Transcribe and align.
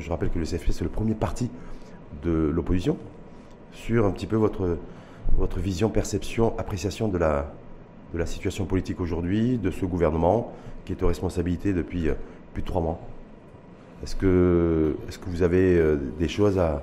je 0.00 0.10
rappelle 0.10 0.30
que 0.30 0.38
le 0.38 0.44
CFP, 0.44 0.70
c'est 0.72 0.84
le 0.84 0.90
premier 0.90 1.14
parti 1.14 1.50
de 2.22 2.50
l'opposition, 2.52 2.96
sur 3.72 4.06
un 4.06 4.10
petit 4.10 4.26
peu 4.26 4.36
votre, 4.36 4.78
votre 5.36 5.58
vision, 5.58 5.88
perception, 5.88 6.54
appréciation 6.58 7.08
de 7.08 7.18
la, 7.18 7.52
de 8.12 8.18
la 8.18 8.26
situation 8.26 8.64
politique 8.64 9.00
aujourd'hui, 9.00 9.58
de 9.58 9.70
ce 9.70 9.84
gouvernement 9.84 10.52
qui 10.84 10.92
est 10.92 11.02
aux 11.02 11.08
responsabilités 11.08 11.72
depuis 11.72 12.08
euh, 12.08 12.14
plus 12.52 12.62
de 12.62 12.66
trois 12.66 12.80
mois. 12.82 13.00
Est-ce 14.02 14.16
que, 14.16 14.96
est 15.08 15.18
que 15.18 15.28
vous 15.30 15.42
avez 15.42 15.78
euh, 15.78 15.96
des 16.18 16.28
choses 16.28 16.58
à, 16.58 16.82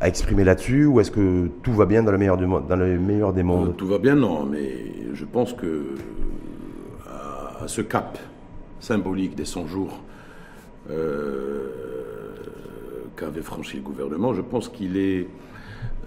à 0.00 0.08
exprimer 0.08 0.44
là-dessus 0.44 0.86
ou 0.86 1.00
est-ce 1.00 1.10
que 1.10 1.48
tout 1.62 1.72
va 1.72 1.86
bien 1.86 2.02
dans 2.02 2.12
le 2.12 2.18
meilleur, 2.18 2.36
du, 2.36 2.46
dans 2.46 2.76
le 2.76 2.98
meilleur 2.98 3.32
des 3.32 3.42
mondes? 3.42 3.68
Euh, 3.68 3.72
Tout 3.72 3.86
va 3.86 3.98
bien, 3.98 4.14
non, 4.14 4.44
mais 4.44 4.72
je 5.12 5.24
pense 5.24 5.52
que 5.52 5.94
à, 7.06 7.68
ce 7.68 7.80
cap 7.82 8.18
symbolique 8.80 9.34
des 9.34 9.44
100 9.44 9.66
jours 9.66 10.00
qu'avait 13.24 13.42
franchi 13.42 13.76
le 13.76 13.82
gouvernement, 13.82 14.34
je 14.34 14.42
pense 14.42 14.68
qu'il 14.68 14.96
est, 14.96 15.26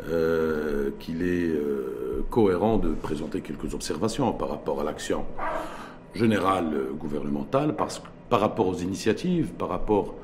euh, 0.09 0.91
qu'il 0.99 1.23
est 1.23 1.51
cohérent 2.29 2.77
de 2.77 2.89
présenter 2.89 3.41
quelques 3.41 3.73
observations 3.73 4.31
par 4.33 4.49
rapport 4.49 4.81
à 4.81 4.83
l'action 4.83 5.25
générale 6.13 6.71
gouvernementale, 6.99 7.75
parce, 7.75 8.01
par 8.29 8.39
rapport 8.39 8.67
aux 8.67 8.75
initiatives, 8.75 9.51
par 9.53 9.69
rapport 9.69 10.15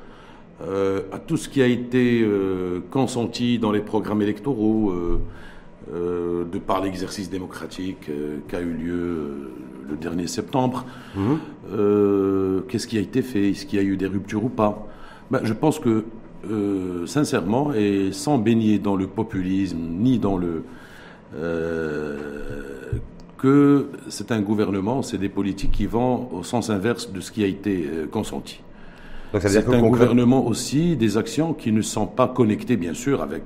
euh, 0.62 1.02
à 1.12 1.18
tout 1.18 1.36
ce 1.36 1.48
qui 1.48 1.62
a 1.62 1.66
été 1.66 2.22
euh, 2.22 2.80
consenti 2.90 3.58
dans 3.58 3.72
les 3.72 3.80
programmes 3.80 4.22
électoraux, 4.22 4.92
euh, 4.92 6.44
de 6.50 6.58
par 6.58 6.80
l'exercice 6.82 7.28
démocratique 7.28 8.10
qui 8.48 8.56
a 8.56 8.60
eu 8.60 8.72
lieu 8.72 9.50
le 9.86 9.96
dernier 9.96 10.26
septembre. 10.26 10.86
Mhm. 11.14 12.62
Qu'est-ce 12.68 12.86
qui 12.86 12.96
a 12.96 13.02
été 13.02 13.20
fait? 13.20 13.50
Est-ce 13.50 13.66
qu'il 13.66 13.78
y 13.78 13.82
a 13.82 13.84
eu 13.84 13.98
des 13.98 14.06
ruptures 14.06 14.44
ou 14.44 14.48
pas? 14.48 14.86
Ben, 15.30 15.40
Je 15.42 15.52
pense 15.52 15.78
que, 15.78 16.04
sincèrement, 17.06 17.72
et 17.72 18.12
sans 18.12 18.38
baigner 18.38 18.78
dans 18.78 18.96
le 18.96 19.06
populisme, 19.06 19.78
ni 19.78 20.18
dans 20.18 20.36
le... 20.36 20.64
que 23.38 23.88
c'est 24.08 24.32
un 24.32 24.40
gouvernement, 24.40 25.02
c'est 25.02 25.18
des 25.18 25.28
politiques 25.28 25.72
qui 25.72 25.86
vont 25.86 26.28
au 26.32 26.42
sens 26.42 26.70
inverse 26.70 27.12
de 27.12 27.20
ce 27.20 27.30
qui 27.30 27.44
a 27.44 27.46
été 27.46 27.88
consenti. 28.10 28.60
C'est 29.40 29.68
un 29.68 29.82
gouvernement 29.82 30.46
aussi 30.46 30.96
des 30.96 31.16
actions 31.16 31.54
qui 31.54 31.72
ne 31.72 31.82
sont 31.82 32.06
pas 32.06 32.28
connectées, 32.28 32.76
bien 32.76 32.94
sûr, 32.94 33.22
avec 33.22 33.42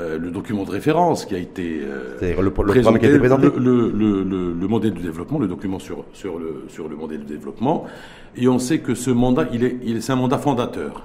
euh, 0.00 0.18
le 0.18 0.30
document 0.30 0.64
de 0.64 0.70
référence 0.70 1.26
qui 1.26 1.34
a 1.34 1.38
été 1.38 1.82
euh, 1.84 2.40
le, 2.40 2.50
présenté, 2.50 2.98
qui 2.98 3.06
a 3.06 3.08
été 3.10 3.18
présenté. 3.18 3.48
Le, 3.58 3.90
le, 3.90 4.68
modèle 4.68 4.94
de 4.94 5.00
développement, 5.00 5.38
le 5.38 5.48
document 5.48 5.78
sur, 5.78 6.06
sur, 6.14 6.38
le, 6.38 6.64
sur 6.68 6.88
le 6.88 6.96
modèle 6.96 7.20
de 7.20 7.24
développement. 7.28 7.84
Et 8.34 8.48
on 8.48 8.58
sait 8.58 8.78
que 8.78 8.94
ce 8.94 9.10
mandat, 9.10 9.48
il 9.52 9.64
est, 9.64 9.76
il, 9.84 10.02
c'est 10.02 10.12
un 10.12 10.16
mandat 10.16 10.38
fondateur, 10.38 11.04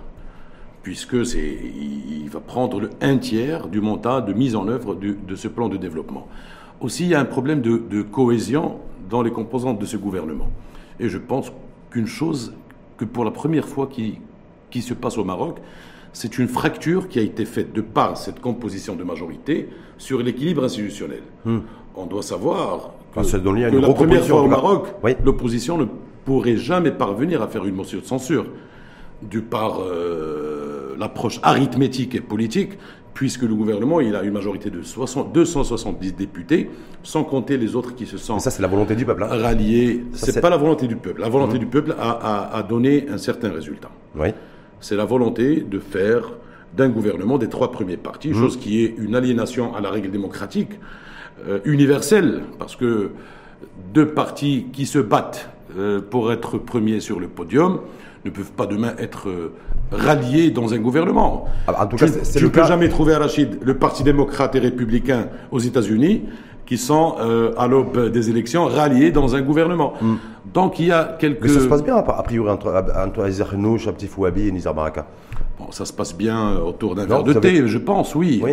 puisque 0.88 1.25
c'est, 1.25 1.43
il, 1.43 2.30
va 2.30 2.39
prendre 2.39 2.80
le 2.80 2.89
un 3.02 3.17
tiers 3.17 3.67
du 3.67 3.81
mandat 3.81 4.21
de 4.21 4.31
mise 4.31 4.55
en 4.55 4.69
œuvre 4.69 4.95
de 4.95 5.35
ce 5.35 5.49
plan 5.49 5.67
de 5.67 5.75
développement. 5.75 6.30
Aussi, 6.80 7.03
il 7.03 7.09
y 7.09 7.13
a 7.13 7.19
un 7.19 7.25
problème 7.25 7.59
de, 7.59 7.75
de 7.77 8.02
cohésion 8.02 8.77
dans 9.09 9.21
les 9.21 9.31
composantes 9.31 9.80
de 9.80 9.85
ce 9.85 9.97
gouvernement. 9.97 10.49
Et 11.02 11.09
je 11.09 11.17
pense 11.17 11.52
qu'une 11.89 12.08
chose 12.08 12.53
que 12.95 13.03
pour 13.03 13.25
la 13.25 13.31
première 13.31 13.67
fois 13.67 13.88
qui, 13.88 14.19
qui 14.71 14.81
se 14.81 14.93
passe 14.93 15.17
au 15.17 15.25
Maroc, 15.25 15.58
c'est 16.13 16.38
une 16.38 16.47
fracture 16.47 17.09
qui 17.09 17.19
a 17.19 17.21
été 17.21 17.43
faite 17.43 17.73
de 17.73 17.81
par 17.81 18.15
cette 18.15 18.39
composition 18.39 18.95
de 18.95 19.03
majorité 19.03 19.67
sur 19.97 20.19
l'équilibre 20.19 20.63
institutionnel. 20.63 21.23
Hmm. 21.43 21.59
On 21.97 22.05
doit 22.05 22.23
savoir 22.23 22.91
que, 23.13 23.77
la 23.77 23.93
première 23.93 24.25
fois 24.25 24.41
au 24.41 24.47
Maroc, 24.47 24.88
l'opposition 25.25 25.77
ne 25.77 25.85
pourrait 26.23 26.55
jamais 26.55 26.91
parvenir 26.91 27.41
à 27.41 27.49
faire 27.49 27.65
une 27.65 27.75
motion 27.75 27.99
de 27.99 28.05
censure, 28.05 28.45
du 29.21 29.41
par 29.41 29.80
euh, 29.81 30.46
l'approche 30.97 31.39
arithmétique 31.43 32.15
et 32.15 32.21
politique 32.21 32.77
puisque 33.17 33.41
le 33.41 33.55
gouvernement 33.55 33.99
il 33.99 34.15
a 34.15 34.21
une 34.21 34.33
majorité 34.33 34.69
de 34.69 34.81
270 35.33 36.13
députés, 36.13 36.69
sans 37.01 37.23
compter 37.23 37.57
les 37.57 37.75
autres 37.75 37.95
qui 37.95 38.05
se 38.05 38.15
sont. 38.15 38.37
ça, 38.37 38.51
c'est 38.51 38.61
la 38.61 38.67
volonté 38.67 38.95
du 38.95 39.05
peuple. 39.05 39.23
Hein. 39.23 39.30
Ralliés. 39.31 40.03
C'est 40.13 40.39
pas 40.39 40.52
la 40.52 40.57
volonté 40.57 40.86
du 40.86 40.97
peuple. 40.97 41.21
La 41.21 41.30
volonté 41.30 41.55
mmh. 41.55 41.59
du 41.59 41.65
peuple 41.65 41.95
a, 41.99 42.63
donné 42.69 43.07
un 43.09 43.17
certain 43.17 43.49
résultat. 43.49 43.89
Oui. 44.15 44.27
C'est 44.80 44.95
la 44.95 45.05
volonté 45.05 45.61
de 45.61 45.80
faire 45.80 46.31
d'un 46.75 46.89
gouvernement 46.89 47.39
des 47.39 47.49
trois 47.49 47.71
premiers 47.71 47.97
partis, 47.97 48.30
mmh. 48.30 48.36
chose 48.36 48.57
qui 48.57 48.83
est 48.83 48.93
une 48.99 49.15
aliénation 49.15 49.73
à 49.73 49.81
la 49.81 49.89
règle 49.89 50.11
démocratique 50.11 50.73
euh, 51.47 51.57
universelle, 51.65 52.43
parce 52.59 52.75
que 52.75 53.09
deux 53.95 54.09
partis 54.09 54.67
qui 54.71 54.86
se 54.86 54.99
battent 54.99 55.49
euh, 55.75 56.02
pour 56.02 56.31
être 56.31 56.59
premiers 56.59 56.99
sur 56.99 57.19
le 57.19 57.27
podium 57.27 57.80
ne 58.27 58.36
peuvent 58.36 58.52
pas 58.52 58.65
demain 58.65 58.93
être 58.98 59.30
euh, 59.30 59.54
ralliés 59.92 60.52
dans 60.52 60.73
un 60.73 60.77
gouvernement. 60.77 61.45
Ah, 61.67 61.83
en 61.83 61.88
tout 61.88 61.98
cas, 61.98 62.08
tu 62.08 62.43
ne 62.43 62.49
peux 62.49 62.64
jamais 62.64 62.89
trouver, 62.89 63.15
Rachid, 63.15 63.58
le 63.61 63.73
Parti 63.76 64.04
démocrate 64.04 64.55
et 64.55 64.60
républicain 64.60 65.27
aux 65.52 65.60
États-Unis 65.60 66.23
qui 66.66 66.77
sont, 66.77 67.16
euh, 67.21 67.54
à 67.58 67.67
l'aube 67.67 68.11
des 68.11 68.30
élections, 68.30 68.66
ralliés 68.66 69.11
dans 69.11 69.36
un 69.36 69.42
gouvernement. 69.42 69.93
Hmm. 70.02 70.16
Donc 70.54 70.80
il 70.80 70.87
y 70.87 70.92
a 70.92 71.16
quelques... 71.17 71.43
Mais 71.43 71.48
ça 71.48 71.61
se 71.61 71.67
passe 71.67 71.83
bien, 71.83 71.95
a 71.95 72.23
priori, 72.23 72.49
entre, 72.49 72.83
entre 72.98 73.23
Azer 73.23 73.48
Abdi 73.87 74.08
Fouabi 74.08 74.49
et 74.49 74.52
Nizar 74.52 74.73
Baraka 74.73 75.08
Bon, 75.58 75.71
ça 75.71 75.86
se 75.86 75.93
passe 75.93 76.16
bien 76.16 76.58
autour 76.58 76.93
d'un 76.93 77.05
verre 77.05 77.23
de 77.23 77.33
thé, 77.33 77.67
je 77.67 77.77
pense, 77.77 78.14
oui. 78.16 78.43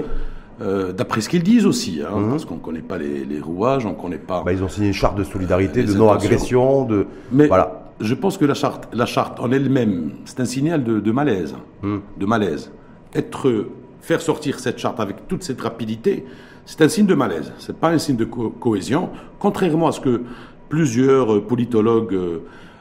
Euh, 0.63 0.93
d'après 0.93 1.21
ce 1.21 1.29
qu'ils 1.29 1.43
disent 1.43 1.67
aussi, 1.67 2.01
hein, 2.01 2.17
hmm. 2.17 2.31
parce 2.31 2.45
qu'on 2.45 2.55
ne 2.55 2.61
connaît 2.61 2.79
pas 2.79 2.97
les, 2.97 3.41
rouages, 3.41 3.85
on 3.85 3.91
ne 3.91 3.95
connaît 3.95 4.19
pas. 4.19 4.45
Bah, 4.45 4.53
ils 4.53 4.63
ont 4.63 4.69
signé 4.69 4.87
une 4.87 4.95
charte 4.95 5.17
de 5.17 5.25
solidarité, 5.25 5.83
de 5.83 5.93
non-agression, 5.93 6.85
de. 6.85 7.09
Mais 7.33 7.49
voilà 7.49 7.84
je 8.05 8.15
pense 8.15 8.37
que 8.37 8.45
la 8.45 8.55
charte, 8.55 8.89
la 8.93 9.07
charte 9.07 9.41
en 9.41 9.51
elle-même, 9.51 10.13
c'est 10.27 10.41
un 10.41 10.45
signal 10.45 10.85
de, 10.85 11.11
malaise, 11.11 11.55
hmm. 11.83 11.99
de 12.19 12.27
malaise. 12.27 12.71
Être, 13.15 13.69
faire 14.01 14.21
sortir 14.21 14.61
cette 14.61 14.79
charte 14.79 15.01
avec 15.01 15.27
toute 15.27 15.43
cette 15.43 15.61
rapidité, 15.61 16.25
c'est 16.67 16.83
un 16.83 16.89
signe 16.89 17.07
de 17.07 17.15
malaise. 17.15 17.53
C'est 17.59 17.77
pas 17.77 17.91
un 17.91 17.99
signe 17.99 18.17
de 18.17 18.25
cohésion, 18.25 19.11
contrairement 19.39 19.89
à 19.89 19.93
ce 19.93 20.01
que 20.01 20.23
plusieurs 20.69 21.47
politologues 21.47 22.15
euh, 22.15 22.39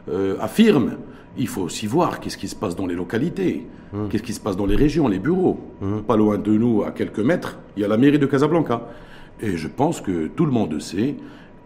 euh, 0.10 0.38
affirment. 0.40 0.98
Il 1.38 1.48
faut 1.48 1.62
aussi 1.62 1.88
voir 1.88 2.20
qu'est-ce 2.20 2.38
qui 2.38 2.48
se 2.48 2.56
passe 2.56 2.76
dans 2.76 2.86
les 2.86 2.96
localités, 2.96 3.66
hmm. 3.94 4.08
qu'est-ce 4.10 4.24
qui 4.24 4.34
se 4.34 4.42
passe 4.42 4.58
dans 4.58 4.66
les 4.66 4.76
régions, 4.76 5.08
les 5.08 5.20
bureaux. 5.20 5.60
Hmm. 5.82 6.00
Pas 6.00 6.18
loin 6.18 6.38
de 6.38 6.52
nous, 6.52 6.84
à 6.84 6.92
quelques 6.92 7.20
mètres, 7.20 7.60
il 7.78 7.82
y 7.82 7.86
a 7.86 7.88
la 7.88 7.98
mairie 7.98 8.20
de 8.20 8.26
Casablanca. 8.26 8.90
Et 9.42 9.58
je 9.58 9.68
pense 9.68 10.02
que 10.02 10.28
tout 10.28 10.46
le 10.46 10.52
monde 10.52 10.80
sait 10.80 11.16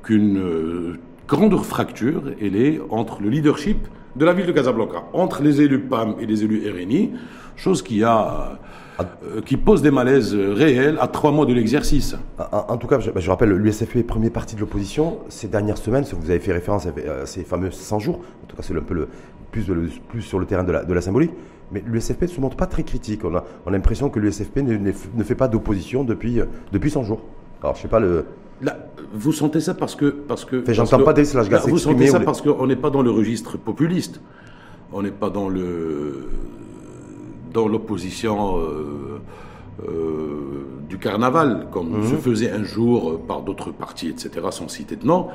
qu'une 0.03 0.37
euh, 0.37 0.99
grande 1.27 1.57
fracture, 1.63 2.23
elle 2.41 2.55
est 2.55 2.79
entre 2.89 3.21
le 3.21 3.29
leadership 3.29 3.87
de 4.15 4.25
la 4.25 4.33
ville 4.33 4.45
de 4.45 4.51
Casablanca, 4.51 5.03
entre 5.13 5.43
les 5.43 5.61
élus 5.61 5.79
PAM 5.79 6.15
et 6.19 6.25
les 6.25 6.43
élus 6.43 6.63
RNI, 6.71 7.11
chose 7.55 7.81
qui 7.81 8.03
a 8.03 8.59
euh, 8.99 9.41
qui 9.41 9.57
pose 9.57 9.83
des 9.83 9.91
malaises 9.91 10.33
réels 10.33 10.97
à 10.99 11.07
trois 11.07 11.31
mois 11.31 11.45
de 11.45 11.53
l'exercice. 11.53 12.15
En, 12.51 12.77
tout 12.77 12.87
cas, 12.87 12.99
je, 12.99 13.11
bah, 13.11 13.21
rappelle, 13.27 13.51
l'USFP 13.51 13.97
est 13.97 14.03
premier 14.03 14.31
parti 14.31 14.55
de 14.55 14.59
l'opposition. 14.61 15.19
Ces 15.29 15.47
dernières 15.47 15.77
semaines, 15.77 16.03
vous 16.19 16.31
avez 16.31 16.39
fait 16.39 16.51
référence 16.51 16.87
à, 16.87 17.25
ces 17.27 17.43
fameux 17.43 17.69
100 17.69 17.99
jours, 17.99 18.21
en 18.43 18.47
tout 18.47 18.55
cas 18.55 18.63
c'est 18.63 18.75
un 18.75 18.81
peu 18.81 18.95
le 18.95 19.07
plus, 19.51 20.21
sur 20.21 20.39
le 20.39 20.47
terrain 20.47 20.63
de 20.63 20.71
la, 20.71 21.01
symbolique, 21.01 21.31
mais 21.71 21.83
l'USFP 21.85 22.23
ne 22.23 22.27
se 22.27 22.41
montre 22.41 22.57
pas 22.57 22.65
très 22.65 22.81
critique. 22.81 23.23
On 23.23 23.35
a, 23.35 23.43
l'impression 23.69 24.09
que 24.09 24.19
l'USFP 24.19 24.57
ne, 24.57 24.77
ne, 24.77 25.23
fait 25.23 25.35
pas 25.35 25.47
d'opposition 25.47 26.03
depuis, 26.03 26.39
depuis 26.71 26.89
100 26.89 27.03
jours. 27.03 27.21
Alors 27.61 27.75
je 27.75 27.83
sais 27.83 27.87
pas 27.87 27.99
le... 27.99 28.25
Là, 28.61 28.77
vous 29.13 29.31
sentez 29.31 29.59
ça 29.59 29.73
parce 29.73 29.95
que. 29.95 30.05
Parce 30.05 30.45
que 30.45 30.63
J'entends 30.73 31.03
pas 31.03 31.13
des 31.13 31.25
slash 31.25 31.47
Vous 31.67 31.77
sentez 31.77 32.07
ça 32.07 32.19
parce 32.19 32.41
qu'on 32.41 32.67
n'est 32.67 32.75
pas 32.75 32.89
dans 32.89 33.01
le 33.01 33.11
registre 33.11 33.57
populiste. 33.57 34.21
On 34.91 35.01
n'est 35.01 35.11
pas 35.11 35.29
dans 35.29 35.49
le. 35.49 36.29
dans 37.53 37.67
l'opposition. 37.67 38.57
Euh, 38.57 39.19
euh, 39.87 40.65
du 40.89 40.97
carnaval, 40.97 41.67
comme 41.69 41.99
mhm. 41.99 42.09
se 42.09 42.15
faisait 42.15 42.49
un 42.49 42.63
jour 42.63 43.19
par 43.27 43.41
d'autres 43.41 43.71
partis, 43.71 44.07
etc., 44.07 44.31
sans 44.49 44.67
citer 44.69 44.95
de 44.95 45.05
nom. 45.05 45.27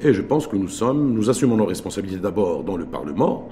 Et 0.00 0.12
je 0.12 0.22
pense 0.22 0.46
que 0.46 0.54
nous 0.54 0.68
sommes, 0.68 1.14
nous 1.14 1.30
assumons 1.30 1.56
nos 1.56 1.64
responsabilités 1.64 2.20
d'abord 2.20 2.62
dans 2.62 2.76
le 2.76 2.84
Parlement. 2.84 3.48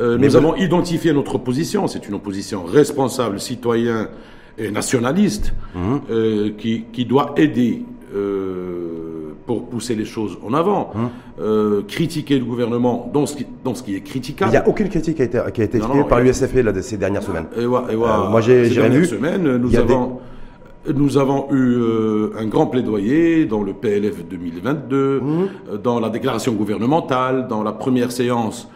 Euh, 0.00 0.18
nous 0.18 0.36
avons 0.36 0.54
identifié 0.54 1.12
notre 1.12 1.34
opposition. 1.34 1.88
C'est 1.88 2.06
une 2.06 2.14
opposition 2.14 2.62
responsable, 2.64 3.40
citoyen 3.40 4.08
et 4.56 4.70
nationaliste, 4.70 5.52
mhm. 5.74 6.56
qui, 6.56 6.84
qui, 6.92 7.04
doit 7.04 7.34
aider 7.36 7.84
euh, 8.14 9.32
pour 9.46 9.64
pousser 9.66 9.94
les 9.94 10.04
choses 10.04 10.38
en 10.46 10.52
avant, 10.54 10.90
hein 10.94 11.10
euh, 11.40 11.82
critiquer 11.88 12.38
le 12.38 12.44
gouvernement 12.44 13.10
dans 13.12 13.26
ce 13.26 13.36
qui, 13.36 13.46
dans 13.64 13.74
ce 13.74 13.82
qui 13.82 13.96
est 13.96 14.00
critiquable. 14.02 14.50
Il 14.50 14.52
n'y 14.52 14.58
a 14.58 14.68
aucune 14.68 14.88
critique 14.88 15.16
qui 15.16 15.22
a 15.22 15.24
été, 15.24 15.38
qui 15.52 15.62
a 15.62 15.64
été 15.64 15.78
exprimée 15.78 16.04
par 16.04 16.20
l'USFP 16.20 16.58
ces 16.82 16.96
dernières 16.98 17.22
semaines. 17.22 17.46
Et, 17.56 17.66
moi, 17.66 18.40
j'ai 18.40 18.64
vu. 18.64 19.06
Semaines, 19.06 19.56
nous 19.56 19.76
avons. 19.76 20.18
Nous 20.92 21.16
avons 21.16 21.46
eu 21.52 21.76
euh, 21.76 22.32
un 22.36 22.46
grand 22.46 22.66
plaidoyer 22.66 23.44
dans 23.44 23.62
le 23.62 23.72
PLF 23.72 24.26
2022, 24.28 25.20
mmh. 25.20 25.48
dans 25.80 26.00
la 26.00 26.10
déclaration 26.10 26.54
gouvernementale, 26.54 27.46
dans 27.46 27.62
la 27.62 27.70
première 27.70 28.10
séance 28.10 28.68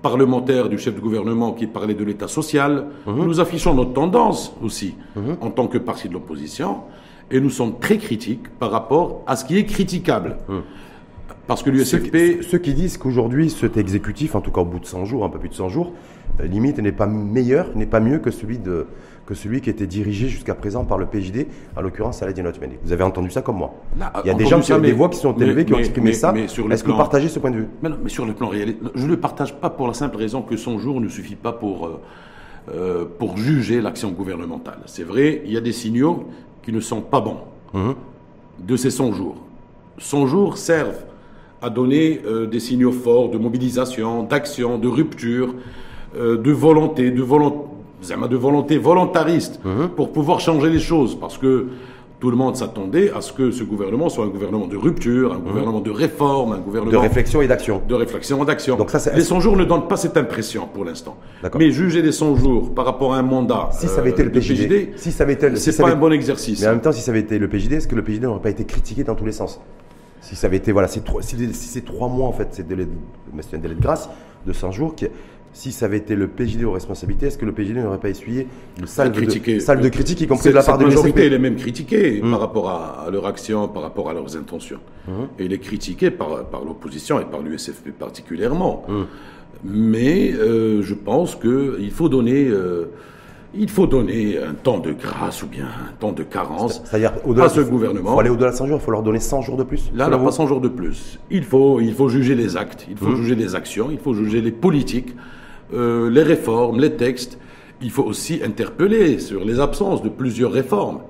parlementaire 0.00 0.68
du 0.68 0.78
chef 0.78 0.94
de 0.94 1.00
gouvernement 1.00 1.52
qui 1.52 1.66
parlait 1.66 1.94
de 1.94 2.04
l'État 2.04 2.28
social. 2.28 2.86
Mmh. 3.06 3.24
Nous 3.24 3.40
affichons 3.40 3.74
notre 3.74 3.92
tendance 3.94 4.54
aussi 4.62 4.94
mmh. 5.16 5.20
en 5.40 5.50
tant 5.50 5.66
que 5.66 5.78
parti 5.78 6.08
de 6.08 6.14
l'opposition 6.14 6.82
et 7.30 7.40
nous 7.40 7.50
sommes 7.50 7.78
très 7.78 7.98
critiques 7.98 8.48
par 8.58 8.70
rapport 8.70 9.22
à 9.26 9.36
ce 9.36 9.44
qui 9.44 9.58
est 9.58 9.64
critiquable. 9.64 10.36
Parce 11.48 11.62
que 11.62 11.70
l'USFP... 11.70 12.42
Ceux, 12.42 12.58
qui 12.58 12.74
disent 12.74 12.98
qu'aujourd'hui, 12.98 13.48
cet 13.48 13.78
exécutif, 13.78 14.34
en 14.34 14.42
tout 14.42 14.50
cas 14.50 14.60
au 14.60 14.66
bout 14.66 14.78
de 14.78 14.86
100 14.86 15.06
jours, 15.06 15.24
un 15.24 15.30
peu 15.30 15.38
plus 15.38 15.48
de 15.48 15.54
100 15.54 15.70
jours, 15.70 15.94
euh, 16.40 16.46
limite 16.46 16.78
n'est 16.78 16.92
pas 16.92 17.06
meilleur, 17.06 17.74
n'est 17.74 17.86
pas 17.86 18.00
mieux 18.00 18.18
que 18.18 18.30
celui, 18.30 18.58
de, 18.58 18.86
que 19.24 19.34
celui 19.34 19.62
qui 19.62 19.70
était 19.70 19.86
dirigé 19.86 20.28
jusqu'à 20.28 20.54
présent 20.54 20.84
par 20.84 20.98
le 20.98 21.06
PJD, 21.06 21.46
en 21.74 21.80
l'occurrence 21.80 22.18
Saladin 22.18 22.44
Otmani. 22.44 22.74
Vous 22.84 22.92
avez 22.92 23.02
entendu 23.02 23.30
ça 23.30 23.40
comme 23.40 23.56
moi 23.56 23.74
Il 24.24 24.28
y 24.28 24.30
a 24.30 24.34
des 24.34 24.44
gens, 24.44 24.60
qui, 24.60 24.78
des 24.78 24.92
voix 24.92 25.08
qui 25.08 25.16
sont 25.16 25.34
élevées, 25.36 25.64
qui 25.64 25.72
ont 25.72 25.78
exprimé 25.78 26.12
ça. 26.12 26.34
Est-ce 26.36 26.84
que 26.84 26.90
vous 26.90 26.96
partagez 26.98 27.28
ce 27.28 27.38
point 27.38 27.50
de 27.50 27.56
vue? 27.56 27.68
Mais, 27.82 27.88
mais, 28.02 28.10
sur 28.10 28.26
le 28.26 28.34
plan 28.34 28.48
réel, 28.48 28.76
je 28.94 29.06
ne 29.06 29.10
le 29.10 29.18
partage 29.18 29.54
pas 29.58 29.70
pour 29.70 29.86
la 29.86 29.94
simple 29.94 30.18
raison 30.18 30.42
que 30.42 30.56
100 30.56 30.78
jours 30.78 31.00
ne 31.00 31.08
suffit 31.08 31.36
pas 31.36 31.52
pour... 31.52 31.86
Euh, 31.86 32.00
euh, 32.74 33.06
pour 33.18 33.38
juger 33.38 33.80
l'action 33.80 34.10
gouvernementale. 34.10 34.80
C'est 34.84 35.02
vrai, 35.02 35.40
il 35.46 35.52
y 35.52 35.56
a 35.56 35.60
des 35.62 35.72
signaux 35.72 36.28
qui 36.68 36.74
ne 36.74 36.80
sont 36.80 37.00
pas 37.00 37.20
bons 37.22 37.38
mhm. 37.72 37.94
de 38.58 38.76
ces 38.76 38.90
100 38.90 39.14
jours. 39.14 39.36
100 39.96 40.26
jours 40.26 40.58
servent 40.58 41.02
à 41.62 41.70
donner 41.70 42.20
euh, 42.26 42.46
des 42.46 42.60
signaux 42.60 42.92
forts 42.92 43.30
de 43.30 43.38
mobilisation, 43.38 44.22
d'action, 44.24 44.76
de 44.76 44.86
rupture, 44.86 45.54
euh, 46.14 46.36
de 46.36 46.52
volonté, 46.52 47.10
de, 47.10 47.16
de 47.16 48.36
volonté 48.36 48.76
volontariste 48.76 49.64
mhm. 49.64 49.88
pour 49.96 50.12
pouvoir 50.12 50.40
changer 50.40 50.68
les 50.68 50.78
choses. 50.78 51.18
Parce 51.18 51.38
que 51.38 51.68
tout 52.20 52.30
le 52.30 52.36
monde 52.36 52.56
s'attendait 52.56 53.12
à 53.12 53.20
ce 53.20 53.32
que 53.32 53.50
ce 53.50 53.62
gouvernement 53.62 54.08
soit 54.08 54.24
un 54.24 54.28
gouvernement 54.28 54.66
de 54.66 54.76
rupture, 54.76 55.32
un 55.32 55.38
gouvernement 55.38 55.80
de 55.80 55.90
réforme, 55.90 56.52
un 56.52 56.58
gouvernement... 56.58 56.90
De 56.90 56.96
réflexion 56.96 57.42
et 57.42 57.46
d'action. 57.46 57.80
De 57.86 57.94
réflexion 57.94 58.42
et 58.42 58.46
d'action. 58.46 58.76
Donc 58.76 58.90
ça, 58.90 59.12
les 59.12 59.22
100 59.22 59.40
jours 59.40 59.56
ne 59.56 59.64
donnent 59.64 59.86
pas 59.86 59.96
cette 59.96 60.16
impression 60.16 60.68
pour 60.72 60.84
l'instant. 60.84 61.16
Mais 61.56 61.70
juger 61.70 62.02
les 62.02 62.12
100 62.12 62.36
jours 62.36 62.74
par 62.74 62.84
rapport 62.86 63.14
à 63.14 63.18
un 63.18 63.22
mandat 63.22 63.68
si 63.72 63.86
ça 63.86 64.00
avait 64.00 64.10
été 64.10 64.24
le 64.24 64.32
PJD, 64.32 64.96
si 64.96 65.12
ça 65.12 65.24
avait 65.24 65.34
été, 65.34 65.54
c'est 65.56 65.80
pas 65.80 65.90
un 65.90 65.96
bon 65.96 66.12
exercice. 66.12 66.60
Mais 66.60 66.66
en 66.66 66.72
même 66.72 66.80
temps, 66.80 66.92
si 66.92 67.02
ça 67.02 67.12
avait 67.12 67.20
été 67.20 67.38
le 67.38 67.48
PJD, 67.48 67.74
est-ce 67.74 67.88
que 67.88 67.94
le 67.94 68.02
PJD 68.02 68.22
n'aurait 68.22 68.42
pas 68.42 68.50
été 68.50 68.64
critiqué 68.64 69.04
dans 69.04 69.14
tous 69.14 69.26
les 69.26 69.32
sens? 69.32 69.60
Si 70.20 70.34
ça 70.34 70.48
avait 70.48 70.56
été, 70.56 70.72
voilà, 70.72 70.88
si, 70.88 71.00
si, 71.20 71.52
ces 71.52 71.82
trois 71.82 72.08
mois, 72.08 72.26
en 72.26 72.32
fait, 72.32 72.48
c'est 72.50 72.62
un 72.62 73.58
délai 73.58 73.74
de 73.74 73.80
grâce 73.80 74.10
de 74.44 74.52
100 74.52 74.72
jours, 74.72 74.94
qui, 74.96 75.06
si 75.58 75.72
ça 75.72 75.86
avait 75.86 75.96
été 75.96 76.14
le 76.14 76.28
PJD 76.28 76.62
aux 76.62 76.70
responsabilités, 76.70 77.26
est-ce 77.26 77.36
que 77.36 77.44
le 77.44 77.50
PJD 77.50 77.78
n'aurait 77.78 77.98
pas 77.98 78.10
essuyé 78.10 78.46
une 78.78 78.86
salle, 78.86 79.10
de, 79.10 79.58
salle 79.58 79.80
de 79.80 79.88
critique, 79.88 80.20
y 80.20 80.26
compris 80.28 80.50
de 80.50 80.54
la 80.54 80.62
part 80.62 80.78
de 80.78 80.84
majorité, 80.84 81.26
est 81.26 81.38
même 81.38 81.56
critiquée 81.56 82.22
mmh. 82.22 82.30
par 82.30 82.38
rapport 82.38 82.70
à, 82.70 83.08
leur 83.10 83.26
action, 83.26 83.66
par 83.66 83.82
rapport 83.82 84.08
à 84.08 84.14
leurs 84.14 84.36
intentions. 84.36 84.78
Mmh. 85.08 85.10
Et 85.40 85.46
elle 85.46 85.52
est 85.52 85.58
critiquée 85.58 86.12
par, 86.12 86.44
par 86.44 86.64
l'opposition 86.64 87.18
et 87.18 87.24
par 87.24 87.42
l'USFP 87.42 87.90
particulièrement. 87.90 88.84
Mmh. 88.86 89.02
Mais 89.64 90.32
euh, 90.32 90.80
je 90.82 90.94
pense 90.94 91.34
qu'il 91.34 91.90
faut 91.90 92.08
donner... 92.08 92.46
Euh, 92.46 92.92
il 93.54 93.70
faut 93.70 93.86
donner 93.86 94.38
un 94.38 94.52
temps 94.52 94.78
de 94.78 94.92
grâce 94.92 95.42
ou 95.42 95.46
bien 95.46 95.64
un 95.64 95.92
temps 95.98 96.12
de 96.12 96.22
carence 96.22 96.82
à 96.92 97.48
ce 97.48 97.60
gouvernement. 97.62 98.10
Il 98.10 98.12
faut 98.12 98.20
aller 98.20 98.30
au-delà 98.30 98.50
de 98.50 98.56
100 98.56 98.66
jours, 98.66 98.78
il 98.80 98.84
faut 98.84 98.90
leur 98.90 99.02
donner 99.02 99.18
100 99.18 99.40
jours 99.40 99.56
de 99.56 99.64
plus. 99.64 99.90
Là, 99.94 100.08
n'a 100.08 100.18
pas 100.18 100.30
100 100.30 100.46
jours 100.46 100.60
de 100.60 100.68
plus. 100.68 101.18
Il 101.30 101.42
faut, 101.42 101.80
il 101.80 101.94
faut 101.94 102.10
juger 102.10 102.34
les 102.34 102.58
actes, 102.58 102.86
il 102.88 102.96
faut 102.96 103.16
juger 103.16 103.34
les 103.34 103.56
actions, 103.56 103.88
il 103.90 103.98
faut 103.98 104.12
juger 104.14 104.42
les 104.42 104.52
politiques. 104.52 105.16
Euh, 105.74 106.08
les 106.10 106.22
réformes, 106.22 106.80
les 106.80 106.94
textes. 106.94 107.38
Il 107.82 107.90
faut 107.90 108.04
aussi 108.04 108.40
interpeller 108.42 109.18
sur 109.18 109.44
les 109.44 109.60
absences 109.60 110.02
de 110.02 110.08
plusieurs 110.08 110.50
réformes. 110.50 111.00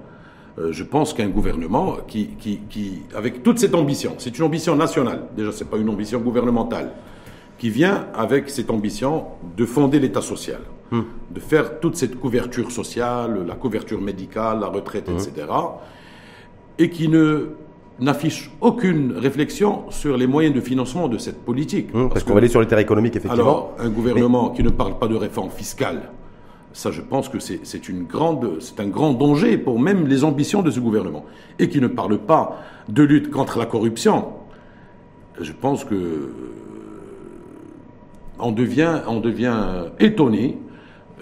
Euh, 0.58 0.72
je 0.72 0.82
pense 0.82 1.14
qu'un 1.14 1.28
gouvernement 1.28 1.98
qui, 2.06 2.28
qui, 2.38 2.60
qui, 2.68 3.02
avec 3.14 3.42
toute 3.42 3.58
cette 3.58 3.74
ambition, 3.74 4.14
c'est 4.18 4.36
une 4.38 4.44
ambition 4.44 4.74
nationale, 4.74 5.22
déjà 5.36 5.52
c'est 5.52 5.70
pas 5.70 5.76
une 5.76 5.88
ambition 5.88 6.20
gouvernementale, 6.20 6.90
qui 7.58 7.70
vient 7.70 8.06
avec 8.14 8.50
cette 8.50 8.70
ambition 8.70 9.26
de 9.56 9.64
fonder 9.64 10.00
l'État 10.00 10.20
social, 10.20 10.60
hmm. 10.90 11.02
de 11.30 11.40
faire 11.40 11.78
toute 11.80 11.96
cette 11.96 12.18
couverture 12.18 12.72
sociale, 12.72 13.44
la 13.46 13.54
couverture 13.54 14.00
médicale, 14.00 14.60
la 14.60 14.66
retraite, 14.66 15.08
etc., 15.08 15.46
hmm. 15.48 16.82
et 16.82 16.90
qui 16.90 17.08
ne 17.08 17.50
n'affiche 18.00 18.50
aucune 18.60 19.12
réflexion 19.16 19.90
sur 19.90 20.16
les 20.16 20.26
moyens 20.26 20.54
de 20.54 20.60
financement 20.60 21.08
de 21.08 21.18
cette 21.18 21.44
politique. 21.44 21.92
Mmh, 21.92 22.08
parce, 22.08 22.24
qu'on 22.24 22.32
va 22.32 22.38
aller 22.38 22.48
sur 22.48 22.60
le 22.60 22.66
terrain 22.66 22.80
économique, 22.80 23.16
effectivement. 23.16 23.42
Alors, 23.42 23.74
un 23.78 23.88
gouvernement 23.88 24.50
qui 24.50 24.62
ne 24.62 24.70
parle 24.70 24.98
pas 24.98 25.08
de 25.08 25.16
réforme 25.16 25.50
fiscale, 25.50 26.10
ça, 26.72 26.90
je 26.90 27.00
pense 27.00 27.28
que 27.28 27.38
c'est 27.40 27.88
une 27.88 28.04
grande, 28.04 28.58
c'est 28.60 28.78
un 28.80 28.86
grand 28.86 29.12
danger 29.12 29.58
pour 29.58 29.80
même 29.80 30.06
les 30.06 30.22
ambitions 30.22 30.62
de 30.62 30.70
ce 30.70 30.78
gouvernement. 30.78 31.24
Et 31.58 31.68
qui 31.68 31.80
ne 31.80 31.88
parle 31.88 32.18
pas 32.18 32.58
de 32.88 33.02
lutte 33.02 33.30
contre 33.30 33.58
la 33.58 33.66
corruption. 33.66 34.26
Je 35.40 35.52
pense 35.52 35.84
que 35.84 35.94
euh, 35.94 36.32
on 38.38 38.52
devient, 38.52 39.00
on 39.08 39.20
devient 39.20 39.86
étonné 39.98 40.58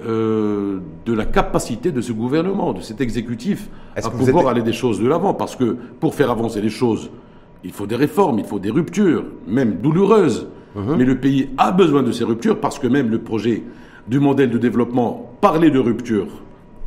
euh, 0.05 0.81
de 1.07 1.13
la 1.15 1.25
capacité 1.25 1.91
de 1.91 2.01
ce 2.01 2.13
gouvernement, 2.13 2.73
de 2.73 2.81
cet 2.83 3.01
exécutif, 3.01 3.69
à 3.97 4.11
pouvoir 4.11 4.49
aller 4.49 4.63
des 4.63 4.73
choses 4.73 5.01
de 5.01 5.09
l'avant. 5.09 5.33
Parce 5.33 5.57
que 5.57 5.77
pour 6.01 6.15
faire 6.15 6.31
avancer 6.31 6.61
les 6.61 6.69
choses, 6.69 7.11
il 7.65 7.73
faut 7.73 7.87
des 7.87 7.97
réformes, 7.97 8.39
il 8.39 8.45
faut 8.45 8.59
des 8.59 8.71
ruptures, 8.71 9.25
même 9.47 9.77
douloureuses. 9.77 10.49
Mhm. 10.75 10.97
Mais 10.99 11.05
le 11.05 11.19
pays 11.19 11.49
a 11.57 11.73
besoin 11.73 12.03
de 12.03 12.13
ces 12.13 12.25
ruptures 12.25 12.61
parce 12.61 12.79
que 12.79 12.87
même 12.87 13.11
le 13.11 13.21
projet 13.21 13.63
du 14.07 14.21
modèle 14.21 14.51
de 14.51 14.59
développement 14.59 15.33
parlait 15.41 15.71
de 15.71 15.79
rupture, 15.79 16.29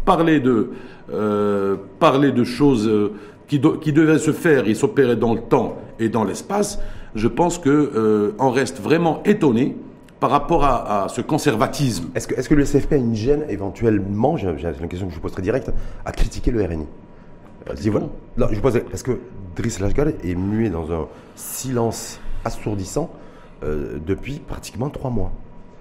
parlait 0.05 0.39
de, 0.39 0.69
euh, 1.11 1.75
de 1.99 2.43
choses 2.43 2.87
euh, 2.87 3.13
qui, 3.47 3.59
qui, 3.81 3.91
devaient 3.91 4.19
se 4.19 4.31
faire 4.31 4.67
et 4.67 4.75
s'opérer 4.75 5.15
dans 5.15 5.33
le 5.33 5.41
temps 5.41 5.77
et 5.99 6.09
dans 6.09 6.23
l'espace. 6.23 6.79
Je 7.15 7.27
pense 7.27 7.57
qu'on 7.57 8.49
reste 8.51 8.79
vraiment 8.79 9.21
étonné 9.25 9.75
par 10.19 10.31
rapport 10.31 10.65
à, 10.65 11.07
ce 11.09 11.21
conservatisme. 11.21 12.09
Est-ce 12.13 12.27
que, 12.27 12.35
est 12.35 12.47
que 12.47 12.55
le 12.55 12.65
CFP 12.65 12.93
a 12.93 12.97
une 12.97 13.15
gêne 13.15 13.45
éventuellement, 13.49 14.35
j'ai 14.35 14.47
une 14.49 14.87
question 14.87 15.07
que 15.07 15.11
je 15.11 15.15
vous 15.15 15.21
pose 15.21 15.31
très 15.31 15.41
directe, 15.41 15.71
à 16.05 16.11
critiquer 16.11 16.51
le 16.51 16.63
RNI 16.63 16.85
je, 17.75 17.89
voilà. 17.89 18.07
non, 18.37 18.47
je 18.51 18.59
pose, 18.59 18.75
Est-ce 18.77 19.03
que 19.03 19.19
Driss 19.55 19.79
Lashgal 19.79 20.13
est 20.23 20.35
muet 20.35 20.69
dans 20.69 20.91
un 20.91 21.07
silence 21.35 22.19
assourdissant 22.43 23.11
euh, 23.63 23.99
depuis 24.05 24.39
pratiquement 24.39 24.89
trois 24.89 25.11
mois 25.11 25.31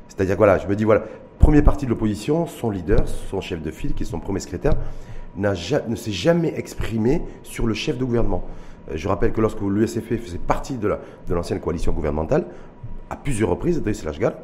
C'est-à-dire 0.08 0.37
voilà, 0.37 0.58
je 0.58 0.67
me 0.67 0.76
dis 0.76 0.85
voilà, 0.85 1.02
premier 1.38 1.62
parti 1.62 1.87
de 1.87 1.90
l'opposition, 1.90 2.46
son 2.46 2.70
leader, 2.70 3.08
son 3.08 3.40
chef 3.40 3.62
de 3.62 3.70
file, 3.70 3.94
qui 3.94 4.02
est 4.02 4.06
son 4.06 4.20
premier 4.20 4.40
secrétaire, 4.40 4.75
ne 5.37 5.55
s'est 5.96 6.12
jamais 6.12 6.52
exprimé 6.56 7.23
sur 7.43 7.67
le 7.67 7.75
chef 7.75 7.96
de 7.96 8.05
gouvernement. 8.05 8.44
Euh, 8.90 8.93
je 8.96 9.08
rappelle 9.08 9.32
que 9.32 9.40
lorsque 9.40 9.61
l'USFP 9.61 10.17
faisait 10.17 10.38
partie 10.38 10.76
de 10.76 10.99
l'ancienne 11.31 11.61
coalition 11.61 11.93
gouvernementale, 11.93 12.44
à 13.11 13.17
plusieurs 13.17 13.51
reprises, 13.51 13.83
Driss 13.83 14.05
Lashgal, 14.05 14.35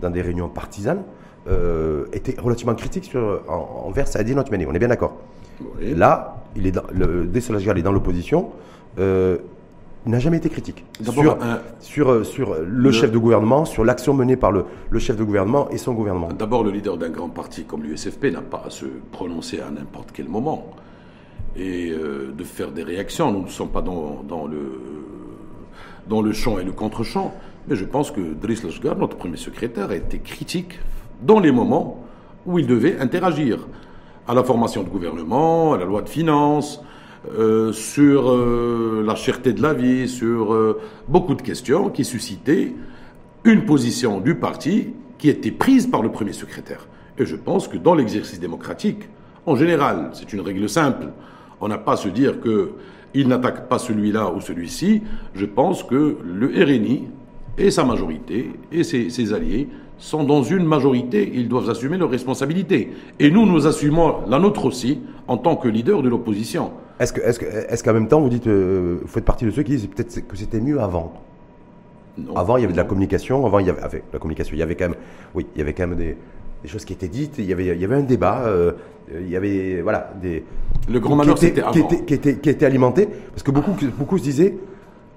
dans 0.00 0.10
des 0.10 0.22
réunions 0.22 0.48
partisanes, 0.48 1.02
euh, 1.46 2.06
était 2.12 2.40
relativement 2.40 2.74
critique 2.74 3.04
sur, 3.04 3.42
envers 3.48 4.08
Saadin 4.08 4.38
Otmani. 4.38 4.66
On 4.66 4.72
est 4.72 4.78
bien 4.78 4.88
d'accord 4.88 5.16
Là, 5.80 6.42
il 6.56 6.66
est 6.66 6.72
dans, 6.72 6.84
le, 6.92 7.26
Driss 7.26 7.50
Lashgal 7.50 7.78
est 7.78 7.82
dans 7.82 7.92
l'opposition. 7.92 8.50
Euh, 8.98 9.38
il 10.06 10.12
n'a 10.12 10.18
jamais 10.18 10.36
été 10.38 10.48
critique 10.50 10.84
sur, 11.02 11.38
sur, 11.80 12.08
euh, 12.10 12.24
sur, 12.24 12.56
le, 12.62 12.92
chef 12.92 13.10
de 13.10 13.18
gouvernement, 13.18 13.64
sur 13.64 13.84
l'action 13.84 14.12
menée 14.14 14.36
par 14.36 14.52
le, 14.52 14.64
le, 14.90 14.98
chef 14.98 15.16
de 15.16 15.24
gouvernement 15.24 15.68
et 15.70 15.78
son 15.78 15.94
gouvernement. 15.94 16.28
D'abord, 16.28 16.62
le 16.62 16.70
leader 16.70 16.96
d'un 16.96 17.08
grand 17.10 17.28
parti 17.28 17.64
comme 17.64 17.82
l'USFP 17.82 18.26
n'a 18.32 18.42
pas 18.42 18.64
à 18.66 18.70
se 18.70 18.86
prononcer 19.12 19.60
à 19.60 19.70
n'importe 19.70 20.10
quel 20.12 20.28
moment 20.28 20.70
et 21.56 21.90
de 21.90 22.44
faire 22.44 22.72
des 22.72 22.82
réactions. 22.82 23.32
Nous 23.32 23.42
ne 23.42 23.48
sommes 23.48 23.70
pas 23.70 23.80
dans, 23.80 24.22
dans, 24.28 24.46
le, 24.46 24.80
dans 26.06 26.20
le 26.20 26.32
champ 26.32 26.58
et 26.58 26.64
le 26.64 26.72
contre-champ. 26.72 27.32
Mais 27.68 27.76
je 27.76 27.84
pense 27.84 28.10
que 28.10 28.20
Driss 28.20 28.62
Lashgar, 28.62 28.96
notre 28.96 29.16
premier 29.16 29.36
secrétaire, 29.36 29.90
a 29.90 29.96
été 29.96 30.18
critique 30.18 30.78
dans 31.22 31.40
les 31.40 31.50
moments 31.50 32.04
où 32.46 32.58
il 32.58 32.66
devait 32.66 32.98
interagir 32.98 33.66
à 34.28 34.34
la 34.34 34.44
formation 34.44 34.82
de 34.82 34.88
gouvernement, 34.88 35.72
à 35.72 35.78
la 35.78 35.84
loi 35.84 36.02
de 36.02 36.08
finances, 36.08 36.82
euh, 37.38 37.72
sur 37.72 38.30
euh, 38.30 39.02
la 39.06 39.14
cherté 39.14 39.54
de 39.54 39.62
la 39.62 39.72
vie, 39.72 40.08
sur 40.08 40.52
euh, 40.52 40.78
beaucoup 41.08 41.34
de 41.34 41.40
questions 41.40 41.88
qui 41.88 42.04
suscitaient 42.04 42.74
une 43.44 43.64
position 43.64 44.20
du 44.20 44.34
parti 44.34 44.88
qui 45.16 45.30
était 45.30 45.50
prise 45.50 45.86
par 45.86 46.02
le 46.02 46.10
premier 46.10 46.34
secrétaire. 46.34 46.86
Et 47.16 47.24
je 47.24 47.36
pense 47.36 47.66
que 47.66 47.78
dans 47.78 47.94
l'exercice 47.94 48.40
démocratique, 48.40 49.08
en 49.46 49.56
général, 49.56 50.10
c'est 50.12 50.32
une 50.34 50.40
règle 50.40 50.68
simple. 50.68 51.08
On 51.62 51.68
n'a 51.68 51.78
pas 51.78 51.92
à 51.92 51.96
se 51.96 52.08
dire 52.08 52.40
qu'il 52.40 53.28
n'attaque 53.28 53.68
pas 53.68 53.78
celui-là 53.78 54.32
ou 54.32 54.40
celui-ci. 54.40 55.02
Je 55.34 55.46
pense 55.46 55.82
que 55.82 56.18
le 56.22 56.46
RNI 56.46 57.04
et 57.58 57.70
sa 57.70 57.84
majorité 57.84 58.50
et 58.72 58.84
ses, 58.84 59.32
alliés 59.32 59.68
sont 59.98 60.24
dans 60.24 60.42
une 60.42 60.64
majorité, 60.64 61.30
ils 61.34 61.48
doivent 61.48 61.70
assumer 61.70 61.96
leurs 61.96 62.10
responsabilités. 62.10 62.90
Et 63.20 63.30
nous, 63.30 63.46
nous 63.46 63.66
assumons 63.66 64.16
la 64.28 64.38
nôtre 64.38 64.66
aussi 64.66 65.00
en 65.28 65.36
tant 65.36 65.56
que 65.56 65.68
leader 65.68 66.02
de 66.02 66.08
l'opposition. 66.08 66.72
Est-ce 66.98 67.12
qu'en 67.12 67.20
est 67.22 67.72
est 67.72 67.82
qu'en 67.82 67.92
même 67.92 68.08
temps, 68.08 68.20
vous 68.20 68.28
dites, 68.28 68.46
euh, 68.46 68.98
vous 69.02 69.08
faites 69.08 69.24
partie 69.24 69.44
de 69.44 69.50
ceux 69.50 69.62
qui 69.62 69.72
disent 69.72 69.86
peut-être 69.86 70.26
que 70.26 70.36
c'était 70.36 70.60
mieux 70.60 70.80
avant 70.80 71.12
non, 72.18 72.36
Avant, 72.36 72.56
il 72.56 72.62
y 72.62 72.64
avait 72.64 72.72
de 72.72 72.78
la 72.78 72.84
communication, 72.84 73.44
avant, 73.46 73.58
il 73.58 73.66
y 73.66 73.70
avait, 73.70 74.02
la 74.12 74.18
communication, 74.18 74.54
il 74.54 74.60
y 74.60 74.62
avait 74.62 74.76
quand 74.76 74.88
même, 74.88 74.98
oui, 75.34 75.46
il 75.54 75.58
y 75.58 75.62
avait 75.62 75.72
quand 75.72 75.86
même 75.88 75.98
des, 75.98 76.16
choses 76.66 76.84
qui 76.84 76.92
étaient 76.92 77.08
dites, 77.08 77.36
il 77.38 77.44
y 77.44 77.52
avait, 77.52 77.66
il 77.66 77.80
y 77.80 77.84
avait 77.84 77.96
un 77.96 78.02
débat, 78.02 78.44
euh, 78.46 78.72
il 79.12 79.28
y 79.28 79.36
avait, 79.36 79.80
voilà, 79.82 80.12
des... 80.22 80.44
Le 80.88 81.00
grand 81.00 81.16
malheur, 81.16 81.36
c'était 81.36 81.62
Qui 81.72 82.14
était, 82.14 82.36
qui, 82.36 82.50
était, 82.50 82.66
alimenté, 82.66 83.08
parce 83.30 83.42
que 83.42 83.50
beaucoup, 83.50 83.74
beaucoup 83.98 84.18
se 84.18 84.22
disaient, 84.22 84.54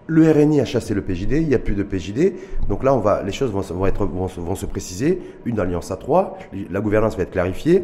le 0.08 0.32
RNI 0.32 0.62
a 0.62 0.66
chassé 0.66 0.94
le 0.94 1.02
PJD, 1.02 1.34
il 1.34 1.48
n'y 1.48 1.56
a 1.56 1.60
plus 1.60 1.76
de 1.76 1.84
PJD. 1.84 2.34
Donc 2.70 2.84
là, 2.84 2.94
on 2.94 3.00
va, 3.00 3.24
les 3.24 3.32
choses 3.32 3.52
vont, 3.52 3.62
vont, 3.62 3.86
être, 3.86 4.06
vont, 4.06 4.56
se 4.56 4.66
préciser. 4.66 5.22
Une 5.46 5.60
alliance 5.60 5.92
à 5.92 5.98
trois, 5.98 6.38
la 6.70 6.80
gouvernance 6.80 7.18
va 7.18 7.24
être 7.24 7.32
clarifiée 7.32 7.84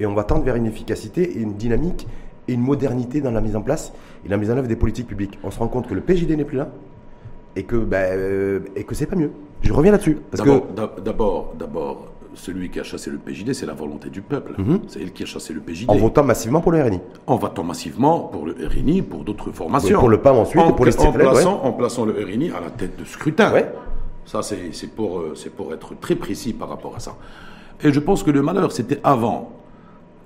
et 0.00 0.06
on 0.06 0.14
va 0.14 0.24
tendre 0.24 0.42
vers 0.42 0.56
une 0.56 0.66
efficacité 0.66 1.22
et 1.22 1.40
une 1.40 1.54
dynamique 1.54 2.06
et 2.48 2.54
une 2.54 2.62
modernité 2.62 3.20
dans 3.20 3.30
la 3.30 3.40
mise 3.40 3.54
en 3.54 3.62
place 3.62 3.92
et 4.24 4.28
la 4.28 4.36
mise 4.36 4.50
en 4.50 4.56
œuvre 4.56 4.68
des 4.68 4.76
politiques 4.76 5.06
publiques. 5.06 5.38
On 5.44 5.50
se 5.50 5.58
rend 5.58 5.68
compte 5.68 5.88
que 5.88 5.94
le 5.94 6.00
PJD 6.00 6.30
n'est 6.36 6.44
plus 6.44 6.58
là, 6.58 6.68
et 7.56 7.64
que, 7.64 7.76
ben, 7.76 8.18
euh, 8.18 8.60
et 8.76 8.84
que 8.84 8.94
c'est 8.94 9.06
pas 9.06 9.16
mieux. 9.16 9.30
Je 9.62 9.72
reviens 9.72 9.92
là-dessus. 9.92 10.18
Que 10.32 11.00
D'abord, 11.00 11.54
d'abord, 11.58 12.09
celui 12.34 12.70
qui 12.70 12.80
a 12.80 12.82
chassé 12.82 13.10
le 13.10 13.18
PJD, 13.18 13.52
c'est 13.52 13.66
la 13.66 13.74
volonté 13.74 14.10
du 14.10 14.22
peuple. 14.22 14.54
Mhm. 14.58 14.80
C'est 14.88 15.00
elle 15.00 15.12
qui 15.12 15.22
a 15.22 15.26
chassé 15.26 15.52
le 15.52 15.60
PJD. 15.60 15.90
en 15.90 15.96
votant 15.96 16.24
massivement 16.24 16.60
pour 16.60 16.72
le 16.72 16.82
RNI. 16.82 17.00
En 17.26 17.36
votant 17.36 17.64
massivement 17.64 18.20
pour 18.20 18.46
le 18.46 18.54
RNI, 18.66 19.02
pour 19.02 19.24
d'autres 19.24 19.52
formations. 19.52 19.98
pour 19.98 20.08
le 20.08 20.18
PAM 20.18 20.36
ensuite, 20.36 20.62
en, 20.62 20.70
et 20.70 20.74
pour 20.74 20.84
les 20.84 20.98
en 21.00 21.12
plaçant, 21.12 21.60
en 21.62 21.72
plaçant 21.72 22.04
le 22.04 22.12
RNI 22.12 22.50
à 22.50 22.60
la 22.60 22.70
tête 22.70 22.98
de 22.98 23.04
scrutin. 23.04 23.52
Ouais. 23.52 23.70
Ça, 24.24 24.42
c'est 24.42 24.94
pour, 24.94 25.20
euh, 25.20 25.34
pour 25.56 25.72
être 25.72 25.98
très 25.98 26.14
précis 26.14 26.52
par 26.52 26.68
rapport 26.68 26.94
à 26.94 27.00
ça. 27.00 27.16
Et 27.82 27.92
je 27.92 28.00
pense 28.00 28.22
que 28.22 28.30
le 28.30 28.42
malheur, 28.42 28.72
c'était 28.72 29.00
avant. 29.02 29.50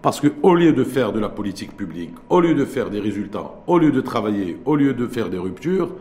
Parce 0.02 0.20
que 0.20 0.28
au 0.42 0.54
lieu 0.54 0.72
de 0.72 0.84
faire 0.84 1.12
de 1.12 1.20
la 1.20 1.30
politique 1.30 1.74
publique, 1.74 2.12
au 2.28 2.40
lieu 2.40 2.54
de 2.54 2.66
faire 2.66 2.90
des 2.90 3.00
résultats, 3.00 3.54
au 3.66 3.78
lieu 3.78 3.90
de 3.90 4.02
travailler, 4.02 4.58
au 4.66 4.76
lieu 4.76 4.92
de 4.92 5.06
faire 5.06 5.30
des 5.30 5.38
ruptures, 5.38 5.92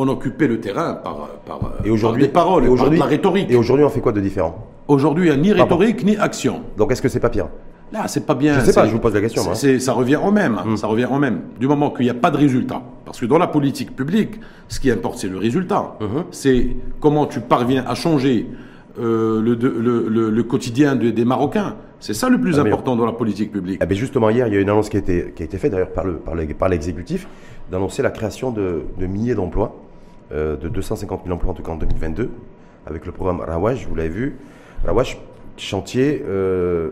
on 0.00 0.08
occupait 0.08 0.46
le 0.48 0.60
terrain 0.60 0.94
par, 0.94 1.28
par, 1.46 1.58
Et 1.84 1.84
par 1.84 1.92
aujourd'hui, 1.92 2.22
des 2.22 2.28
paroles, 2.28 2.64
et 2.64 2.74
par 2.76 2.90
de 2.90 2.96
la 2.96 3.04
rhétorique. 3.04 3.50
Et 3.50 3.56
aujourd'hui, 3.56 3.84
on 3.84 3.90
fait 3.90 4.00
quoi 4.00 4.12
de 4.12 4.20
différent? 4.20 4.66
Aujourd'hui, 4.88 5.26
il 5.28 5.32
n'y 5.32 5.50
a 5.50 5.54
ni 5.54 5.60
rhétorique 5.60 6.04
ni 6.04 6.16
action. 6.16 6.62
Donc, 6.76 6.90
est-ce 6.92 7.02
que 7.02 7.08
c'est 7.08 7.20
pas 7.20 7.28
pire? 7.30 7.48
Là, 7.92 8.06
c'est 8.06 8.24
pas 8.24 8.34
bien. 8.36 8.54
Je 8.60 8.66
sais 8.66 8.72
pas, 8.72 8.86
je 8.86 8.92
vous 8.92 9.00
pose 9.00 9.14
la 9.14 9.20
question, 9.20 9.42
c'est- 9.54 9.66
moi. 9.66 9.76
Hmm. 9.76 9.80
ça 9.80 9.92
revient 9.92 10.16
au 10.24 10.30
même. 10.30 10.56
Ça 10.76 10.86
revient 10.86 11.08
au 11.10 11.18
même. 11.18 11.40
Du 11.58 11.66
moment 11.66 11.90
qu'il 11.90 12.04
n'y 12.04 12.10
a 12.10 12.14
pas 12.14 12.30
de 12.30 12.36
résultat. 12.36 12.80
Parce 13.04 13.18
que 13.20 13.26
dans 13.26 13.38
la 13.38 13.48
politique 13.48 13.94
publique, 13.96 14.40
ce 14.68 14.78
qui 14.80 14.90
importe, 14.90 15.18
c'est 15.18 15.28
le 15.28 15.38
résultat. 15.38 15.96
Mhm. 16.00 16.24
C'est 16.30 16.68
comment 17.00 17.26
tu 17.26 17.40
parviens 17.40 17.84
à 17.86 17.94
changer 17.94 18.46
euh, 19.00 19.40
le, 19.40 19.54
de- 19.56 19.68
le, 19.68 20.08
le- 20.08 20.30
le 20.30 20.42
quotidien 20.42 20.94
de- 20.96 21.10
des 21.10 21.24
Marocains. 21.24 21.76
C'est 22.00 22.14
ça 22.14 22.28
le 22.28 22.40
plus 22.40 22.58
Ah, 22.58 22.62
important 22.62 22.96
dans 22.96 23.06
la 23.06 23.12
politique 23.12 23.52
publique. 23.52 23.84
Bien, 23.84 23.96
justement, 23.98 24.30
hier, 24.30 24.46
il 24.48 24.54
y 24.54 24.56
a 24.56 24.60
une 24.60 24.68
annonce 24.70 24.88
qui 24.88 24.96
a 24.96 25.00
été, 25.00 25.32
qui 25.34 25.42
a 25.42 25.46
été 25.46 25.58
faite 25.58 25.72
d'ailleurs 25.72 25.90
par, 25.92 26.04
le, 26.04 26.14
par, 26.14 26.34
le- 26.34 26.46
par 26.54 26.68
l'exécutif 26.68 27.26
d'annoncer 27.70 28.02
la 28.02 28.10
création 28.10 28.50
de, 28.50 28.82
de 28.98 29.06
milliers 29.06 29.34
d'emplois, 29.34 29.74
euh, 30.32 30.56
de 30.56 30.68
250 30.68 31.22
000 31.24 31.34
emplois 31.34 31.50
en 31.52 31.54
tout 31.54 31.62
cas 31.62 31.72
en 31.72 31.76
2022, 31.76 32.30
avec 32.86 33.06
le 33.06 33.12
programme 33.12 33.40
Rawash, 33.40 33.86
vous 33.86 33.94
l'avez 33.94 34.08
vu. 34.08 34.36
Rawash, 34.84 35.18
chantier, 35.56 36.22
euh, 36.26 36.90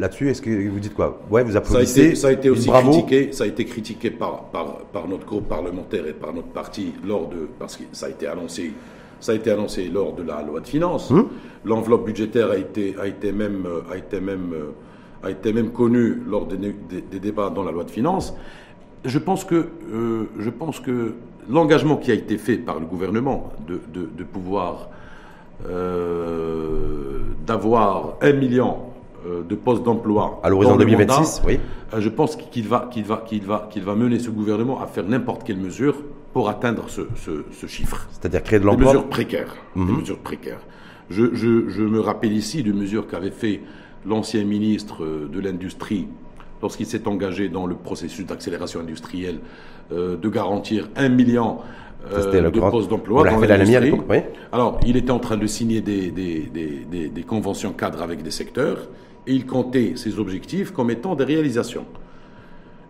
là-dessus, 0.00 0.28
est-ce 0.30 0.42
que 0.42 0.68
vous 0.68 0.80
dites 0.80 0.94
quoi? 0.94 1.20
Ouais, 1.30 1.42
vous 1.44 1.52
Ça 1.52 1.58
a 1.58 1.60
applaudissez. 1.60 2.06
été, 2.06 2.14
ça 2.14 2.28
a 2.28 2.32
été 2.32 2.50
aussi 2.50 2.68
bravo. 2.68 2.90
critiqué, 2.90 3.32
ça 3.32 3.44
a 3.44 3.46
été 3.46 3.64
critiqué 3.64 4.10
par, 4.10 4.44
par, 4.44 4.78
par 4.92 5.08
notre 5.08 5.26
groupe 5.26 5.48
parlementaire 5.48 6.06
et 6.06 6.12
par 6.12 6.32
notre 6.32 6.48
parti 6.48 6.92
lors 7.06 7.28
de, 7.28 7.48
parce 7.58 7.76
que 7.76 7.84
ça 7.92 8.06
a 8.06 8.08
été 8.08 8.26
annoncé, 8.26 8.72
ça 9.20 9.32
a 9.32 9.34
été 9.34 9.50
annoncé 9.50 9.88
lors 9.88 10.14
de 10.14 10.22
la 10.22 10.42
loi 10.42 10.60
de 10.60 10.66
finances. 10.66 11.10
Hum? 11.10 11.28
L'enveloppe 11.64 12.06
budgétaire 12.06 12.50
a 12.50 12.56
été, 12.56 12.94
a 13.00 13.06
été 13.06 13.32
même, 13.32 13.66
a 13.92 13.96
été 13.96 14.20
même, 14.20 14.54
a 15.22 15.30
été 15.30 15.52
même 15.52 15.70
connue 15.72 16.22
lors 16.26 16.46
des- 16.46 16.56
des 16.56 17.18
débats 17.20 17.50
dans 17.50 17.64
la 17.64 17.72
loi 17.72 17.82
de 17.84 17.90
finances. 17.90 18.34
Je 19.04 19.18
pense 19.18 19.44
que, 19.44 19.66
euh, 19.92 20.24
je 20.38 20.50
pense 20.50 20.78
que 20.80 21.14
l'engagement 21.48 21.96
qui 21.96 22.10
a 22.10 22.14
été 22.14 22.36
fait 22.38 22.56
par 22.58 22.78
le 22.80 22.86
gouvernement 22.86 23.52
de, 23.66 23.80
de, 23.92 24.08
de 24.16 24.24
pouvoir 24.24 24.88
euh, 25.68 27.18
d'avoir 27.46 28.14
un 28.20 28.32
million 28.32 28.76
euh, 29.26 29.42
de 29.42 29.54
postes 29.54 29.82
d'emploi 29.82 30.40
À 30.42 30.48
l'horizon 30.50 30.72
dans 30.72 30.76
le 30.78 30.84
2026, 30.84 31.40
mandat, 31.42 31.52
oui. 31.52 31.60
euh, 31.94 32.00
je 32.00 32.08
pense 32.08 32.36
qu'il 32.36 32.68
va, 32.68 32.88
qu'il 32.90 33.04
va, 33.04 33.24
qu'il 33.26 33.42
va, 33.44 33.68
qu'il 33.70 33.82
va 33.82 33.94
mener 33.94 34.18
ce 34.18 34.30
gouvernement 34.30 34.80
à 34.80 34.86
faire 34.86 35.04
n'importe 35.04 35.44
quelle 35.44 35.58
mesure 35.58 35.96
pour 36.32 36.48
atteindre 36.48 36.84
ce, 36.88 37.02
ce- 37.16 37.44
ce 37.52 37.66
chiffre. 37.66 38.06
C'est-à-dire 38.12 38.42
créer 38.42 38.58
de 38.58 38.64
Des 38.64 38.70
l'emploi. 38.70 38.92
mesures 38.92 39.08
précaires. 39.08 39.56
Des 39.74 39.82
mesures 39.82 40.18
précaires. 40.18 40.60
Je, 41.10 41.34
je- 41.34 41.68
je 41.68 41.82
me 41.82 42.00
rappelle 42.00 42.32
ici 42.32 42.62
de 42.62 42.72
mesures 42.72 43.06
qu'avait 43.08 43.30
fait 43.30 43.62
l'ancien 44.06 44.44
ministre 44.44 45.04
de 45.32 45.40
l'Industrie 45.40 46.06
lorsqu'il 46.62 46.86
s'est 46.86 47.08
engagé 47.08 47.48
dans 47.48 47.66
le 47.66 47.74
processus 47.74 48.26
d'accélération 48.26 48.80
industrielle 48.80 49.38
de 49.90 50.28
garantir 50.28 50.88
un 50.96 51.08
million 51.08 51.58
euh, 52.12 52.50
de 52.50 52.60
postes 52.70 52.88
d'emploi 52.90 53.24
dans 53.24 53.40
l'industrie. 53.40 53.90
oui. 54.08 54.18
Alors, 54.52 54.78
il 54.86 54.96
était 54.96 55.10
en 55.10 55.18
train 55.18 55.36
de 55.36 55.46
signer 55.46 55.80
des, 55.80 56.10
des- 56.10 56.48
des- 56.52 56.86
des- 56.90 57.08
des 57.08 57.22
conventions 57.22 57.72
cadres 57.72 58.02
avec 58.02 58.22
des 58.22 58.30
secteurs 58.30 58.88
et 59.26 59.32
il 59.34 59.46
comptait 59.46 59.92
ses 59.96 60.18
objectifs 60.18 60.70
comme 60.70 60.90
étant 60.90 61.14
des 61.14 61.24
réalisations. 61.24 61.84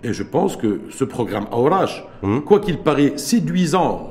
Et 0.05 0.13
je 0.13 0.23
pense 0.23 0.57
que 0.57 0.81
ce 0.91 1.05
programme 1.05 1.47
Aurach, 1.51 2.05
Hum. 2.23 2.43
quoi 2.43 2.61
qu'il 2.61 2.79
paraît 2.79 3.15
séduisant 3.17 4.08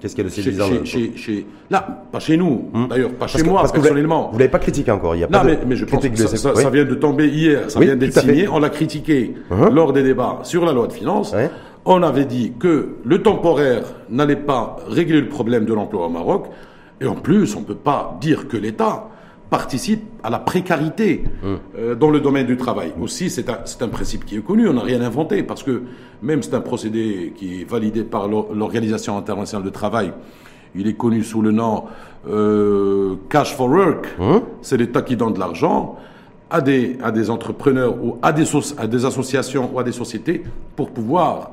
Qu'est-ce 0.00 0.14
qu'il 0.14 0.24
y 0.24 0.26
a 0.26 0.30
de 0.30 0.34
séduisant 0.34 0.66
chez- 0.68 0.74
là- 0.78 0.84
chez- 0.84 1.12
chez- 1.16 1.46
là, 1.70 2.04
pas 2.10 2.20
chez 2.20 2.36
nous, 2.38 2.70
d'ailleurs, 2.88 3.10
pas 3.10 3.16
Parce 3.20 3.32
chez 3.32 3.42
que- 3.42 3.48
moi 3.48 3.60
parce 3.60 3.70
que 3.72 3.76
vous 3.76 3.82
l'avez- 3.84 3.94
personnellement. 3.96 4.30
Vous 4.32 4.38
l'avez 4.38 4.50
pas 4.50 4.58
critiqué 4.58 4.90
encore. 4.90 5.14
Il 5.14 5.20
y 5.20 5.24
a 5.24 5.26
Non, 5.26 5.38
pas 5.40 5.44
de 5.44 5.50
mais, 5.50 5.58
mais 5.66 5.76
je 5.76 5.84
pense 5.84 6.06
que 6.08 6.16
ça, 6.16 6.36
ça- 6.36 6.52
oui. 6.56 6.62
ça 6.62 6.70
vient 6.70 6.84
de 6.86 6.94
tomber 6.94 7.28
hier, 7.28 7.70
ça 7.70 7.78
Oui, 7.78 7.84
vient 7.86 7.96
d'être 7.96 8.18
signé, 8.18 8.48
on 8.48 8.58
l'a 8.58 8.70
critiqué 8.70 9.34
Mhm. 9.50 9.74
lors 9.74 9.92
des 9.92 10.02
débats 10.02 10.38
sur 10.42 10.64
la 10.64 10.72
loi 10.72 10.86
de 10.86 10.92
finances. 10.94 11.32
Ouais. 11.34 11.50
On 11.84 12.02
avait 12.02 12.24
dit 12.24 12.52
que 12.58 12.96
le 13.04 13.22
temporaire 13.22 13.82
n'allait 14.08 14.36
pas 14.36 14.76
régler 14.88 15.20
le 15.20 15.28
problème 15.28 15.66
de 15.66 15.74
l'emploi 15.74 16.06
au 16.06 16.10
Maroc, 16.10 16.46
et 17.00 17.06
en 17.06 17.14
plus, 17.16 17.54
on 17.56 17.60
ne 17.60 17.64
peut 17.66 17.74
pas 17.74 18.16
dire 18.22 18.48
que 18.48 18.56
l'État 18.56 19.08
participe 19.50 20.02
à 20.22 20.30
la 20.30 20.38
précarité 20.38 21.24
Hum. 21.44 21.58
euh, 21.78 21.94
dans 21.94 22.10
le 22.10 22.20
domaine 22.20 22.46
du 22.46 22.56
travail. 22.56 22.92
Aussi, 23.00 23.28
c'est 23.30 23.48
un, 23.50 23.88
principe 23.88 24.24
qui 24.24 24.36
est 24.36 24.40
connu, 24.44 24.68
on 24.68 24.74
n'a 24.74 24.82
rien 24.82 25.00
inventé, 25.02 25.42
parce 25.42 25.62
que 25.62 25.82
même 26.22 26.42
c'est 26.42 26.54
un 26.54 26.60
procédé 26.60 27.32
qui 27.36 27.60
est 27.62 27.64
validé 27.68 28.04
par 28.04 28.28
l'O- 28.28 28.48
l'Organisation 28.54 29.16
internationale 29.18 29.64
du 29.66 29.72
travail. 29.72 30.12
Il 30.76 30.86
est 30.86 30.94
connu 30.94 31.24
sous 31.24 31.42
le 31.42 31.50
nom 31.50 31.84
euh, 32.28 33.16
Cash 33.28 33.54
for 33.56 33.68
Work. 33.68 34.06
Hum. 34.20 34.42
C'est 34.62 34.76
l'État 34.76 35.02
qui 35.02 35.16
donne 35.16 35.32
de 35.34 35.38
l'argent 35.40 35.96
à 36.48 36.60
des, 36.60 36.96
à 37.02 37.10
des 37.10 37.28
entrepreneurs 37.30 37.94
ou 38.02 38.18
à 38.22 38.32
des, 38.32 38.44
soci- 38.44 38.74
à 38.78 38.86
des 38.86 39.04
associations 39.04 39.70
ou 39.72 39.78
à 39.78 39.84
des 39.84 39.92
sociétés 39.92 40.42
pour 40.76 40.90
pouvoir 40.90 41.52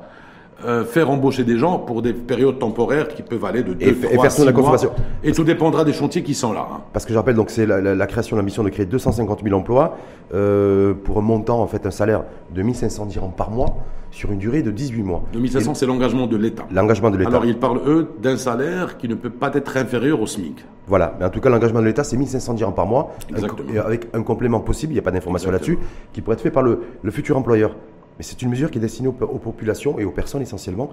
euh, 0.64 0.84
faire 0.84 1.08
embaucher 1.10 1.44
des 1.44 1.56
gens 1.56 1.78
pour 1.78 2.02
des 2.02 2.12
périodes 2.12 2.58
temporaires 2.58 3.08
qui 3.08 3.22
peuvent 3.22 3.44
aller 3.44 3.62
de 3.62 3.74
2, 3.74 3.86
Et 3.86 3.92
fa- 3.92 4.08
et 4.08 4.14
3, 4.14 4.24
faire 4.24 4.34
tourner 4.34 4.50
la 4.50 4.56
6 4.56 4.60
mois. 4.62 4.70
consommation. 4.72 4.90
Et 5.22 5.32
tout 5.32 5.44
dépendra 5.44 5.84
des 5.84 5.92
chantiers 5.92 6.22
qui 6.24 6.34
sont 6.34 6.52
là. 6.52 6.66
hein. 6.72 6.80
Parce 6.92 7.04
que 7.04 7.12
je 7.12 7.18
rappelle, 7.18 7.36
donc 7.36 7.50
c'est 7.50 7.64
la, 7.66 7.80
la- 7.80 7.94
la 7.94 8.06
création, 8.06 8.36
l'ambition 8.36 8.62
de 8.64 8.68
créer 8.70 8.86
250 8.86 9.42
000 9.44 9.54
emplois 9.56 9.96
euh, 10.34 10.94
pour 10.94 11.18
un 11.18 11.22
montant, 11.22 11.60
en 11.60 11.66
fait, 11.68 11.86
un 11.86 11.90
salaire 11.92 12.24
de 12.54 12.62
1500 12.62 13.06
dirhams 13.06 13.32
par 13.36 13.50
mois 13.50 13.76
sur 14.10 14.32
une 14.32 14.38
durée 14.38 14.62
de 14.62 14.70
18 14.70 15.02
mois. 15.02 15.22
2500, 15.32 15.74
c'est 15.74 15.86
l'engagement 15.86 16.26
de 16.26 16.36
l'État. 16.36 16.64
Et 16.70 16.74
L'engagement 16.74 17.10
de 17.10 17.18
l'État. 17.18 17.28
Alors, 17.30 17.44
ils 17.44 17.56
parlent, 17.58 17.80
eux, 17.86 18.08
d'un 18.20 18.36
salaire 18.36 18.96
qui 18.96 19.06
ne 19.08 19.14
peut 19.14 19.30
pas 19.30 19.50
être 19.54 19.76
inférieur 19.76 20.20
au 20.20 20.26
SMIC. 20.26 20.64
Voilà, 20.86 21.14
mais 21.20 21.26
en 21.26 21.30
tout 21.30 21.40
cas, 21.40 21.50
l'engagement 21.50 21.80
de 21.80 21.84
l'État, 21.86 22.02
c'est 22.04 22.16
1500 22.16 22.54
dirhams 22.54 22.74
par 22.74 22.86
mois, 22.86 23.14
un 23.30 23.34
Exactement. 23.36 23.68
et 23.72 23.78
avec 23.78 24.08
un 24.14 24.22
complément 24.22 24.60
possible, 24.60 24.92
il 24.92 24.96
n'y 24.96 25.00
a 25.00 25.02
pas 25.02 25.10
d'information 25.10 25.50
là-dessus, 25.50 25.78
qui 26.14 26.22
pourrait 26.22 26.34
être 26.34 26.42
fait 26.42 26.50
par 26.50 26.62
le, 26.62 26.80
le 27.02 27.10
futur 27.10 27.36
employeur. 27.36 27.76
Mais 28.18 28.24
c'est 28.24 28.42
une 28.42 28.50
mesure 28.50 28.70
qui 28.70 28.78
est 28.78 28.80
destinée 28.80 29.08
aux, 29.08 29.24
aux 29.24 29.38
populations 29.38 29.98
et 29.98 30.04
aux 30.04 30.10
personnes 30.10 30.42
essentiellement, 30.42 30.90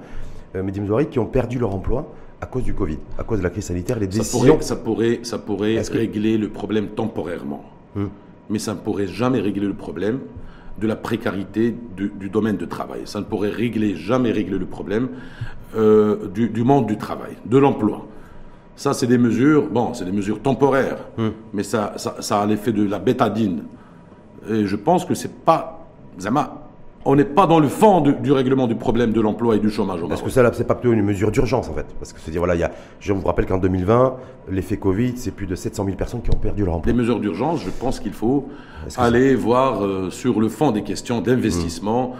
euh, 0.56 0.64
qui 1.10 1.20
ont 1.20 1.26
perdu 1.26 1.60
leur 1.60 1.74
emploi 1.74 2.14
à 2.42 2.46
cause 2.46 2.64
du 2.64 2.74
Covid, 2.74 3.00
à 3.18 3.24
cause 3.24 3.40
de 3.40 3.44
la 3.44 3.50
crise 3.50 3.66
sanitaire, 3.66 3.98
les 4.00 4.06
Ça 4.12 4.20
décisions. 4.20 4.40
pourrait, 4.54 4.62
ça 4.64 4.76
pourrait, 4.76 5.20
ça 5.24 5.38
pourrait 5.40 5.82
que- 5.82 5.98
régler 5.98 6.38
le 6.38 6.50
problème 6.50 6.88
temporairement. 6.90 7.64
Hum. 7.96 8.10
Mais 8.50 8.60
ça 8.60 8.74
ne 8.74 8.80
pourrait 8.80 9.08
jamais 9.08 9.40
régler 9.40 9.66
le 9.66 9.74
problème 9.74 10.20
de 10.80 10.86
la 10.88 10.96
précarité 10.96 11.74
du, 11.96 12.12
du 12.20 12.30
domaine 12.30 12.58
de 12.58 12.66
travail. 12.66 13.02
Ça 13.06 13.20
ne 13.20 13.26
pourrait 13.26 13.50
régler, 13.50 13.96
jamais 13.96 14.32
régler 14.32 14.58
le 14.60 14.66
problème 14.66 15.08
euh, 15.76 16.28
du, 16.28 16.50
du 16.50 16.64
monde 16.64 16.86
du 16.86 16.98
travail, 16.98 17.32
de 17.46 17.58
l'emploi. 17.58 18.06
Ça, 18.76 18.94
c'est 18.94 19.08
des 19.08 19.18
mesures, 19.18 19.68
bon, 19.70 19.94
c'est 19.94 20.04
des 20.06 20.12
mesures 20.12 20.42
temporaires, 20.42 20.98
mais 21.54 21.64
ça, 21.64 21.94
ça, 21.96 22.18
ça 22.20 22.42
a 22.42 22.46
l'effet 22.46 22.74
de 22.74 22.84
la 22.86 23.00
bétadine. 23.00 23.64
Et 24.50 24.66
je 24.66 24.76
pense 24.76 25.06
que 25.06 25.16
c'est 25.16 25.34
pas, 25.34 25.88
Zama, 26.20 26.65
on 27.06 27.16
n'est 27.16 27.24
pas 27.24 27.46
dans 27.46 27.60
le 27.60 27.68
fond 27.68 28.02
du, 28.02 28.14
du 28.14 28.32
règlement 28.32 28.66
du 28.66 28.76
problème 28.76 29.14
de 29.14 29.22
l'emploi 29.22 29.56
et 29.56 29.60
du 29.60 29.70
chômage 29.70 30.02
au 30.02 30.08
Parce 30.08 30.24
que 30.24 30.30
ça, 30.32 30.52
c'est 30.54 30.66
pas 30.66 30.74
plutôt 30.74 30.94
une 30.94 31.04
mesure 31.04 31.32
d'urgence, 31.32 31.70
en 31.70 31.74
fait. 31.74 31.86
Parce 32.00 32.12
que 32.12 32.20
c'est 32.20 32.32
dire, 32.32 32.42
voilà, 32.42 32.56
il 32.56 32.62
y 32.62 32.64
a, 32.64 32.72
je 33.00 33.14
vous 33.14 33.26
rappelle 33.26 33.46
qu'en 33.46 33.60
2020, 33.60 34.16
l'effet 34.50 34.78
Covid, 34.78 35.14
c'est 35.16 35.32
plus 35.32 35.46
de 35.46 35.54
700 35.56 35.86
000 35.86 35.96
personnes 35.98 36.24
qui 36.24 36.32
ont 36.32 36.40
perdu 36.40 36.66
leur 36.66 36.76
emploi. 36.76 36.92
Des 36.92 36.98
mesures 36.98 37.20
d'urgence, 37.20 37.62
je 37.64 37.70
pense 37.70 38.00
qu'il 38.00 38.14
faut 38.14 38.48
Est-ce 38.88 39.00
aller 39.00 39.36
voir 39.36 39.84
euh, 39.86 40.10
sur 40.10 40.40
le 40.40 40.50
fond 40.50 40.72
des 40.72 40.82
questions 40.82 41.22
d'investissement, 41.22 42.16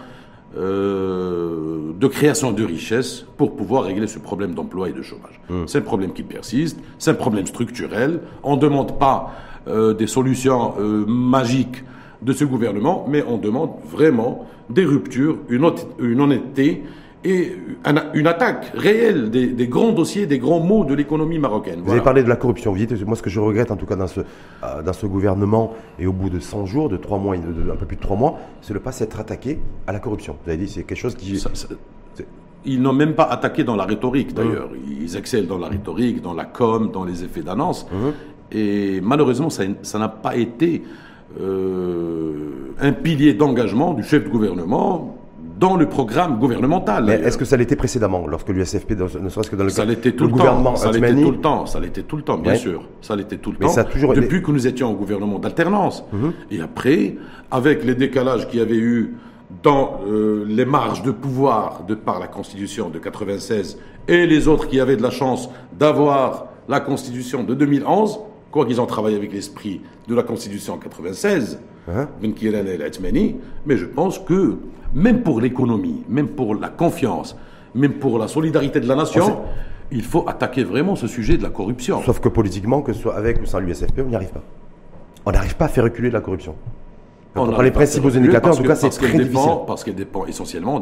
euh, 0.56 1.92
de 1.98 2.06
création 2.06 2.52
de 2.52 2.64
richesses 2.64 3.26
pour 3.36 3.56
pouvoir 3.56 3.82
régler 3.82 4.06
ce 4.06 4.20
problème 4.20 4.54
d'emploi 4.54 4.88
et 4.88 4.92
de 4.92 5.02
chômage. 5.02 5.40
C'est 5.66 5.78
un 5.78 5.82
problème 5.82 6.12
qui 6.12 6.22
persiste, 6.22 6.78
c'est 6.98 7.10
un 7.10 7.14
problème 7.14 7.46
structurel. 7.46 8.20
On 8.44 8.54
ne 8.54 8.60
demande 8.60 8.98
pas 8.98 9.32
euh, 9.66 9.94
des 9.94 10.06
solutions 10.06 10.74
magiques 11.08 11.82
de 12.22 12.32
ce 12.32 12.44
gouvernement, 12.44 13.04
mais 13.08 13.22
on 13.26 13.36
demande 13.36 13.72
vraiment 13.84 14.46
des 14.70 14.84
ruptures, 14.84 15.38
une, 15.48 15.62
honnêt- 15.64 15.86
une 15.98 16.20
honnêteté 16.20 16.82
et 17.24 17.52
un- 17.84 18.12
une 18.14 18.26
attaque 18.26 18.72
réelle 18.74 19.30
des, 19.30 19.46
des 19.48 19.66
grands 19.68 19.92
dossiers, 19.92 20.26
des 20.26 20.38
grands 20.38 20.60
mots 20.60 20.84
de 20.84 20.94
l'économie 20.94 21.38
marocaine. 21.38 21.76
Vous 21.78 21.84
Voilà. 21.86 21.94
avez 22.00 22.04
parlé 22.04 22.22
de 22.22 22.28
la 22.28 22.36
corruption. 22.36 22.72
Vous 22.72 22.78
dites, 22.78 23.04
moi, 23.06 23.16
ce 23.16 23.22
que 23.22 23.30
je 23.30 23.40
regrette, 23.40 23.70
en 23.70 23.76
tout 23.76 23.86
cas, 23.86 23.96
dans 23.96 24.06
ce, 24.06 24.20
euh, 24.20 24.82
dans 24.84 24.92
ce 24.92 25.06
gouvernement, 25.06 25.74
et 25.98 26.06
au 26.06 26.12
bout 26.12 26.30
de 26.30 26.38
100 26.38 26.66
jours, 26.66 26.88
de 26.88 26.96
3 26.96 27.18
mois, 27.18 27.34
et 27.36 27.38
de, 27.40 27.52
de- 27.52 27.70
un 27.70 27.76
peu 27.76 27.86
plus 27.86 27.96
de 27.96 28.00
3 28.02 28.16
mois, 28.16 28.38
c'est 28.60 28.72
de 28.74 28.78
ne 28.78 28.82
pas 28.84 28.92
s'être 28.92 29.18
attaqué 29.18 29.58
à 29.86 29.92
la 29.92 29.98
corruption. 29.98 30.36
Vous 30.44 30.50
avez 30.50 30.58
dit, 30.58 30.68
c'est 30.68 30.84
quelque 30.84 30.98
chose 30.98 31.14
qui. 31.16 31.38
Ça- 31.38 31.50
ça- 31.54 31.68
c'est- 32.14 32.26
Ils 32.64 32.80
n'ont 32.82 32.92
même 32.92 33.14
pas 33.14 33.24
attaqué 33.24 33.62
dans 33.64 33.76
la 33.76 33.84
rhétorique, 33.84 34.34
d'ailleurs. 34.34 34.70
Ils 34.88 35.16
excellent 35.16 35.46
dans 35.48 35.58
la 35.58 35.68
rhétorique, 35.68 36.20
dans 36.20 36.34
la 36.34 36.44
com, 36.44 36.90
dans 36.92 37.04
les 37.04 37.22
effets 37.24 37.42
d'annonce. 37.42 37.86
Et 38.52 39.00
malheureusement, 39.02 39.50
ça 39.50 39.98
n'a 39.98 40.08
pas 40.08 40.36
été 40.36 40.82
euh, 41.40 42.72
un 42.80 42.92
pilier 42.92 43.34
d'engagement 43.34 43.94
du 43.94 44.02
chef 44.02 44.24
de 44.24 44.28
gouvernement 44.28 45.16
dans 45.58 45.76
le 45.76 45.88
programme 45.88 46.38
gouvernemental. 46.38 47.04
Mais 47.04 47.14
est-ce 47.14 47.38
que 47.38 47.44
ça 47.44 47.56
l'était 47.56 47.76
précédemment, 47.76 48.26
lorsque 48.26 48.50
l'USFP, 48.50 48.92
ne 48.92 49.28
serait-ce 49.28 49.50
que 49.50 49.56
dans 49.56 49.64
le, 49.64 49.70
ça 49.70 49.84
l'était 49.84 50.12
tout 50.12 50.24
le, 50.24 50.30
gouvernement 50.30 50.72
temps, 50.72 50.76
ça 50.76 50.92
l'était 50.92 51.14
tout 51.14 51.30
le 51.30 51.40
temps, 51.40 51.66
ça 51.66 51.80
l'était 51.80 52.02
tout 52.02 52.16
le 52.16 52.22
temps, 52.22 52.38
bien 52.38 52.54
sûr, 52.56 52.82
ça 53.00 53.16
l'était 53.16 53.38
tout 53.38 53.52
le 53.52 53.58
temps. 53.58 53.84
toujours 53.84 54.14
depuis 54.14 54.42
que 54.42 54.50
nous 54.50 54.66
étions 54.66 54.90
au 54.90 54.94
gouvernement 54.94 55.38
d'alternance. 55.38 56.04
Mhm. 56.12 56.32
Et 56.50 56.60
après, 56.60 57.16
avec 57.50 57.84
les 57.84 57.94
décalages 57.94 58.48
qu'il 58.48 58.58
y 58.58 58.62
avait 58.62 58.76
eu 58.76 59.14
dans 59.62 60.00
euh, 60.06 60.44
les 60.48 60.64
marges 60.64 61.02
de 61.02 61.10
pouvoir 61.10 61.84
de 61.86 61.94
par 61.94 62.18
la 62.18 62.26
Constitution 62.26 62.90
de 62.90 62.98
96 62.98 63.78
et 64.08 64.26
les 64.26 64.48
autres 64.48 64.68
qui 64.68 64.80
avaient 64.80 64.96
de 64.96 65.02
la 65.02 65.10
chance 65.10 65.48
d'avoir 65.78 66.46
la 66.68 66.80
Constitution 66.80 67.44
de 67.44 67.54
2011, 67.54 68.20
quoi 68.56 68.64
qu'ils 68.64 68.80
ont 68.80 68.86
travaillé 68.86 69.16
avec 69.16 69.34
l'esprit 69.34 69.82
de 70.08 70.14
la 70.14 70.22
Constitution 70.22 70.74
en 70.74 70.78
96, 70.78 71.58
hein? 71.88 72.08
mais 73.66 73.76
je 73.76 73.84
pense 73.84 74.18
que 74.18 74.56
même 74.94 75.22
pour 75.22 75.42
l'économie, 75.42 76.02
même 76.08 76.28
pour 76.28 76.54
la 76.54 76.70
confiance, 76.70 77.36
même 77.74 77.92
pour 77.92 78.18
la 78.18 78.28
solidarité 78.28 78.80
de 78.80 78.88
la 78.88 78.96
nation, 78.96 79.42
il 79.90 80.02
faut 80.02 80.26
attaquer 80.26 80.64
vraiment 80.64 80.96
ce 80.96 81.06
sujet 81.06 81.36
de 81.36 81.42
la 81.42 81.50
corruption. 81.50 82.02
Sauf 82.02 82.18
que 82.18 82.30
politiquement, 82.30 82.80
que 82.80 82.94
ce 82.94 83.02
soit 83.02 83.14
avec 83.14 83.42
ou 83.42 83.44
sans 83.44 83.58
l'USFP, 83.58 84.00
on 84.00 84.08
n'y 84.08 84.16
arrive 84.16 84.32
pas. 84.32 84.42
On 85.26 85.32
n'arrive 85.32 85.56
pas 85.56 85.66
à 85.66 85.68
faire 85.68 85.84
reculer 85.84 86.10
la 86.10 86.22
corruption. 86.22 86.54
Quand 87.36 87.62
les 87.62 87.70
principaux 87.70 88.16
indicateurs, 88.16 88.54
en 88.54 88.56
tout 88.56 88.62
cas, 88.62 88.74
c'est 88.74 88.88
très 88.90 89.12
difficile. 89.12 89.50
Parce 89.66 89.84
qu'elle 89.84 89.94
dépend 89.94 90.26
essentiellement 90.26 90.80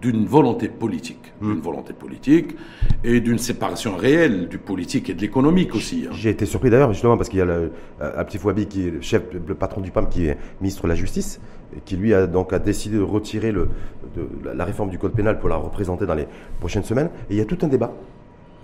d'une 0.00 0.26
volonté 0.26 0.68
politique, 0.68 1.32
hmm. 1.40 1.52
d'une 1.52 1.60
volonté 1.60 1.92
politique 1.92 2.56
et 3.04 3.20
d'une 3.20 3.38
séparation 3.38 3.96
réelle 3.96 4.48
du 4.48 4.58
politique 4.58 5.08
et 5.10 5.14
de 5.14 5.20
l'économique 5.20 5.74
aussi. 5.74 6.06
Hein. 6.08 6.12
J'ai 6.14 6.30
été 6.30 6.46
surpris 6.46 6.70
d'ailleurs 6.70 6.92
justement 6.92 7.16
parce 7.16 7.28
qu'il 7.28 7.38
y 7.38 7.42
a 7.42 7.44
le, 7.44 7.72
euh, 8.00 8.24
petit 8.24 8.38
Fouabi 8.38 8.66
qui 8.66 8.88
est 8.88 8.90
le 8.90 9.00
chef, 9.00 9.22
le 9.32 9.54
patron 9.54 9.80
du 9.80 9.90
PAM, 9.90 10.08
qui 10.08 10.26
est 10.26 10.36
ministre 10.60 10.82
de 10.82 10.88
la 10.88 10.94
Justice, 10.94 11.40
et 11.76 11.80
qui 11.80 11.96
lui 11.96 12.14
a 12.14 12.26
donc 12.26 12.52
a 12.52 12.58
décidé 12.58 12.96
de 12.96 13.02
retirer 13.02 13.52
le, 13.52 13.68
de, 14.16 14.26
la 14.52 14.64
réforme 14.64 14.90
du 14.90 14.98
code 14.98 15.12
pénal 15.12 15.38
pour 15.38 15.48
la 15.48 15.56
représenter 15.56 16.06
dans 16.06 16.14
les 16.14 16.26
prochaines 16.60 16.84
semaines. 16.84 17.10
Et 17.30 17.34
il 17.34 17.36
y 17.36 17.40
a 17.40 17.44
tout 17.44 17.58
un 17.62 17.68
débat 17.68 17.92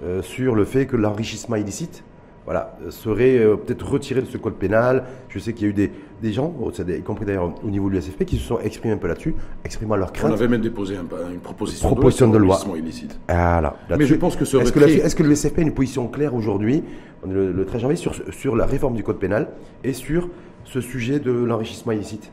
euh, 0.04 0.23
sur 0.23 0.54
le 0.54 0.64
fait 0.64 0.87
que 0.87 0.97
l'enrichissement 0.97 1.57
illicite 1.57 2.04
voilà, 2.49 2.78
serait 2.88 3.37
euh, 3.37 3.57
peut-être 3.57 3.87
retiré 3.87 4.23
de 4.23 4.26
ce 4.26 4.38
code 4.38 4.55
pénal. 4.55 5.05
Je 5.28 5.38
sais 5.38 5.52
qu'il 5.52 5.64
y 5.64 5.67
a 5.67 5.71
eu 5.71 5.75
des, 5.75 5.93
des 6.23 6.33
gens, 6.33 6.55
y 6.88 7.02
compris 7.02 7.26
d'ailleurs 7.26 7.52
au 7.62 7.69
niveau 7.69 7.90
de 7.90 7.95
l'USFP, 7.95 8.25
qui 8.25 8.38
se 8.38 8.43
sont 8.43 8.59
exprimés 8.61 8.95
un 8.95 8.97
peu 8.97 9.07
là-dessus, 9.07 9.35
exprimant 9.67 9.97
leur 9.97 10.14
crainte. 10.14 10.31
On 10.31 10.35
avait 10.35 10.49
même 10.49 10.62
déposé 10.62 10.95
une 10.95 11.40
proposition, 11.40 11.90
de, 12.31 12.38
loi 12.38 12.59
illicite. 12.75 13.21
Voilà, 13.28 13.76
Mais 13.99 14.07
je 14.07 14.14
pense 14.14 14.35
que 14.35 14.47
ce 14.47 14.57
Est-ce 14.57 14.73
que, 15.14 15.23
est 15.23 15.26
l'USFP 15.26 15.59
a 15.59 15.61
une 15.61 15.75
position 15.75 16.09
claire 16.09 16.35
aujourd'hui, 16.35 16.85
le, 17.28 17.52
le 17.52 17.67
13 17.67 17.83
janvier, 17.83 17.97
sur, 17.99 18.14
sur 18.31 18.57
la 18.57 18.64
réforme 18.64 18.95
du 18.95 19.02
code 19.02 19.19
pénal 19.19 19.49
et 19.85 19.93
sur 19.93 20.31
ce 20.64 20.81
sujet 20.81 21.21
de 21.21 21.31
l'enrichissement 21.31 21.93
illicite? 21.93 22.33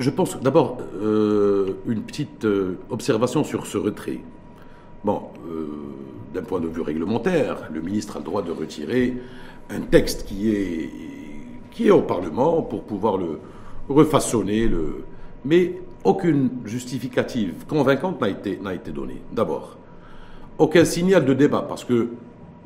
Je 0.00 0.10
pense 0.10 0.40
d'abord 0.40 0.78
euh, 1.00 1.74
une 1.86 2.02
petite 2.02 2.44
euh, 2.44 2.76
observation 2.90 3.44
sur 3.44 3.66
ce 3.66 3.78
retrait. 3.78 4.18
Bon, 5.04 5.28
d'un 6.32 6.42
point 6.42 6.60
de 6.60 6.68
vue 6.68 6.82
réglementaire, 6.82 7.68
le 7.72 7.80
ministre 7.80 8.16
a 8.16 8.18
le 8.20 8.24
droit 8.24 8.42
de 8.42 8.52
retirer 8.52 9.16
un 9.70 9.80
texte 9.80 10.26
qui 10.26 10.50
est, 10.50 10.90
qui 11.70 11.88
est 11.88 11.90
au 11.90 12.02
Parlement 12.02 12.62
pour 12.62 12.84
pouvoir 12.84 13.16
le 13.16 13.38
refaçonner. 13.88 14.68
Le... 14.68 15.04
Mais 15.44 15.74
aucune 16.04 16.50
justificative 16.64 17.64
convaincante 17.68 18.20
n'a 18.20 18.28
été, 18.28 18.58
n'a 18.62 18.74
été 18.74 18.90
donnée. 18.90 19.22
D'abord, 19.32 19.78
aucun 20.58 20.84
signal 20.84 21.24
de 21.24 21.34
débat, 21.34 21.64
parce 21.68 21.84
que 21.84 22.08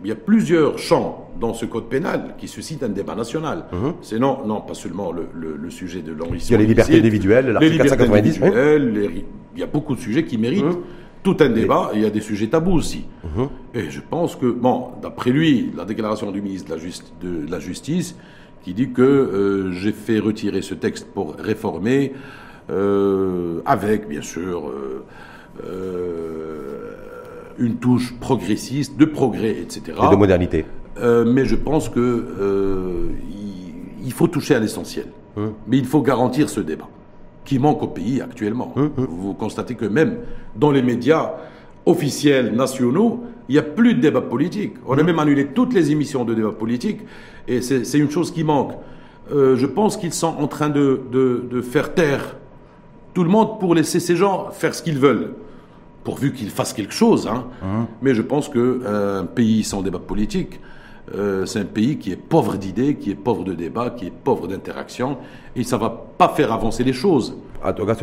il 0.02 0.08
y 0.08 0.12
a 0.12 0.16
plusieurs 0.16 0.78
champs 0.78 1.30
dans 1.40 1.54
ce 1.54 1.64
code 1.64 1.88
pénal 1.88 2.34
qui 2.36 2.46
suscitent 2.46 2.82
un 2.82 2.90
débat 2.90 3.14
national. 3.14 3.64
Mhm. 3.72 3.94
C'est 4.02 4.18
non, 4.18 4.44
non, 4.44 4.60
pas 4.60 4.74
seulement 4.74 5.12
le, 5.12 5.28
le, 5.32 5.70
sujet 5.70 6.02
de 6.02 6.12
l'enrichissement. 6.12 6.48
Il 6.48 6.52
y 6.52 6.54
a 6.56 6.58
les 6.58 6.66
libertés 6.66 6.98
individuelles, 6.98 7.46
l'article 7.46 7.78
490. 7.78 8.40
Il 9.56 9.60
y 9.60 9.62
a 9.62 9.66
beaucoup 9.66 9.94
de 9.94 10.00
sujets 10.00 10.24
qui 10.24 10.36
méritent 10.36 10.64
mhm 10.64 10.82
tout 11.24 11.36
un 11.40 11.48
débat, 11.48 11.90
et 11.92 11.96
il 11.96 12.02
y 12.02 12.06
a 12.06 12.10
des 12.10 12.20
sujets 12.20 12.46
tabous 12.46 12.74
aussi. 12.74 13.06
Mhm. 13.24 13.48
Et 13.74 13.90
je 13.90 14.00
pense 14.08 14.36
que, 14.36 14.46
bon, 14.46 14.90
d'après 15.02 15.30
lui, 15.30 15.72
la 15.76 15.84
déclaration 15.86 16.30
du 16.30 16.40
ministre 16.40 16.68
de 16.70 16.74
la, 16.76 16.80
de 17.44 17.50
la 17.50 17.58
Justice, 17.58 18.14
qui 18.62 18.74
dit 18.74 18.90
que 18.92 19.02
euh, 19.02 19.72
j'ai 19.72 19.92
fait 19.92 20.18
retirer 20.18 20.62
ce 20.62 20.74
texte 20.74 21.06
pour 21.12 21.34
réformer, 21.36 22.12
euh, 22.70 23.60
avec, 23.64 24.06
bien 24.06 24.22
sûr, 24.22 24.70
euh, 25.66 26.92
une 27.58 27.76
touche 27.76 28.14
progressiste, 28.20 28.96
de 28.98 29.06
progrès, 29.06 29.56
etc. 29.60 29.96
Et 30.06 30.10
de 30.10 30.16
modernité. 30.16 30.66
mais 31.26 31.44
je 31.46 31.56
pense 31.56 31.88
que 31.88 33.10
il, 34.02 34.12
faut 34.12 34.28
toucher 34.28 34.54
à 34.54 34.60
l'essentiel. 34.60 35.06
Mhm. 35.36 35.52
Mais 35.68 35.78
il 35.78 35.86
faut 35.86 36.02
garantir 36.02 36.48
ce 36.48 36.60
débat 36.60 36.88
qui 37.44 37.58
manque 37.58 37.82
au 37.82 37.88
pays 37.88 38.20
actuellement. 38.20 38.72
Hum, 38.76 38.90
hum. 38.96 39.06
Vous 39.10 39.34
constatez 39.34 39.74
que 39.74 39.84
même 39.84 40.18
dans 40.56 40.70
les 40.70 40.82
médias 40.82 41.32
officiels 41.86 42.54
nationaux, 42.54 43.24
il 43.48 43.52
n'y 43.52 43.58
a 43.58 43.62
plus 43.62 43.94
de 43.94 44.00
débat 44.00 44.22
politique. 44.22 44.74
On 44.86 44.96
a 44.96 45.00
hum. 45.00 45.06
même 45.06 45.18
annulé 45.18 45.46
toutes 45.46 45.74
les 45.74 45.90
émissions 45.90 46.24
de 46.24 46.34
débat 46.34 46.52
politique 46.52 47.00
et 47.46 47.60
c'est 47.60 47.98
une 47.98 48.10
chose 48.10 48.30
qui 48.30 48.44
manque. 48.44 48.72
Euh, 49.32 49.56
je 49.56 49.66
pense 49.66 49.96
qu'ils 49.96 50.12
sont 50.12 50.34
en 50.38 50.46
train 50.46 50.68
de, 50.68 51.00
de, 51.10 51.60
faire 51.62 51.94
taire 51.94 52.36
tout 53.14 53.24
le 53.24 53.30
monde 53.30 53.58
pour 53.58 53.74
laisser 53.74 54.00
ces 54.00 54.16
gens 54.16 54.50
faire 54.50 54.74
ce 54.74 54.82
qu'ils 54.82 54.98
veulent, 54.98 55.30
pourvu 56.04 56.32
qu'ils 56.32 56.50
fassent 56.50 56.74
quelque 56.74 56.92
chose. 56.92 57.26
Hein. 57.26 57.46
Mais 58.02 58.14
je 58.14 58.22
pense 58.22 58.48
qu'un 58.48 58.58
euh, 58.58 59.22
pays 59.22 59.64
sans 59.64 59.82
débat 59.82 59.98
politique, 59.98 60.60
euh, 61.14 61.44
c'est 61.44 61.60
un 61.60 61.64
pays 61.64 61.98
qui 61.98 62.12
est 62.12 62.16
pauvre 62.16 62.56
d'idées, 62.56 62.94
qui 62.94 63.10
est 63.10 63.14
pauvre 63.14 63.44
de 63.44 63.52
débats, 63.52 63.90
qui 63.90 64.06
est 64.06 64.12
pauvre 64.12 64.48
d'interaction, 64.48 65.18
et 65.54 65.62
ça 65.62 65.76
ne 65.76 65.82
va 65.82 65.90
pas 66.16 66.28
faire 66.28 66.52
avancer 66.52 66.82
les 66.82 66.92
choses. 66.92 67.36
En 67.62 67.72
tout 67.72 67.84
cas, 67.84 67.94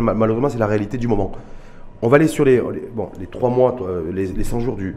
malheureusement, 0.00 0.48
c'est 0.48 0.58
la 0.58 0.66
réalité 0.66 0.96
du 0.96 1.08
moment. 1.08 1.32
On 2.02 2.08
va 2.08 2.16
aller 2.16 2.28
sur 2.28 2.44
les, 2.44 2.60
bon, 2.94 3.08
les 3.18 3.26
trois 3.26 3.50
mois, 3.50 3.76
les, 4.12 4.26
les 4.26 4.44
100 4.44 4.60
jours 4.60 4.76
du, 4.76 4.94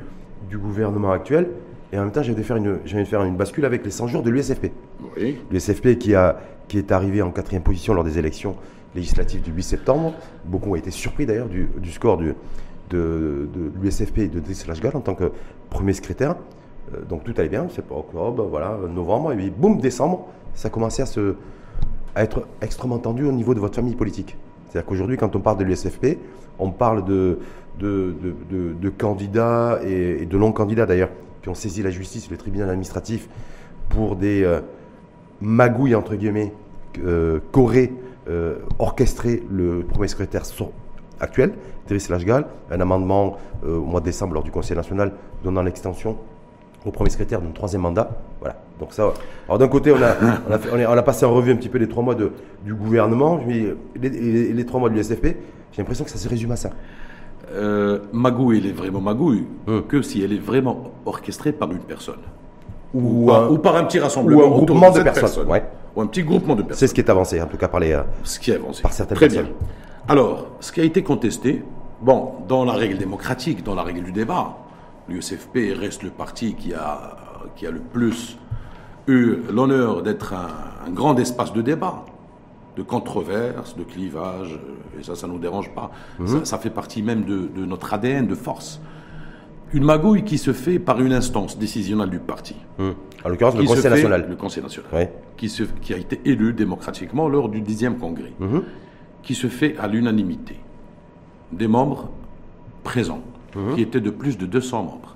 du, 0.50 0.58
gouvernement 0.58 1.12
actuel, 1.12 1.50
et 1.92 1.98
en 1.98 2.04
même 2.04 2.12
temps, 2.12 2.22
j'ai 2.22 2.34
de 2.34 2.44
faire 2.44 2.58
une, 2.58 2.80
faire 3.06 3.24
une 3.24 3.36
bascule 3.36 3.66
avec 3.66 3.84
les 3.84 3.92
100 3.92 4.08
jours 4.08 4.24
de 4.24 4.30
l'USFP. 4.30 4.72
Oui. 5.18 5.38
L'USFP 5.52 5.98
qui, 5.98 6.16
a, 6.16 6.40
qui 6.68 6.78
est 6.78 6.92
arrivé 6.92 7.22
en 7.22 7.32
quatrième 7.32 7.64
position 7.64 7.94
lors 7.94 8.04
des 8.04 8.20
élections 8.20 8.56
législatives 8.96 9.42
du 9.42 9.52
8 9.52 9.64
septembre. 9.64 10.14
Beaucoup 10.46 10.72
ont 10.72 10.76
été 10.76 10.92
surpris 10.92 11.26
d'ailleurs 11.26 11.48
du, 11.48 11.70
du, 11.78 11.92
score 11.92 12.18
du, 12.18 12.34
de, 12.90 13.48
de 13.54 13.72
l'USFP 13.82 14.20
et 14.20 14.28
de 14.28 14.40
Driss 14.40 14.68
Lashgal 14.68 14.96
en 14.96 15.02
tant 15.02 15.16
que 15.16 15.32
premier 15.70 15.94
secrétaire. 15.94 16.36
Euh, 16.94 17.04
donc 17.08 17.24
tout 17.24 17.34
allait 17.38 17.50
bien, 17.50 17.68
c'est 17.70 17.86
pas 17.86 17.96
octobre, 17.96 18.46
voilà, 18.50 18.78
novembre, 18.90 19.34
et 19.34 19.36
puis 19.36 19.50
boum, 19.50 19.80
décembre, 19.80 20.28
ça 20.54 20.70
commençait 20.70 21.04
à, 21.04 21.06
se, 21.06 21.36
à 22.16 22.24
être 22.24 22.48
extrêmement 22.62 23.00
tendu 23.00 23.26
au 23.26 23.32
niveau 23.32 23.54
de 23.54 23.60
votre 23.60 23.76
famille 23.76 23.96
politique. 23.96 24.36
C'est-à-dire 24.68 24.88
qu'aujourd'hui, 24.88 25.18
quand 25.18 25.36
on 25.36 25.40
parle 25.40 25.58
de 25.58 25.64
l'USFP, 25.64 26.18
on 26.60 26.72
parle 26.72 27.06
de, 27.06 27.40
de, 27.80 28.14
de, 28.50 28.90
candidats 28.90 29.80
et, 29.84 30.26
de 30.26 30.38
non-candidats 30.38 30.86
d'ailleurs, 30.86 31.10
qui 31.42 31.50
ont 31.50 31.54
saisi 31.54 31.84
la 31.84 31.90
justice, 31.90 32.30
le 32.30 32.38
tribunal 32.38 32.70
administratif, 32.70 33.30
pour 33.90 34.16
des 34.16 34.44
euh, 34.44 34.62
magouilles, 35.42 35.96
entre 35.96 36.16
guillemets, 36.16 36.54
euh, 37.06 37.40
qu'aurait 37.52 37.92
euh, 38.28 38.58
orchestré 38.80 39.44
le 39.50 39.84
premier 39.84 40.08
secrétaire 40.08 40.44
actuel, 41.20 41.54
Driss 41.88 42.10
Lachgal, 42.10 42.48
un 42.70 42.82
amendement 42.82 43.38
au 43.66 43.82
mois 43.82 44.02
de 44.02 44.06
décembre 44.06 44.34
lors 44.34 44.44
du 44.44 44.52
Conseil 44.52 44.76
national 44.76 45.14
donnant 45.44 45.64
l'extension 45.64 46.18
au 46.88 46.92
premier 46.92 47.10
secrétaire 47.10 47.42
d'un 47.42 47.52
troisième 47.52 47.82
mandat. 47.82 48.10
Voilà. 48.40 48.56
Donc 48.80 48.94
ça. 48.94 49.12
Alors 49.48 49.58
d'un 49.58 49.68
côté, 49.68 49.92
on 49.92 50.02
a, 50.02 50.16
on, 50.74 50.98
a 50.98 51.04
passé 51.04 51.26
en 51.26 51.34
revue 51.34 51.52
un 51.52 51.56
petit 51.56 51.70
peu 51.70 51.78
les 51.78 51.88
trois 51.88 52.04
mois 52.04 52.16
de, 52.16 52.32
du 52.64 52.74
gouvernement, 52.74 53.40
les, 53.48 53.76
les, 54.54 54.66
trois 54.66 54.80
mois 54.80 54.90
de 54.90 54.96
l'USFP. 54.96 55.26
J'ai 55.72 55.82
l'impression 55.82 56.06
que 56.06 56.12
ça 56.12 56.18
se 56.18 56.30
résume 56.30 56.52
à 56.52 56.56
ça. 56.56 56.72
Euh, 57.54 58.00
magouille, 58.12 58.60
elle 58.60 58.68
est 58.68 58.74
vraiment 58.74 59.00
magouille 59.00 59.46
hum. 59.68 59.84
que 59.88 60.02
si 60.02 60.22
elle 60.22 60.34
est 60.34 60.40
vraiment 60.40 60.92
orchestrée 61.06 61.52
par 61.52 61.72
une 61.72 61.80
personne. 61.80 62.20
Ou, 62.94 63.32
ou, 63.32 63.58
par 63.58 63.76
un 63.76 63.84
petit 63.84 64.00
rassemblement. 64.00 64.42
Ou 64.42 64.46
un 64.46 64.50
groupement 64.50 64.92
de, 64.92 65.02
personnes. 65.02 65.48
ouais. 65.48 65.64
Ou 65.96 66.02
un 66.02 66.08
petit 66.08 66.24
groupement 66.24 66.56
de 66.56 66.62
personnes. 66.62 66.80
C'est 66.80 66.88
ce 66.88 66.94
qui 66.94 67.02
est 67.02 67.10
avancé, 67.10 67.42
en 67.42 67.48
tout 67.48 67.58
cas 67.58 67.68
par 67.68 67.80
les. 67.80 67.92
Euh, 67.92 68.04
ce 68.24 68.40
qui 68.40 68.52
est 68.52 68.56
avancé. 68.56 68.82
Par 68.82 68.94
certaines 68.94 69.18
Très 69.18 69.28
Bien. 69.28 69.46
Alors, 70.08 70.48
ce 70.62 70.72
qui 70.72 70.80
a 70.80 70.84
été 70.84 71.04
contesté, 71.04 71.64
bon, 72.02 72.32
dans 72.48 72.64
la 72.64 72.74
règle 72.74 72.98
démocratique, 72.98 73.64
dans 73.64 73.76
la 73.76 73.84
règle 73.84 74.04
du 74.04 74.14
débat, 74.14 74.56
l'USFP 75.10 75.74
reste 75.78 76.04
le 76.04 76.10
parti 76.10 76.56
qui 76.56 76.74
a, 76.74 77.18
qui 77.56 77.66
a 77.66 77.72
le 77.72 77.80
plus 77.80 78.38
eu 79.08 79.38
l'honneur 79.52 80.04
d'être 80.04 80.34
un, 80.34 80.90
grand 80.92 81.18
espace 81.18 81.54
de 81.54 81.62
débat, 81.62 82.06
de 82.76 82.84
controverse, 82.84 83.76
de 83.76 83.84
clivage, 83.84 84.60
et 85.00 85.04
ça, 85.04 85.16
ça 85.16 85.28
ne 85.28 85.34
nous 85.34 85.40
dérange 85.40 85.74
pas. 85.74 85.92
Mhm. 86.20 86.46
Ça, 86.46 86.58
fait 86.58 86.70
partie 86.70 87.02
même 87.02 87.24
de, 87.24 87.66
notre 87.66 87.94
ADN 87.94 88.28
de 88.28 88.36
force. 88.36 88.80
Une 89.74 89.84
magouille 89.84 90.24
qui 90.24 90.38
se 90.38 90.54
fait 90.54 90.80
par 90.80 91.02
une 91.02 91.12
instance 91.12 91.58
décisionnelle 91.58 92.10
du 92.10 92.20
parti. 92.20 92.56
Mhm. 92.78 92.94
En 93.26 93.30
l'occurrence, 93.30 93.56
le 93.56 93.66
Conseil 93.66 93.92
national. 93.92 94.28
Le 94.30 94.36
Conseil 94.36 94.64
national. 94.64 95.10
Qui, 95.36 95.50
se, 95.50 95.64
qui, 95.64 95.94
a 95.94 95.98
été 95.98 96.22
élu 96.24 96.54
démocratiquement 96.54 97.28
lors 97.28 97.50
du 97.50 97.62
10e 97.62 97.98
congrès. 97.98 98.32
Mhm. 98.40 98.64
Qui 99.24 99.36
se 99.36 99.48
fait 99.48 99.76
à 99.78 99.88
l'unanimité 99.88 100.58
des 101.52 101.68
membres 101.68 102.10
présents. 102.84 103.22
Mhm. 103.58 103.76
qui 103.76 103.82
était 103.82 104.00
de 104.02 104.10
plus 104.10 104.38
de 104.38 104.46
200 104.46 104.84
membres. 104.84 105.16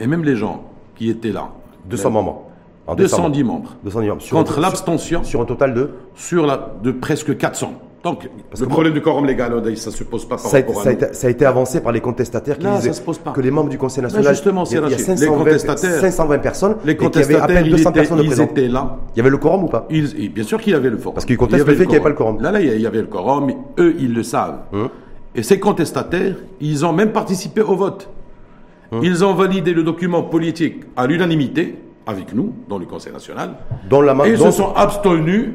Et 0.00 0.06
même 0.06 0.24
les 0.24 0.36
gens 0.36 0.64
qui 0.96 1.10
étaient 1.10 1.32
là. 1.32 1.48
200 1.90 2.10
membres. 2.10 2.44
En 2.86 2.94
210 2.94 3.44
membres. 3.44 3.76
210 3.84 4.08
membres. 4.08 4.22
contre 4.30 4.60
l'abstention. 4.60 5.22
Sur 5.24 5.40
un 5.42 5.44
total 5.44 5.74
de 5.74 5.90
Sur 6.14 6.46
la, 6.46 6.70
de 6.82 6.90
presque 6.92 7.36
400. 7.36 7.72
Donc, 8.04 8.30
le 8.58 8.66
problème 8.66 8.92
du 8.94 9.02
quorum 9.02 9.26
légal, 9.26 9.50
ça 9.76 9.90
ne 9.90 9.94
se 9.96 10.04
pose 10.04 10.24
pas 10.24 10.36
par 10.36 10.46
ça 10.46 10.56
rapport 10.58 10.78
a, 10.86 10.88
à 10.88 10.92
nous. 10.92 10.98
ça 11.10 11.26
a 11.26 11.30
été 11.30 11.44
avancé 11.44 11.80
par 11.80 11.90
les 11.90 12.00
contestataires 12.00 12.56
qui 12.56 12.64
Là, 12.64 12.76
disaient 12.76 12.90
ça 12.92 13.00
se 13.00 13.02
pose 13.02 13.18
pas. 13.18 13.32
que 13.32 13.40
les 13.40 13.50
membres 13.50 13.68
du 13.70 13.76
Conseil 13.76 14.02
Mais 14.04 14.08
national, 14.08 14.34
justement, 14.34 14.64
il 14.64 14.72
y 14.74 14.78
a, 14.78 14.86
il 14.86 14.90
y 14.92 14.94
a 14.94 14.98
c'est 14.98 15.16
520, 15.16 15.26
les 15.44 15.44
contestataires- 15.50 16.00
520 16.00 16.38
personnes, 16.38 16.76
Les 16.84 16.92
et 16.92 16.96
qu'il 16.96 17.04
y 17.04 17.08
avait 17.08 17.34
à 17.34 17.38
contestataires, 17.40 17.46
peine 17.56 17.66
ils 17.66 17.70
200 17.72 17.90
étaient, 17.90 17.98
personnes 18.00 18.20
ils 18.22 18.40
étaient 18.40 18.68
là. 18.68 18.98
Il 19.14 19.18
y 19.18 19.20
avait 19.20 19.30
le 19.30 19.36
quorum 19.38 19.64
ou 19.64 19.66
pas 19.66 19.86
Ils- 19.90 20.32
bien 20.32 20.44
sûr 20.44 20.60
qu'il 20.60 20.74
y 20.74 20.76
avait 20.76 20.90
le 20.90 20.96
forum. 20.96 21.14
Parce 21.14 21.24
qu'ils 21.26 21.36
contestent 21.36 21.56
Il 21.56 21.58
y 21.58 21.62
avait 21.62 21.72
le 21.72 21.76
fait 21.76 21.84
qu'il 21.84 21.90
n'y 21.90 21.96
avait 21.96 22.02
pas 22.04 22.08
le 22.10 22.14
quorum. 22.14 22.40
Là, 22.40 22.52
là, 22.52 22.60
il 22.60 22.80
y 22.80 22.86
avait 22.86 23.00
le 23.00 23.08
quorum, 23.08 23.50
eux, 23.78 23.96
ils 23.98 24.14
le 24.14 24.22
savent. 24.22 24.60
Hum. 24.72 24.88
Et 25.34 25.42
ces 25.42 25.60
contestataires, 25.60 26.36
ils 26.60 26.84
ont 26.86 26.92
même 26.92 27.12
participé 27.12 27.60
au 27.62 27.76
vote. 27.76 28.08
Hum. 28.90 29.00
Ils 29.02 29.24
ont 29.24 29.34
validé 29.34 29.74
le 29.74 29.82
document 29.82 30.22
politique 30.22 30.84
à 30.96 31.06
l'unanimité, 31.06 31.76
avec 32.06 32.34
nous, 32.34 32.54
dans 32.68 32.78
le 32.78 32.86
Conseil 32.86 33.12
national. 33.12 33.50
Dont 33.90 34.00
la 34.00 34.14
et 34.26 34.30
ils 34.32 34.38
se 34.38 34.50
sont 34.50 34.72
abstenus 34.74 35.50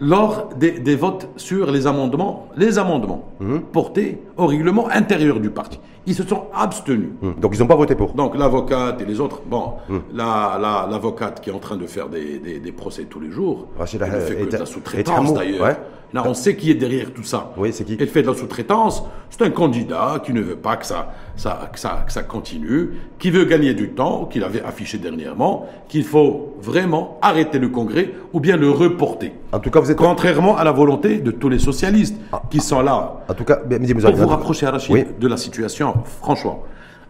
lors 0.00 0.48
des, 0.56 0.72
des 0.80 0.96
votes 0.96 1.28
sur 1.36 1.70
les 1.70 1.86
amendements, 1.86 2.48
les 2.56 2.78
amendements 2.78 3.28
Hum. 3.40 3.60
portés 3.72 4.18
au 4.36 4.46
règlement 4.46 4.88
intérieur 4.88 5.38
du 5.40 5.50
parti. 5.50 5.78
Ils 6.06 6.14
se 6.14 6.24
sont 6.24 6.44
abstenus. 6.54 7.10
Hum. 7.22 7.34
Donc 7.38 7.52
ils 7.54 7.60
n'ont 7.60 7.66
pas 7.68 7.76
voté 7.76 7.94
pour. 7.94 8.14
Donc 8.14 8.36
l'avocate 8.36 9.00
et 9.02 9.04
les 9.04 9.20
autres, 9.20 9.42
bon, 9.46 9.74
Hum. 9.90 10.02
la- 10.14 10.58
la- 10.60 10.88
l'avocate 10.90 11.40
qui 11.40 11.50
est 11.50 11.52
en 11.52 11.58
train 11.58 11.76
de 11.76 11.86
faire 11.86 12.08
des, 12.08 12.38
des- 12.38 12.58
des 12.58 12.72
procès 12.72 13.04
tous 13.04 13.20
les 13.20 13.30
jours, 13.30 13.68
Rachid 13.78 14.00
elle 14.04 14.12
ne 14.12 14.18
fait 14.20 14.42
et- 14.42 14.46
que 14.46 14.52
de 14.52 14.56
la 14.58 14.66
sous-traitance 14.66 15.34
d'ailleurs. 15.34 15.62
ouais. 15.62 15.76
Là, 16.12 16.24
on 16.26 16.34
sait 16.34 16.56
qui 16.56 16.70
est 16.72 16.74
derrière 16.74 17.12
tout 17.12 17.22
ça. 17.22 17.52
Oui, 17.56 17.72
c'est 17.72 17.84
qui? 17.84 17.96
Elle 18.00 18.08
fait 18.08 18.22
de 18.22 18.26
la 18.26 18.34
sous-traitance. 18.34 19.04
C'est 19.30 19.42
un 19.42 19.50
candidat 19.50 20.20
qui 20.24 20.32
ne 20.32 20.40
veut 20.40 20.56
pas 20.56 20.76
que 20.76 20.84
ça, 20.84 21.12
ça, 21.36 21.70
que 21.72 21.78
ça, 21.78 22.02
que 22.04 22.12
ça 22.12 22.24
continue, 22.24 22.90
qui 23.20 23.30
veut 23.30 23.44
gagner 23.44 23.74
du 23.74 23.90
temps, 23.90 24.24
qu'il 24.24 24.42
avait 24.42 24.60
affiché 24.62 24.98
dernièrement, 24.98 25.66
qu'il 25.88 26.02
faut 26.02 26.56
vraiment 26.60 27.18
arrêter 27.22 27.60
le 27.60 27.68
Congrès 27.68 28.12
ou 28.32 28.40
bien 28.40 28.56
le 28.56 28.70
reporter. 28.70 29.32
En 29.52 29.60
tout 29.60 29.70
cas, 29.70 29.78
vous 29.78 29.90
êtes. 29.92 29.98
Contrairement 29.98 30.56
à 30.56 30.64
la 30.64 30.72
volonté 30.72 31.18
de 31.18 31.30
tous 31.30 31.48
les 31.48 31.60
socialistes 31.60 32.16
qui 32.50 32.58
sont 32.60 32.80
là 32.82 33.22
En 33.28 33.34
tout 33.34 33.44
cas, 33.44 33.60
mais- 33.68 33.78
mais- 33.78 33.86
mais- 33.94 34.02
pour 34.02 34.14
vous 34.16 34.26
rapprocher, 34.26 34.66
Rachid, 34.66 34.92
Oui. 34.92 35.04
de 35.20 35.28
la 35.28 35.36
situation, 35.36 35.94
franchement, 36.20 36.64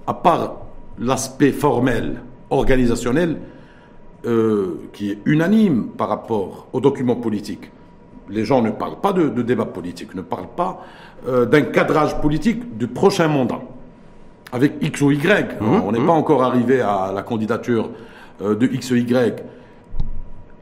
à 0.07 0.13
part 0.13 0.57
l'aspect 0.99 1.53
formel, 1.53 2.21
organisationnel, 2.51 3.39
euh, 4.27 4.79
qui 4.93 5.13
est 5.13 5.19
unanime 5.25 5.89
par 5.97 6.11
rapport 6.11 6.67
aux 6.75 6.81
documents 6.81 7.17
politiques, 7.17 7.71
les 8.31 8.45
gens 8.45 8.63
ne 8.63 8.71
parlent 8.71 9.01
pas 9.01 9.13
de, 9.13 9.29
de 9.29 9.43
débat 9.43 9.65
politique, 9.67 10.15
ne 10.15 10.23
parlent 10.23 10.55
pas 10.57 10.85
euh, 11.29 11.47
d'un 11.47 11.63
cadrage 11.63 12.21
politique 12.21 12.77
du 12.79 12.87
prochain 12.87 13.29
mandat. 13.29 13.61
Avec 14.53 14.75
X 14.81 15.01
ou 15.03 15.11
Y, 15.13 15.59
on 15.61 15.93
n'est 15.93 16.05
pas 16.05 16.13
encore 16.13 16.43
arrivé 16.43 16.81
à 16.81 17.13
la 17.15 17.23
candidature 17.23 17.91
euh, 18.43 18.57
de 18.57 18.67
X 18.67 18.91
ou 18.91 18.97
Y. 18.97 19.45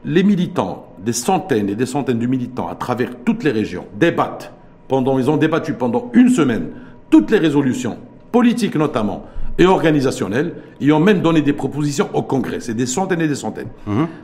Les 0.05 0.23
militants, 0.23 0.93
des 0.99 1.13
centaines 1.13 1.69
et 1.69 1.75
des 1.75 1.85
centaines 1.85 2.19
de 2.19 2.27
militants 2.27 2.67
à 2.67 2.75
travers 2.75 3.09
toutes 3.25 3.43
les 3.43 3.51
régions, 3.51 3.85
débattent 3.95 4.53
pendant, 4.87 5.17
ils 5.17 5.29
ont 5.29 5.37
débattu 5.37 5.73
pendant 5.73 6.09
une 6.13 6.29
semaine 6.29 6.69
toutes 7.09 7.31
les 7.31 7.37
résolutions, 7.39 7.97
politiques 8.31 8.75
notamment, 8.75 9.25
et 9.57 9.65
organisationnelles, 9.65 10.53
et 10.79 10.91
ont 10.91 10.99
même 10.99 11.21
donné 11.21 11.41
des 11.41 11.51
propositions 11.53 12.09
au 12.13 12.21
Congrès. 12.21 12.59
C'est 12.61 12.75
des 12.75 12.85
centaines 12.85 13.21
et 13.21 13.27
des 13.27 13.35
centaines. 13.35 13.67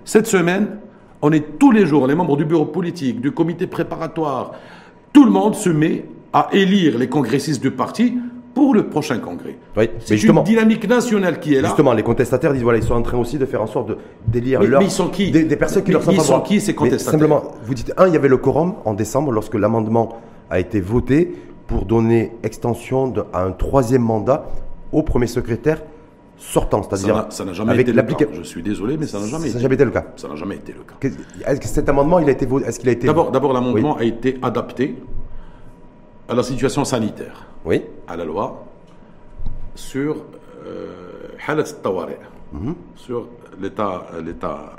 Cette 0.05 0.27
semaine, 0.27 0.77
on 1.27 1.31
est 1.31 1.57
tous 1.57 1.71
les 1.71 1.85
jours, 1.88 2.05
les 2.05 2.13
membres 2.13 2.38
du 2.38 2.45
bureau 2.45 2.65
politique, 2.65 3.19
du 3.19 3.31
comité 3.31 3.65
préparatoire, 3.65 4.51
tout 5.11 5.25
le 5.25 5.31
monde 5.31 5.55
se 5.55 5.69
met 5.69 6.05
à 6.31 6.49
élire 6.53 6.99
les 6.99 7.07
congressistes 7.09 7.61
du 7.63 7.71
parti 7.71 8.13
pour 8.53 8.75
le 8.75 8.88
prochain 8.88 9.17
congrès. 9.17 9.57
Oui, 9.75 9.89
C'est 9.99 10.21
une 10.21 10.43
dynamique 10.43 10.88
nationale 10.88 11.39
qui 11.39 11.55
est 11.55 11.61
là. 11.61 11.69
Justement, 11.69 11.93
les 11.93 12.03
contestataires 12.03 12.53
disent 12.53 12.61
voilà, 12.61 12.77
ils 12.77 12.83
sont 12.83 12.93
en 12.93 13.01
train 13.01 13.17
aussi 13.17 13.38
de 13.39 13.45
faire 13.47 13.61
en 13.63 13.67
sorte 13.67 13.89
de 13.89 13.97
d'élire 14.27 14.59
Mais- 14.61 14.67
leur- 14.67 14.79
mais 14.81 14.85
ils 14.88 14.91
sont 14.91 15.09
qui 15.09 15.31
des, 15.31 15.43
des 15.45 15.55
personnes 15.55 15.81
qui 15.83 15.89
Mais 15.89 15.93
leur 15.93 16.03
sont 16.03 16.11
ils 16.11 16.21
sont 16.21 16.39
qui, 16.41 16.61
ces 16.61 16.75
contestataires 16.75 17.11
Simplement, 17.11 17.41
vous 17.65 17.73
dites 17.73 17.91
un, 17.97 18.07
il 18.07 18.13
y 18.13 18.17
avait 18.17 18.27
le 18.29 18.38
quorum 18.38 18.75
en 18.85 18.93
décembre 18.93 19.31
lorsque 19.31 19.55
l'amendement 19.55 20.19
a 20.51 20.59
été 20.59 20.79
voté 20.79 21.33
pour 21.67 21.85
donner 21.85 22.33
extension 22.43 23.07
de- 23.07 23.23
à 23.33 23.43
un 23.43 23.51
troisième 23.51 24.03
mandat 24.03 24.45
au 24.91 25.01
premier 25.01 25.27
secrétaire 25.27 25.81
sortant, 26.38 26.84
c'est-à-dire 26.84 27.28
ça 27.30 27.45
n'a 27.45 27.54
jamais 27.54 27.71
avec 27.71 27.88
été 27.88 27.95
le 27.95 28.04
cas. 28.04 28.26
Je 28.34 28.43
suis 28.43 28.62
désolé, 28.62 28.98
mais 28.98 29.08
ça 29.08 29.19
n'a 29.19 29.28
jamais 29.28 29.45
Ça 29.48 29.52
été. 29.56 29.60
jamais 29.62 29.76
été 29.76 29.86
le 29.86 29.91
cas. 29.91 30.06
Ça 30.17 30.28
n'a 30.28 30.36
jamais 30.36 30.56
été 30.56 30.74
le 30.74 30.82
cas. 30.84 30.95
Est-ce 31.48 31.60
que 31.62 31.67
cet 31.67 31.88
amendement, 31.89 32.19
il 32.19 32.28
a 32.28 32.32
été 32.32 32.48
Est-ce 32.65 32.80
qu'il 32.80 32.89
a 32.89 32.91
été 32.93 33.08
D'abord, 33.08 33.32
d'abord 33.32 33.54
l'amendement 33.54 33.95
a 33.98 34.04
été 34.04 34.38
adapté 34.41 35.02
à 36.28 36.34
la 36.34 36.43
situation 36.43 36.84
sanitaire, 36.86 37.45
Oui. 37.65 37.84
à 38.08 38.17
la 38.17 38.26
loi 38.26 38.65
sur 39.76 40.17
euh, 40.65 41.28
halat 41.48 41.63
tawari, 41.63 42.13
sur 42.95 43.28
l'état, 43.62 44.08
l'état 44.24 44.76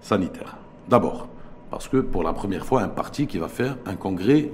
sanitaire. 0.00 0.56
D'abord, 0.88 1.28
parce 1.70 1.88
que 1.88 1.98
pour 1.98 2.22
la 2.22 2.32
première 2.32 2.64
fois, 2.64 2.82
un 2.82 2.88
parti 2.88 3.26
qui 3.26 3.38
va 3.38 3.48
faire 3.48 3.76
un 3.86 3.94
congrès 3.94 4.50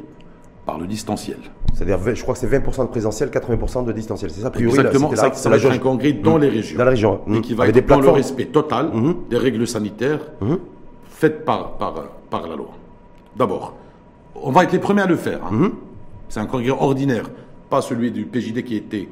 par 0.66 0.78
le 0.78 0.86
distanciel. 0.86 1.38
C'est-à-dire, 1.74 1.98
je 2.14 2.22
crois 2.22 2.34
que 2.34 2.40
c'est 2.40 2.46
20% 2.46 2.82
de 2.82 2.88
présentiel, 2.90 3.30
80% 3.30 3.84
de 3.84 3.92
distanciel. 3.92 4.30
C'est 4.30 4.40
ça, 4.42 4.50
priori, 4.50 4.76
là, 4.76 4.82
Exactement, 4.82 5.08
c'était 5.10 5.20
ça, 5.22 5.28
ça 5.32 5.34
c'est 5.34 5.48
va 5.48 5.56
être 5.56 5.66
un 5.66 5.70
jauge. 5.70 5.80
congrès 5.80 6.12
dans 6.12 6.36
les 6.38 6.48
régions. 6.48 6.78
Dans 6.78 6.84
la 6.84 6.90
région. 6.90 7.20
Et 7.32 7.40
qui 7.40 7.54
va 7.54 7.64
Avec 7.64 7.76
être 7.76 7.86
des 7.86 7.94
dans 7.94 8.00
le 8.00 8.10
respect 8.10 8.46
total 8.46 8.90
des 9.30 9.36
règles 9.38 9.66
sanitaires 9.66 10.20
faites 11.08 11.44
par, 11.44 11.72
par, 11.78 11.94
par 12.28 12.46
la 12.48 12.56
loi. 12.56 12.70
D'abord, 13.36 13.74
on 14.34 14.50
va 14.50 14.64
être 14.64 14.72
les 14.72 14.78
premiers 14.78 15.02
à 15.02 15.06
le 15.06 15.16
faire. 15.16 15.40
hein. 15.50 15.72
C'est 16.28 16.40
un 16.40 16.46
congrès 16.46 16.70
ordinaire, 16.70 17.30
pas 17.68 17.80
celui 17.82 18.10
du 18.10 18.24
PJD 18.24 18.62
qui 18.64 18.76
était 18.76 19.08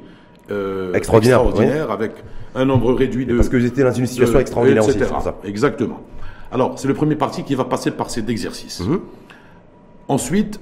euh, 0.51 0.93
Extraordinaire, 0.93 1.41
extraordinaire, 1.41 1.91
avec 1.91 2.11
un 2.55 2.65
nombre 2.65 2.93
réduit 2.93 3.25
de... 3.25 3.35
Parce 3.35 3.49
que 3.49 3.57
vous 3.57 3.65
étiez 3.65 3.83
dans 3.83 3.91
une 3.91 4.05
situation 4.07 4.35
de- 4.35 4.41
extraordinaire 4.41 4.83
etc. 4.83 5.05
ça. 5.23 5.35
Exactement. 5.43 5.99
Alors, 6.51 6.79
c'est 6.79 6.87
le 6.87 6.93
premier 6.95 7.15
parti 7.15 7.43
qui 7.43 7.53
va 7.55 7.65
passer 7.65 7.91
par 7.91 8.09
cet 8.09 8.29
exercice. 8.29 8.81
Ensuite, 10.07 10.59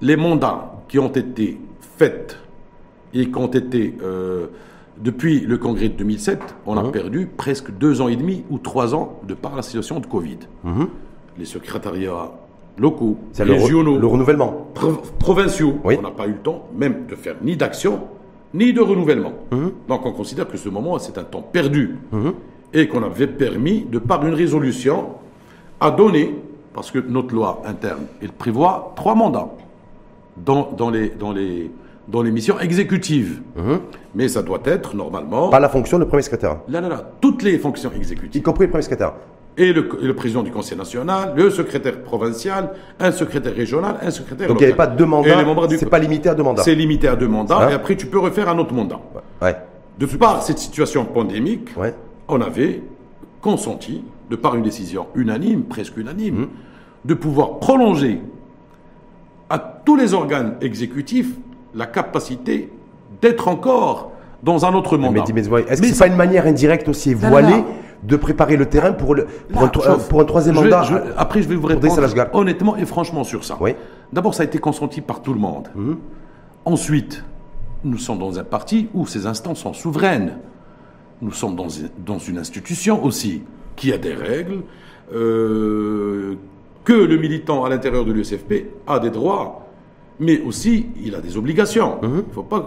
les 0.00 0.16
mandats 0.16 0.72
qui 0.88 0.98
ont 0.98 1.08
été 1.12 1.58
faits 1.96 2.38
et 3.14 3.28
qui 3.30 3.36
ont 3.38 3.46
été, 3.48 3.94
euh, 4.02 4.46
depuis 4.98 5.40
le 5.40 5.58
congrès 5.58 5.88
de 5.88 5.94
2007, 5.94 6.40
on 6.66 6.76
a 6.76 6.84
perdu 6.90 7.26
presque 7.36 7.70
deux 7.70 8.00
ans 8.00 8.08
et 8.08 8.16
demi 8.16 8.44
ou 8.50 8.58
trois 8.58 8.94
ans 8.94 9.20
de 9.26 9.34
par 9.34 9.54
la 9.56 9.62
situation 9.62 10.00
de 10.00 10.06
Covid. 10.06 10.38
Les 11.38 11.44
secrétariats 11.44 12.32
locaux, 12.78 13.16
le, 13.38 13.52
régionaux, 13.52 13.98
le 13.98 14.06
renouvellement. 14.06 14.68
pro- 14.74 15.00
provinciaux, 15.18 15.74
Oui. 15.84 15.96
on 15.98 16.02
n'a 16.02 16.10
pas 16.10 16.26
eu 16.26 16.32
le 16.32 16.38
temps 16.38 16.68
même 16.76 17.06
de 17.08 17.14
faire 17.16 17.36
ni 17.42 17.56
d'action, 17.56 18.00
ni 18.54 18.72
de 18.72 18.80
renouvellement. 18.80 19.32
Mhm. 19.52 19.72
Donc 19.88 20.06
on 20.06 20.12
considère 20.12 20.48
que 20.48 20.56
ce 20.56 20.68
moment, 20.68 20.98
c'est 20.98 21.18
un 21.18 21.24
temps 21.24 21.42
perdu. 21.42 21.96
Et 22.72 22.86
qu'on 22.88 23.02
avait 23.02 23.26
permis, 23.26 23.82
de 23.90 23.98
par 23.98 24.26
une 24.26 24.34
résolution, 24.34 25.08
à 25.80 25.90
donner, 25.90 26.34
parce 26.74 26.90
que 26.90 26.98
notre 26.98 27.34
loi 27.34 27.62
interne, 27.64 28.02
elle 28.22 28.32
prévoit 28.32 28.92
trois 28.96 29.14
mandats 29.14 29.48
dans, 30.44 30.70
dans, 30.76 30.90
les, 30.90 31.08
dans, 31.10 31.32
les, 31.32 31.70
dans 32.08 32.22
les 32.22 32.30
missions 32.30 32.58
exécutives. 32.58 33.40
Mais 34.14 34.28
ça 34.28 34.42
doit 34.42 34.60
être, 34.64 34.94
normalement, 34.96 35.50
Pas 35.50 35.60
la 35.60 35.68
fonction 35.68 35.98
de 35.98 36.04
premier 36.04 36.22
secrétaire. 36.22 36.58
là, 36.68 36.80
là, 36.80 36.88
là, 36.88 37.10
toutes 37.20 37.42
les 37.42 37.58
fonctions 37.58 37.90
Y 37.94 37.96
exécutives 37.98 38.42
compris 38.42 38.64
le 38.66 38.70
premier 38.70 38.82
secrétaire. 38.82 39.12
et 39.56 39.72
le, 39.72 39.88
et 40.02 40.06
le 40.06 40.14
président 40.14 40.42
du 40.42 40.50
Conseil 40.50 40.78
national, 40.78 41.34
le 41.36 41.50
secrétaire 41.50 42.02
provincial, 42.02 42.70
un 43.00 43.10
secrétaire 43.12 43.54
régional, 43.54 43.96
un 44.02 44.10
secrétaire 44.10 44.48
Donc 44.48 44.58
il 44.58 44.60
n'y 44.60 44.66
avait 44.66 44.76
pas 44.76 44.86
deux 44.86 45.04
Et 45.04 45.06
mandats. 45.06 45.36
les 45.36 45.44
membres 45.44 45.66
du- 45.66 45.76
C'est 45.78 45.86
pas 45.90 45.98
limité 45.98 46.28
à 46.28 46.34
deux 46.34 46.42
mandats. 46.44 46.62
C'est 46.62 46.74
limité 46.74 47.08
à 47.08 47.16
deux 47.16 47.28
mandats, 47.28 47.58
Hein 47.66 47.70
et 47.70 47.74
après 47.74 47.96
tu 47.96 48.06
peux 48.06 48.18
refaire 48.20 48.48
un 48.48 48.58
autre 48.58 48.72
mandat. 48.72 49.00
Ouais. 49.42 49.56
De 49.98 50.06
par 50.06 50.42
cette 50.42 50.58
situation 50.58 51.04
pandémique, 51.04 51.70
Ouais. 51.76 51.92
on 52.28 52.40
avait 52.40 52.82
consenti, 53.40 54.04
de 54.30 54.36
par 54.36 54.54
une 54.54 54.62
décision 54.62 55.06
unanime, 55.16 55.64
presque 55.64 55.96
unanime, 55.96 56.48
de 57.04 57.14
pouvoir 57.14 57.58
prolonger 57.58 58.20
à 59.50 59.58
tous 59.58 59.96
les 59.96 60.14
organes 60.14 60.54
exécutifs 60.60 61.30
la 61.74 61.86
capacité 61.86 62.70
d'être 63.22 63.48
encore 63.48 64.12
dans 64.42 64.64
un 64.64 64.74
autre 64.74 64.96
mandat. 64.98 65.24
Mais, 65.34 65.42
mais 65.50 65.60
est-ce 65.68 65.80
que 65.82 65.88
c'est 65.88 65.98
pas 65.98 66.06
une 66.06 66.16
manière 66.16 66.46
indirecte 66.46 66.88
aussi 66.88 67.14
là, 67.14 67.28
voilée 67.28 67.48
là. 67.50 67.64
de 68.04 68.16
préparer 68.16 68.56
le 68.56 68.66
terrain 68.66 68.92
pour, 68.92 69.14
le, 69.14 69.26
pour, 69.52 69.62
un, 69.64 69.68
pour 69.98 70.24
troisième 70.26 70.54
je 70.54 70.60
vais- 70.60 70.70
mandat 70.70 70.82
je- 70.84 71.12
après, 71.16 71.42
je 71.42 71.48
vais 71.48 71.56
vous 71.56 71.66
répondre 71.66 72.00
honnêtement 72.34 72.76
et 72.76 72.86
franchement 72.86 73.24
sur 73.24 73.44
ça. 73.44 73.56
Oui. 73.60 73.74
D'abord, 74.12 74.34
ça 74.34 74.42
a 74.42 74.46
été 74.46 74.58
consenti 74.58 75.00
par 75.00 75.22
tout 75.22 75.32
le 75.34 75.40
monde. 75.40 75.68
Ensuite, 76.64 77.24
nous 77.84 77.98
sommes 77.98 78.18
dans 78.18 78.38
un 78.38 78.44
parti 78.44 78.88
où 78.94 79.06
ces 79.06 79.26
instances 79.26 79.60
sont 79.60 79.72
souveraines. 79.72 80.38
Nous 81.20 81.32
sommes 81.32 81.56
dans, 81.56 81.66
dans 82.04 82.18
une 82.18 82.38
institution 82.38 83.04
aussi 83.04 83.42
qui 83.76 83.92
a 83.92 83.98
des 83.98 84.14
règles, 84.14 84.62
euh, 85.14 86.34
que 86.88 86.94
le 86.94 87.18
militant 87.18 87.64
à 87.66 87.68
l'intérieur 87.68 88.06
de 88.06 88.12
l'USFP 88.12 88.52
a 88.86 88.98
des 88.98 89.10
droits, 89.10 89.66
mais 90.20 90.40
aussi 90.40 90.86
il 91.04 91.14
a 91.14 91.20
des 91.20 91.36
obligations. 91.36 91.98
Il 92.02 92.08
ne 92.08 92.22
faut 92.32 92.42
pas 92.42 92.62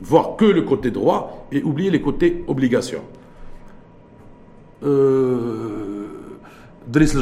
voir 0.00 0.34
que 0.34 0.44
le 0.44 0.62
côté 0.62 0.90
droit 0.90 1.46
et 1.52 1.62
oublier 1.62 1.90
les 1.90 2.00
côtés 2.00 2.42
obligations. 2.48 3.02
Euh, 4.82 6.06
Driss 6.88 7.14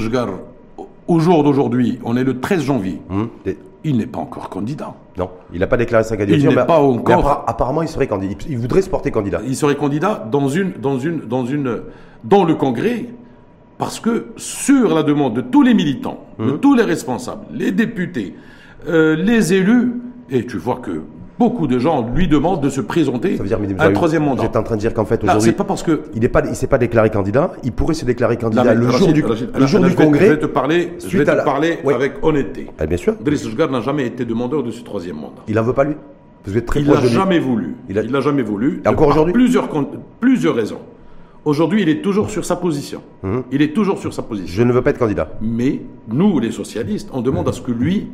au 1.06 1.18
jour 1.18 1.42
d'aujourd'hui, 1.44 1.98
on 2.04 2.16
est 2.16 2.24
le 2.24 2.40
13 2.40 2.62
janvier, 2.62 3.00
et- 3.44 3.58
il 3.84 3.96
n'est 3.98 4.06
pas 4.06 4.18
encore 4.20 4.48
candidat. 4.48 4.94
Non, 5.18 5.28
il 5.52 5.60
n'a 5.60 5.66
pas 5.66 5.76
déclaré 5.76 6.04
sa 6.04 6.16
candidature. 6.16 6.44
Il 6.50 6.56
n'est 6.60 6.66
pas 6.66 6.80
encore- 6.80 7.44
apparemment, 7.46 7.82
il 7.82 7.88
serait 7.88 8.06
candidat. 8.06 8.34
Il, 8.46 8.52
il 8.52 8.58
voudrait 8.58 8.80
se 8.82 8.88
porter 8.90 9.10
candidat. 9.10 9.40
Il 9.46 9.56
serait 9.56 9.76
candidat 9.76 10.26
dans 10.32 10.48
une, 10.48 10.72
dans 10.80 10.98
une, 10.98 11.20
dans 11.20 11.44
une, 11.44 11.82
dans 12.24 12.44
le 12.44 12.54
Congrès, 12.54 13.06
parce 13.80 13.98
que 13.98 14.26
sur 14.36 14.94
la 14.94 15.02
demande 15.02 15.34
de 15.34 15.40
tous 15.40 15.62
les 15.62 15.74
militants, 15.74 16.24
de 16.38 16.52
tous 16.52 16.74
les 16.76 16.84
responsables, 16.84 17.46
les 17.52 17.72
députés, 17.72 18.34
euh, 18.88 19.16
les 19.16 19.52
élus, 19.54 19.94
et 20.30 20.46
tu 20.46 20.56
vois 20.58 20.76
que 20.76 21.00
beaucoup 21.38 21.66
de 21.66 21.78
gens 21.78 22.06
lui 22.14 22.28
demandent 22.28 22.60
de 22.62 22.68
se 22.68 22.80
présenter 22.82 23.36
Ça 23.38 23.42
veut 23.42 23.48
dire, 23.48 23.58
à 23.78 23.86
un 23.86 23.92
troisième 23.92 24.24
mandat. 24.24 24.44
êtes 24.44 24.56
en 24.56 24.62
train 24.62 24.76
de 24.76 24.80
dire 24.80 24.92
qu'en 24.94 25.04
fait, 25.06 25.22
Là, 25.24 25.32
aujourd'hui, 25.32 25.50
c'est 25.50 25.56
pas 25.56 25.64
parce 25.64 25.82
que 25.82 26.02
il 26.14 26.20
n'est 26.20 26.28
pas, 26.28 26.42
il 26.46 26.54
s'est 26.54 26.66
pas 26.66 26.76
déclaré 26.78 27.08
candidat. 27.10 27.52
Il 27.64 27.72
pourrait 27.72 27.94
se 27.94 28.04
déclarer 28.04 28.36
candidat 28.36 28.74
le 28.74 28.86
Rachid, 28.86 28.98
jour 28.98 29.12
du, 29.12 29.24
Rachid, 29.24 29.48
le 29.58 29.66
jour 29.66 29.80
là, 29.80 29.88
du 29.88 29.94
congrès. 29.96 30.26
Je 30.26 30.30
vais 30.32 30.38
te 30.38 30.46
parler, 30.46 30.92
je 31.04 31.18
vais 31.18 31.24
te 31.24 31.30
la- 31.30 31.42
parler 31.42 31.78
Ouais. 31.82 31.94
avec 31.94 32.12
honnêteté. 32.22 32.66
Ah, 32.78 32.86
bien 32.86 32.98
sûr. 32.98 33.14
Driss 33.20 33.46
n'a 33.56 33.80
jamais 33.80 34.06
été 34.06 34.24
demandeur 34.26 34.62
de 34.62 34.70
ce 34.70 34.82
troisième 34.84 35.16
mandat. 35.16 35.42
Il 35.48 35.58
en 35.58 35.62
veut 35.62 35.72
pas 35.72 35.84
lui? 35.84 35.94
Vous 36.44 36.56
êtes 36.56 36.66
très 36.66 36.80
Il 36.80 36.86
lui. 36.86 37.08
jamais 37.08 37.38
voulu. 37.38 37.76
Il 37.88 37.98
a- 37.98 38.02
Il 38.02 38.12
l'a 38.12 38.20
jamais 38.20 38.42
voulu. 38.42 38.82
Et 38.84 38.88
encore 38.88 39.08
aujourd'hui? 39.08 39.32
plusieurs 40.20 40.54
raisons. 40.54 40.78
Aujourd'hui, 41.44 41.82
il 41.82 41.88
est 41.88 42.02
toujours 42.02 42.28
sur 42.30 42.44
sa 42.44 42.56
position. 42.56 43.00
Mhm. 43.22 43.44
Il 43.50 43.62
est 43.62 43.72
toujours 43.74 43.98
sur 43.98 44.12
sa 44.12 44.22
position. 44.22 44.52
Je 44.54 44.62
ne 44.62 44.72
veux 44.72 44.82
pas 44.82 44.90
être 44.90 44.98
candidat. 44.98 45.30
Mais 45.40 45.80
nous, 46.08 46.38
les 46.38 46.52
socialistes, 46.52 47.08
on 47.12 47.22
demande 47.22 47.48
à 47.48 47.52
ce 47.52 47.60
que 47.62 47.72
lui 47.72 48.08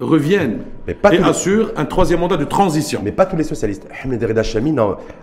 revienne 0.00 0.58
Mais 0.86 0.92
pas 0.94 1.12
et 1.14 1.16
tous 1.18 1.22
les- 1.22 1.28
assure 1.30 1.72
un 1.76 1.84
troisième 1.84 2.20
mandat 2.20 2.36
de 2.36 2.44
transition. 2.44 3.00
Mais 3.02 3.12
pas 3.12 3.24
tous 3.26 3.36
les 3.36 3.44
socialistes. 3.44 3.86
Ahmed 4.02 4.22
Reda 4.22 4.42
Chami, 4.42 4.74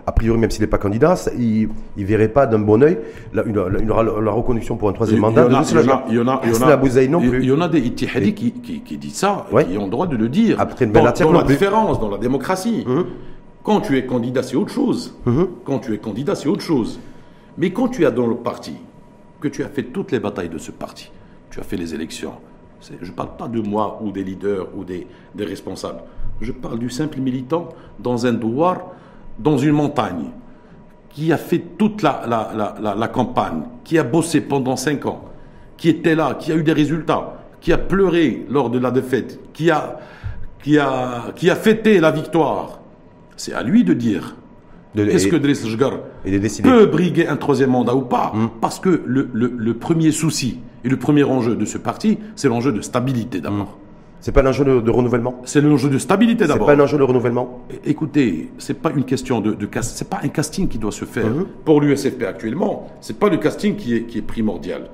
a 0.06 0.12
priori, 0.12 0.38
même 0.38 0.50
s'il 0.50 0.62
n'est 0.62 0.66
pas 0.66 0.78
candidat, 0.78 1.14
ça- 1.14 1.30
il 1.38 1.68
ne 1.96 2.04
verrait 2.04 2.28
pas 2.28 2.46
d'un 2.46 2.58
bon 2.58 2.82
oeil 2.82 2.98
la, 3.34 3.44
une- 3.44 3.54
la- 3.54 3.78
une- 3.78 3.88
la 4.24 4.30
reconduction 4.32 4.76
pour 4.76 4.88
un 4.88 4.92
troisième 4.92 5.20
mandat. 5.20 5.46
Il 5.46 5.52
y 5.52 5.54
en 5.54 5.58
a- 5.60 6.04
il 6.08 6.14
y 6.14 7.52
en 7.52 7.60
a- 7.60 7.68
des 7.68 7.78
ittihadis 7.80 8.34
qui, 8.34 8.50
qui, 8.52 8.80
qui 8.80 8.96
disent 8.96 9.14
ça, 9.14 9.46
et 9.50 9.54
Ouais. 9.54 9.64
qui 9.66 9.78
ont 9.78 9.84
le 9.84 9.90
droit 9.90 10.06
de 10.06 10.16
le 10.16 10.28
dire. 10.28 10.56
Après, 10.58 10.86
dans, 10.86 11.00
dans 11.04 11.32
la 11.32 11.42
différence, 11.44 12.00
dans 12.00 12.10
la 12.10 12.18
démocratie. 12.18 12.84
Quand 13.64 13.80
tu 13.80 13.96
es 13.96 14.06
candidat, 14.06 14.42
c'est 14.42 14.56
autre 14.56 14.72
chose. 14.72 15.14
Mhm. 15.24 15.48
Quand 15.64 15.78
tu 15.78 15.94
es 15.94 15.98
candidat, 15.98 16.34
c'est 16.34 16.48
autre 16.48 16.62
chose. 16.62 16.98
Mais 17.58 17.70
quand 17.70 17.88
tu 17.88 18.04
es 18.04 18.10
dans 18.10 18.26
le 18.26 18.36
parti, 18.36 18.74
que 19.40 19.48
tu 19.48 19.62
as 19.62 19.68
fait 19.68 19.84
toutes 19.84 20.10
les 20.12 20.20
batailles 20.20 20.48
de 20.48 20.58
ce 20.58 20.70
parti, 20.72 21.10
tu 21.50 21.60
as 21.60 21.62
fait 21.62 21.76
les 21.76 21.94
élections, 21.94 22.32
je 23.00 23.06
ne 23.10 23.14
parle 23.14 23.36
pas 23.36 23.46
de 23.48 23.60
moi 23.60 24.00
ou 24.02 24.10
des 24.10 24.24
leaders 24.24 24.66
ou 24.76 24.84
des, 24.84 25.06
des 25.34 25.44
responsables, 25.44 26.00
je 26.40 26.50
parle 26.52 26.78
du 26.78 26.90
simple 26.90 27.20
militant 27.20 27.68
dans 28.00 28.26
un 28.26 28.32
douar, 28.32 28.80
dans 29.38 29.58
une 29.58 29.72
montagne, 29.72 30.30
qui 31.10 31.30
a 31.32 31.36
fait 31.36 31.58
toute 31.76 32.02
la, 32.02 32.22
la- 32.26 32.50
la- 32.56 32.74
la- 32.80 32.94
la 32.94 33.08
campagne, 33.08 33.62
qui 33.84 33.98
a 33.98 34.02
bossé 34.02 34.40
pendant 34.40 34.76
cinq 34.76 35.04
ans, 35.06 35.24
qui 35.76 35.88
était 35.90 36.14
là, 36.14 36.34
qui 36.34 36.50
a 36.52 36.56
eu 36.56 36.62
des 36.62 36.72
résultats, 36.72 37.34
qui 37.60 37.72
a 37.72 37.78
pleuré 37.78 38.46
lors 38.48 38.70
de 38.70 38.78
la 38.78 38.90
défaite, 38.90 39.38
qui 39.52 39.70
a, 39.70 39.98
qui 40.62 40.78
a, 40.78 41.32
qui 41.36 41.50
a 41.50 41.54
fêté 41.56 42.00
la 42.00 42.10
victoire. 42.10 42.80
C'est 43.36 43.52
à 43.52 43.62
lui 43.62 43.84
de 43.84 43.92
dire 43.94 44.36
est-ce 44.96 45.26
que 45.28 45.36
Driss 45.36 45.66
Jgar 45.66 45.92
peut 46.62 46.86
briguer 46.86 47.26
un 47.26 47.36
troisième 47.36 47.70
mandat 47.70 47.94
ou 47.94 48.02
pas 48.02 48.32
Parce 48.60 48.78
que 48.78 49.02
le, 49.06 49.28
le- 49.32 49.52
le 49.56 49.74
premier 49.74 50.12
souci 50.12 50.58
et 50.84 50.88
le 50.88 50.96
premier 50.98 51.24
enjeu 51.24 51.54
de 51.56 51.64
ce 51.64 51.78
parti, 51.78 52.18
c'est 52.36 52.48
l'enjeu 52.48 52.72
de 52.72 52.80
stabilité 52.82 53.40
d'abord. 53.40 53.78
C'est 54.20 54.30
pas 54.32 54.42
un 54.42 54.46
enjeu 54.46 54.64
de, 54.64 54.80
de 54.80 54.90
renouvellement? 54.90 55.40
C'est 55.46 55.60
l'enjeu 55.60 55.88
de 55.88 55.98
stabilité 55.98 56.44
C'est 56.44 56.48
d'abord. 56.52 56.66
pas 56.66 56.74
un 56.74 56.80
enjeu 56.80 56.96
de 56.98 57.02
renouvellement? 57.02 57.64
Écoutez, 57.84 58.50
c'est 58.58 58.80
pas 58.80 58.92
une 58.94 59.04
question 59.04 59.40
de, 59.40 59.52
de 59.54 59.68
c'est 59.80 60.08
pas 60.08 60.20
un 60.22 60.28
casting 60.28 60.68
qui 60.68 60.78
doit 60.78 60.92
se 60.92 61.04
faire 61.06 61.26
Mhm. 61.26 61.46
pour 61.64 61.80
l'USFP 61.80 62.22
actuellement. 62.24 62.88
C'est 63.00 63.18
pas 63.18 63.28
le 63.30 63.38
casting 63.38 63.74
qui 63.74 63.96
est, 63.96 64.02
qui 64.02 64.18
est 64.18 64.22
primordial. 64.22 64.90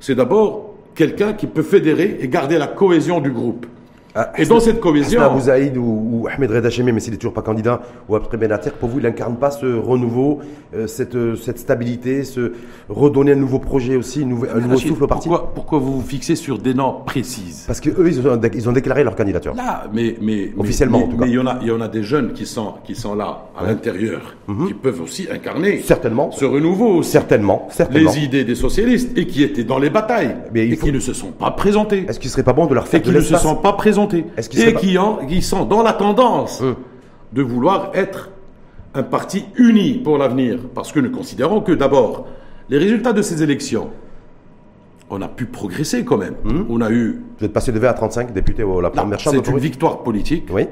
C'est 0.00 0.14
d'abord 0.16 0.74
quelqu'un 0.94 1.32
qui 1.32 1.46
peut 1.46 1.62
fédérer 1.62 2.18
et 2.20 2.28
garder 2.28 2.58
la 2.58 2.66
cohésion 2.66 3.20
du 3.20 3.30
groupe. 3.30 3.66
Ah, 4.14 4.32
Et 4.38 4.46
dans 4.46 4.58
cette 4.58 4.80
cohésion, 4.80 5.20
Hassan 5.20 5.30
Abouzaïd 5.32 5.76
ou, 5.76 5.82
ou 6.22 6.28
Ahmed 6.28 6.50
Reda 6.50 6.70
Chami, 6.70 6.92
mais 6.92 7.00
s'il 7.00 7.12
n'est 7.12 7.18
toujours 7.18 7.34
pas 7.34 7.42
candidat, 7.42 7.80
ou 8.08 8.16
après 8.16 8.36
Benater, 8.36 8.70
pour 8.72 8.88
vous, 8.88 8.98
il 8.98 9.02
n'incarne 9.04 9.36
pas 9.36 9.50
ce 9.50 9.66
renouveau, 9.66 10.40
euh, 10.74 10.86
cette, 10.86 11.14
euh, 11.14 11.36
cette 11.36 11.58
stabilité, 11.58 12.24
ce 12.24 12.52
redonner 12.88 13.32
un 13.32 13.36
nouveau 13.36 13.58
projet 13.58 13.96
aussi, 13.96 14.22
une 14.22 14.32
un 14.32 14.60
nouveau 14.60 14.70
Rachid, 14.76 14.88
souffle 14.88 15.04
au 15.04 15.06
parti 15.06 15.28
pourquoi, 15.28 15.52
pourquoi 15.54 15.78
vous 15.78 16.00
vous 16.00 16.06
fixez 16.06 16.36
sur 16.36 16.58
des 16.58 16.72
normes 16.74 17.04
précises? 17.04 17.64
Parce 17.66 17.80
qu'eux, 17.80 17.94
ils, 18.06 18.26
ont- 18.26 18.40
ils 18.54 18.68
ont 18.68 18.72
déclaré 18.72 19.04
leur 19.04 19.14
candidature. 19.14 19.54
Là, 19.54 19.84
mais, 19.92 20.16
mais 20.22 20.52
Officiellement, 20.58 20.98
mais- 21.00 21.04
en 21.04 21.08
tout 21.08 21.16
cas. 21.18 21.24
Mais 21.26 21.30
il 21.30 21.34
y 21.34 21.38
en 21.38 21.46
a, 21.46 21.58
il 21.60 21.68
y 21.68 21.70
en 21.70 21.80
a 21.80 21.88
des 21.88 22.02
jeunes 22.02 22.32
qui 22.32 22.46
sont, 22.46 22.74
qui 22.84 22.94
sont 22.94 23.14
là, 23.14 23.42
à 23.58 23.66
l'intérieur, 23.66 24.34
qui 24.66 24.74
peuvent 24.74 25.02
aussi 25.02 25.28
incarner 25.30 25.76
Mhm. 25.76 25.82
Certainement. 25.82 26.30
ce 26.32 26.44
renouveau 26.46 26.88
aussi. 26.98 27.10
Certainement, 27.10 27.68
certainement. 27.70 28.10
les 28.12 28.24
idées 28.24 28.44
des 28.44 28.54
socialistes 28.54 29.16
et 29.18 29.26
qui 29.26 29.42
étaient 29.42 29.64
dans 29.64 29.78
les 29.78 29.90
batailles 29.90 30.34
Mais 30.54 30.66
il 30.66 30.72
et 30.72 30.76
faut- 30.76 30.86
qui 30.86 30.92
ne 30.92 31.00
se 31.00 31.12
sont 31.12 31.32
pas 31.32 31.50
présentés 31.50 32.06
Est-ce 32.08 32.18
qu'il 32.18 32.30
serait 32.30 32.42
pas 32.42 32.52
bon 32.54 32.66
de 32.66 32.74
leur 32.74 32.84
et 32.84 32.88
faire 32.88 33.02
qui 33.02 33.10
de 33.10 33.14
ne 33.16 33.20
se 33.20 33.36
sont 33.36 33.56
pas 33.56 33.74
présentés 33.74 33.97
Et 34.56 34.74
qui, 34.74 34.98
en- 34.98 35.16
qui 35.26 35.42
sont 35.42 35.64
dans 35.64 35.82
la 35.82 35.92
tendance 35.92 36.60
Hum. 36.60 36.76
de 37.32 37.42
vouloir 37.42 37.90
être 37.94 38.30
un 38.94 39.02
parti 39.02 39.44
uni 39.56 39.94
pour 39.98 40.18
l'avenir 40.18 40.58
parce 40.74 40.92
que 40.92 41.00
nous 41.00 41.10
considérons 41.10 41.60
que 41.60 41.72
d'abord 41.72 42.26
les 42.70 42.78
résultats 42.78 43.12
de 43.12 43.22
ces 43.22 43.42
élections 43.42 43.90
on 45.10 45.22
a 45.22 45.28
pu 45.28 45.46
progresser 45.46 46.04
quand 46.04 46.18
même 46.18 46.34
Hum. 46.44 46.66
on 46.68 46.80
a 46.80 46.90
eu 46.90 47.20
Vous 47.38 47.44
êtes 47.46 47.52
passé 47.52 47.72
de 47.72 47.78
20 47.78 47.88
à 47.88 47.94
35 47.94 48.32
députés 48.32 48.62
à 48.62 48.80
la 48.82 48.90
première 48.90 49.18
chambre. 49.18 49.40
c'est 49.44 49.50
une 49.50 49.58
victoire 49.58 50.02
politique 50.02 50.48
Oui. 50.52 50.66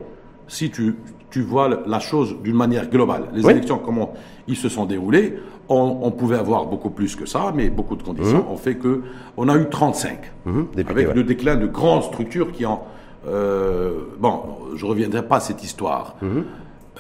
si 0.49 0.71
tu, 0.71 0.95
tu 1.31 1.41
vois 1.43 1.69
la 1.87 1.99
chose 2.01 2.37
d'une 2.43 2.57
manière 2.57 2.89
globale, 2.91 3.25
les 3.35 3.45
Oui. 3.45 3.53
élections, 3.53 3.79
comment 3.85 4.13
ils 4.49 4.57
se 4.57 4.69
sont 4.69 4.85
déroulées, 4.87 5.39
on, 5.69 5.99
on 6.03 6.11
pouvait 6.13 6.37
avoir 6.39 6.67
beaucoup 6.67 6.91
plus 6.91 7.17
que 7.17 7.27
ça, 7.27 7.53
mais 7.55 7.69
beaucoup 7.71 7.97
de 7.97 8.03
conditions 8.03 8.45
ont 8.51 8.57
fait 8.57 8.77
que 8.77 9.03
on 9.37 9.49
a 9.49 9.57
eu 9.57 9.69
35, 9.69 10.19
Mhm, 10.47 10.67
députés, 10.75 10.91
avec 10.91 11.09
ouais. 11.09 11.15
le 11.15 11.25
déclin 11.25 11.57
de 11.57 11.67
grandes 11.67 12.05
structures 12.05 12.53
qui 12.53 12.65
ont... 12.67 12.79
euh, 13.27 13.91
bon, 14.19 14.41
je 14.77 14.85
ne 14.85 14.91
reviendrai 14.91 15.23
pas 15.27 15.37
à 15.37 15.41
cette 15.41 15.63
histoire. 15.65 16.17
Mhm. 16.23 16.45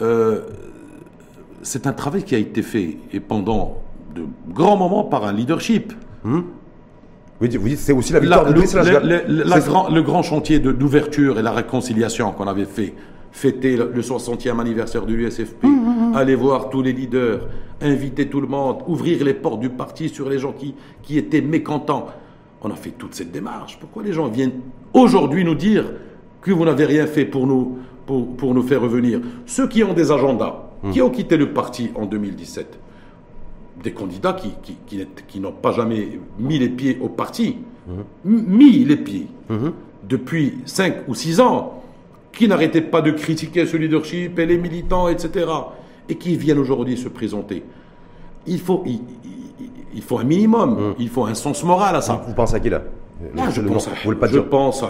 Euh, 0.02 0.40
c'est 1.62 1.86
un 1.86 1.92
travail 1.92 2.22
qui 2.22 2.34
a 2.34 2.38
été 2.38 2.62
fait, 2.62 2.96
et 3.12 3.20
pendant 3.20 3.82
de 4.14 4.22
grands 4.48 4.76
moments, 4.76 5.04
par 5.04 5.24
un 5.24 5.32
leadership. 5.32 5.92
Oui, 6.24 7.54
vous 7.58 7.68
dites 7.68 7.78
c'est 7.78 7.92
aussi 7.92 8.12
la 8.12 8.20
La- 8.20 8.42
victoire 8.44 8.44
de 8.46 9.00
le, 9.00 9.08
le- 9.28 9.38
le- 9.38 9.44
la 9.44 9.60
grand- 9.60 9.88
le 9.90 10.02
grand 10.02 10.22
chantier 10.22 10.58
d'ouverture 10.58 11.38
et 11.38 11.42
la 11.42 11.52
réconciliation 11.52 12.32
qu'on 12.32 12.46
avait 12.46 12.64
fait, 12.64 12.94
fêter 13.30 13.76
le, 13.76 13.90
le 13.94 14.00
60e 14.02 14.58
anniversaire 14.58 15.04
de 15.04 15.12
l'USFP, 15.12 15.66
aller 16.14 16.34
voir 16.34 16.70
tous 16.70 16.80
les 16.82 16.92
leaders, 16.94 17.40
inviter 17.82 18.28
tout 18.28 18.40
le 18.40 18.46
monde, 18.48 18.78
ouvrir 18.86 19.22
les 19.22 19.34
portes 19.34 19.60
du 19.60 19.68
parti 19.68 20.08
sur 20.08 20.28
les 20.30 20.38
gens 20.38 20.52
qui, 20.52 20.74
qui 21.02 21.18
étaient 21.18 21.42
mécontents. 21.42 22.06
On 22.62 22.70
a 22.70 22.74
fait 22.74 22.90
toute 22.90 23.14
cette 23.14 23.30
démarche. 23.32 23.76
Pourquoi 23.78 24.02
les 24.02 24.12
gens 24.14 24.28
viennent 24.28 24.60
aujourd'hui 24.94 25.44
nous 25.44 25.54
dire 25.54 25.84
que 26.46 26.52
vous 26.52 26.64
n'avez 26.64 26.85
rien 26.85 27.06
fait 27.06 27.24
pour 27.24 27.46
nous, 27.46 27.78
pour, 28.06 28.37
pour 28.37 28.54
nous 28.54 28.62
faire 28.62 28.80
revenir 28.80 29.20
Ceux 29.46 29.66
qui 29.68 29.82
ont 29.85 29.92
des 29.94 30.11
agendas, 30.12 30.62
qui 30.92 31.02
ont 31.02 31.11
quitté 31.11 31.37
le 31.37 31.52
parti 31.52 31.90
en 31.96 32.06
2017, 32.06 32.78
des 33.82 33.92
candidats 33.92 34.32
qui, 34.32 34.52
qui, 34.87 35.06
qui 35.26 35.40
n'ont 35.40 35.52
pas 35.52 35.72
jamais 35.72 36.18
mis 36.38 36.59
les 36.59 36.68
pieds 36.68 36.98
au 37.02 37.09
parti, 37.09 37.56
m- 37.88 38.44
mis 38.46 38.85
les 38.85 38.96
pieds 38.96 39.26
depuis 40.09 40.59
5 40.64 41.09
ou 41.09 41.14
6 41.14 41.40
ans, 41.40 41.82
qui 42.32 42.46
n'arrêtaient 42.48 42.80
pas 42.82 43.00
de 43.02 43.11
critiquer 43.11 43.66
ce 43.66 43.76
leadership 43.76 44.38
et 44.38 44.46
les 44.46 44.59
militants, 44.59 45.09
etc., 45.09 45.46
et 46.09 46.14
qui 46.14 46.37
viennent 46.37 46.59
aujourd'hui 46.59 46.96
se 46.96 47.09
présenter. 47.09 47.64
Il 48.46 48.61
faut, 48.61 48.82
il, 48.87 49.00
il- 49.24 49.70
il 49.94 50.02
faut 50.02 50.18
un 50.18 50.24
minimum, 50.24 50.94
il 50.98 51.09
faut 51.09 51.24
un 51.24 51.35
sens 51.35 51.64
moral 51.64 51.96
à 51.96 52.00
ça. 52.02 52.22
Vous 52.28 52.35
pensez 52.35 52.54
à 52.54 52.61
qui 52.61 52.68
là? 52.70 52.82
Là, 53.35 53.46
Le- 53.46 53.50
je, 53.50 53.61
pense 53.62 53.88
à, 53.88 53.92
je 54.35 54.38
pense 54.40 54.82
à, 54.82 54.87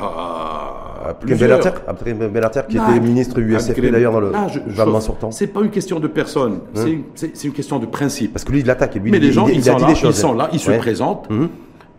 Abdelkrim 1.09 2.29
Benater, 2.29 2.67
qui 2.67 2.77
Là, 2.77 2.87
était 2.91 3.01
ministre 3.01 3.39
USFP 3.39 3.91
d'ailleurs 3.91 4.13
dans 4.13 4.21
le 4.21 4.31
gouvernement 4.67 5.01
je- 5.01 5.05
sortant. 5.07 5.31
C'est 5.31 5.47
pas 5.47 5.61
une 5.63 5.71
question 5.71 6.01
de 6.01 6.09
personne, 6.09 6.61
c'est 6.75 6.91
une- 6.91 7.05
c'est 7.15 7.45
une 7.45 7.53
question 7.53 7.79
de 7.79 7.87
principe. 7.87 8.33
Parce 8.33 8.45
que 8.45 8.53
lui, 8.53 8.61
il 8.61 8.67
l'attaque 8.67 8.97
et 8.97 8.99
lui, 8.99 9.11
Mais 9.11 9.19
il, 9.19 9.23
les 9.25 9.33
gens, 9.33 9.47
il- 9.47 9.55
ils, 9.55 9.59
il 9.59 9.65
sont 9.65 9.79
là, 9.79 9.87
des 9.87 9.93
ils 9.93 10.13
sont 10.15 10.35
là, 10.35 10.49
ils 10.53 10.59
se 10.61 10.71
Ouais. 10.71 10.79
présentent, 10.79 11.29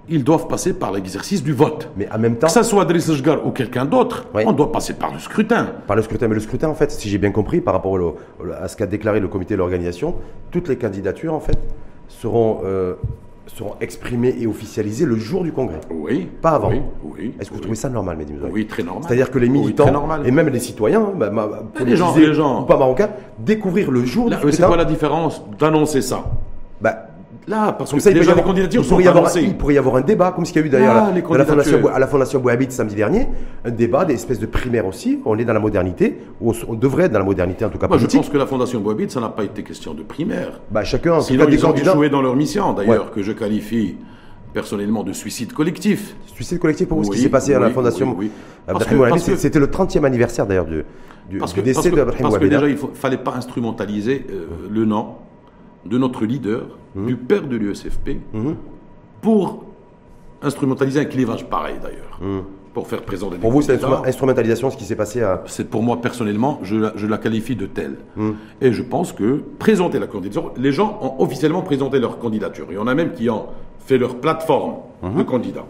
ils 0.10 0.24
doivent 0.24 0.48
passer 0.48 0.74
par 0.74 0.92
l'exercice 0.94 1.44
du 1.44 1.52
vote. 1.54 1.90
Mais 1.98 2.08
en 2.14 2.18
même 2.18 2.38
temps, 2.38 2.48
Que 2.48 2.54
ça 2.54 2.64
soit 2.64 2.86
Driss 2.86 3.12
Jgar 3.14 3.46
ou 3.46 3.52
quelqu'un 3.52 3.84
d'autre, 3.86 4.26
on 4.34 4.54
doit 4.54 4.72
passer 4.72 4.94
par 4.94 5.12
le 5.14 5.20
scrutin. 5.20 5.68
par 5.86 5.96
le 5.98 6.02
scrutin, 6.02 6.28
mais 6.30 6.36
le 6.36 6.40
scrutin, 6.40 6.70
en 6.70 6.76
fait, 6.76 6.92
si 6.92 7.10
j'ai 7.10 7.18
bien 7.18 7.32
compris, 7.32 7.60
par 7.62 7.74
rapport 7.74 7.92
au- 7.94 8.16
à 8.62 8.68
ce 8.70 8.78
qu'a 8.78 8.86
déclaré 8.86 9.20
le 9.20 9.28
comité 9.28 9.54
de 9.56 9.60
l'organisation, 9.60 10.16
toutes 10.52 10.70
les 10.70 10.78
candidatures, 10.78 11.34
en 11.34 11.40
fait, 11.42 11.58
seront, 12.08 12.60
euh, 12.64 12.94
seront 13.48 13.76
exprimées 13.82 14.36
et 14.40 14.48
officialisées 14.48 15.06
le 15.06 15.16
jour 15.16 15.44
du 15.44 15.52
congrès. 15.52 15.80
Oui. 15.90 16.28
Pas 16.42 16.52
avant. 16.52 16.70
Oui, 16.70 16.82
oui. 17.04 17.36
Est-ce 17.40 17.50
que 17.50 17.54
vous 17.54 17.60
oui. 17.60 17.62
trouvez 17.62 17.76
ça 17.76 17.90
normal, 17.90 18.18
Mehdi 18.18 18.34
Oui, 18.52 18.68
très 18.68 18.84
normal. 18.84 19.04
C'est-à-dire 19.08 19.32
que 19.32 19.40
les 19.40 19.48
Oui, 19.48 19.60
militants 19.60 19.92
normal. 19.92 20.28
et 20.28 20.32
même 20.32 20.50
les 20.50 20.60
citoyens, 20.60 21.02
hein, 21.02 21.14
bah, 21.18 21.30
bah, 21.30 21.64
les 21.86 21.96
gens- 21.96 22.06
politisés 22.08 22.28
les 22.28 22.34
gens- 22.34 22.64
ou 22.64 22.66
pas 22.66 22.78
marocains, 22.78 23.10
découvrir 23.40 23.92
le 23.92 24.04
jour 24.06 24.30
Là, 24.30 24.38
du 24.38 24.52
c'est 24.52 24.64
quoi 24.64 24.78
la 24.78 24.86
différence 24.86 25.42
d'annoncer 25.60 26.02
ça? 26.02 26.26
Bah, 26.82 27.08
Là, 27.48 27.72
parce 27.72 27.94
que 27.94 28.00
ça, 28.00 28.12
il 28.12 28.16
déjà 28.20 28.36
les 28.36 28.42
candidatures 28.42 28.82
il 28.82 28.84
sont 28.84 28.90
pourrait 28.96 29.06
y 29.06 29.08
avoir, 29.08 29.38
il 29.38 29.56
pourrait 29.58 29.74
y 29.76 29.78
avoir 29.78 29.96
un 29.96 30.02
débat, 30.02 30.32
comme 30.32 30.46
ce 30.46 30.52
qu'il 30.52 30.62
y 30.62 30.64
a 30.66 30.68
eu 30.68 30.70
d'ailleurs 30.70 30.96
Ah, 30.98 31.08
à, 31.34 31.38
la- 31.38 31.46
Fondation, 31.46 31.88
à 31.88 31.98
la 32.00 32.08
Fondation 32.08 32.40
Bouhabit 32.42 32.68
samedi 32.72 32.96
dernier, 32.96 33.28
un 33.64 33.72
débat, 33.72 34.04
des 34.04 34.16
espèces 34.16 34.40
de 34.40 34.46
primaires 34.48 34.86
aussi. 34.86 35.20
On 35.24 35.38
est 35.40 35.46
dans 35.46 35.54
la 35.54 35.62
modernité, 35.62 36.18
ou 36.42 36.52
on, 36.52 36.56
on 36.68 36.74
devrait 36.74 37.06
être 37.06 37.14
dans 37.14 37.20
la 37.20 37.26
modernité 37.26 37.64
en 37.64 37.70
tout 37.70 37.78
cas 37.78 37.88
Moi, 37.88 37.98
je 37.98 38.02
politique. 38.04 38.20
pense 38.22 38.30
que 38.30 38.38
la 38.38 38.48
Fondation 38.48 38.82
Boabit, 38.82 39.10
ça 39.10 39.22
n'a 39.22 39.30
pas 39.30 39.46
été 39.46 39.64
question 39.64 39.94
de 39.94 40.04
primaire. 40.04 40.60
Bah, 40.70 40.84
chacun, 40.84 41.14
en 41.14 41.18
tout 41.20 41.24
Sinon, 41.28 41.46
cas, 41.46 41.52
des 41.52 41.64
ont 41.64 41.70
candidats. 41.70 41.92
échoué 41.92 42.10
dans 42.10 42.22
leur 42.22 42.36
mission, 42.36 42.74
d'ailleurs, 42.74 43.06
Ouais. 43.06 43.12
que 43.16 43.24
je 43.24 43.32
qualifie 43.32 43.96
personnellement 44.54 45.04
de 45.04 45.14
suicide 45.14 45.54
collectif. 45.54 46.16
Suicide 46.26 46.60
collectif 46.60 46.90
pour 46.90 46.98
vous, 46.98 47.06
ce 47.06 47.12
qui 47.12 47.20
s'est 47.20 47.30
passé 47.30 47.54
à 47.54 47.60
la 47.60 47.70
Fondation 47.70 48.14
oui, 48.18 48.30
C'était 49.38 49.60
le 49.60 49.68
30e 49.68 50.04
anniversaire 50.04 50.46
d'ailleurs 50.48 50.66
du, 50.66 50.84
du, 51.30 51.38
Parce 51.38 51.54
du 51.54 51.62
que, 51.62 51.66
décès 51.66 51.76
parce 51.76 51.88
que- 52.18 52.22
parce 52.22 52.40
déjà, 52.40 52.68
il 52.68 52.74
ne 52.74 52.78
fallait 52.94 53.18
pas 53.18 53.36
instrumentaliser 53.36 54.26
euh, 54.30 54.48
le 54.70 54.84
nom 54.86 55.16
de 55.86 55.98
notre 55.98 56.26
leader, 56.26 56.78
Mmh. 56.98 57.06
du 57.06 57.16
père 57.16 57.44
de 57.48 57.56
l'USFP, 57.56 58.18
pour 59.22 59.64
instrumentaliser 60.42 61.00
un 61.00 61.06
clivage 61.06 61.46
pareil 61.46 61.76
d'ailleurs. 61.82 62.20
Mmh. 62.22 62.40
pour 62.74 62.88
faire 62.88 63.04
présenter 63.04 63.36
des 63.36 63.42
Pour 63.42 63.52
vous, 63.52 63.62
c'est 63.62 63.80
candidats. 63.80 64.08
instrumentalisation 64.08 64.70
ce 64.72 64.78
qui 64.78 64.84
s'est 64.84 64.96
passé 64.96 65.22
à. 65.22 65.44
C'est 65.46 65.70
pour 65.70 65.84
moi 65.84 66.02
personnellement, 66.02 66.60
je 66.64 66.76
la, 66.76 66.94
je 66.96 67.06
la 67.06 67.18
qualifie 67.18 67.56
de 67.56 67.68
telle. 67.68 67.98
Et 68.62 68.72
je 68.72 68.82
pense 68.84 69.14
que 69.14 69.44
présenter 69.60 70.00
la 70.00 70.08
candidature, 70.08 70.54
les 70.58 70.72
gens 70.72 71.00
ont 71.02 71.24
officiellement 71.24 71.62
présenté 71.62 72.00
leur 72.00 72.18
candidature. 72.20 72.66
Il 72.70 72.76
y 72.76 72.80
en 72.80 72.88
a 72.88 72.96
même 72.96 73.14
qui 73.14 73.30
ont 73.30 73.48
fait 73.80 73.98
leur 73.98 74.16
plateforme 74.20 74.76
de 75.04 75.24
candidats. 75.24 75.66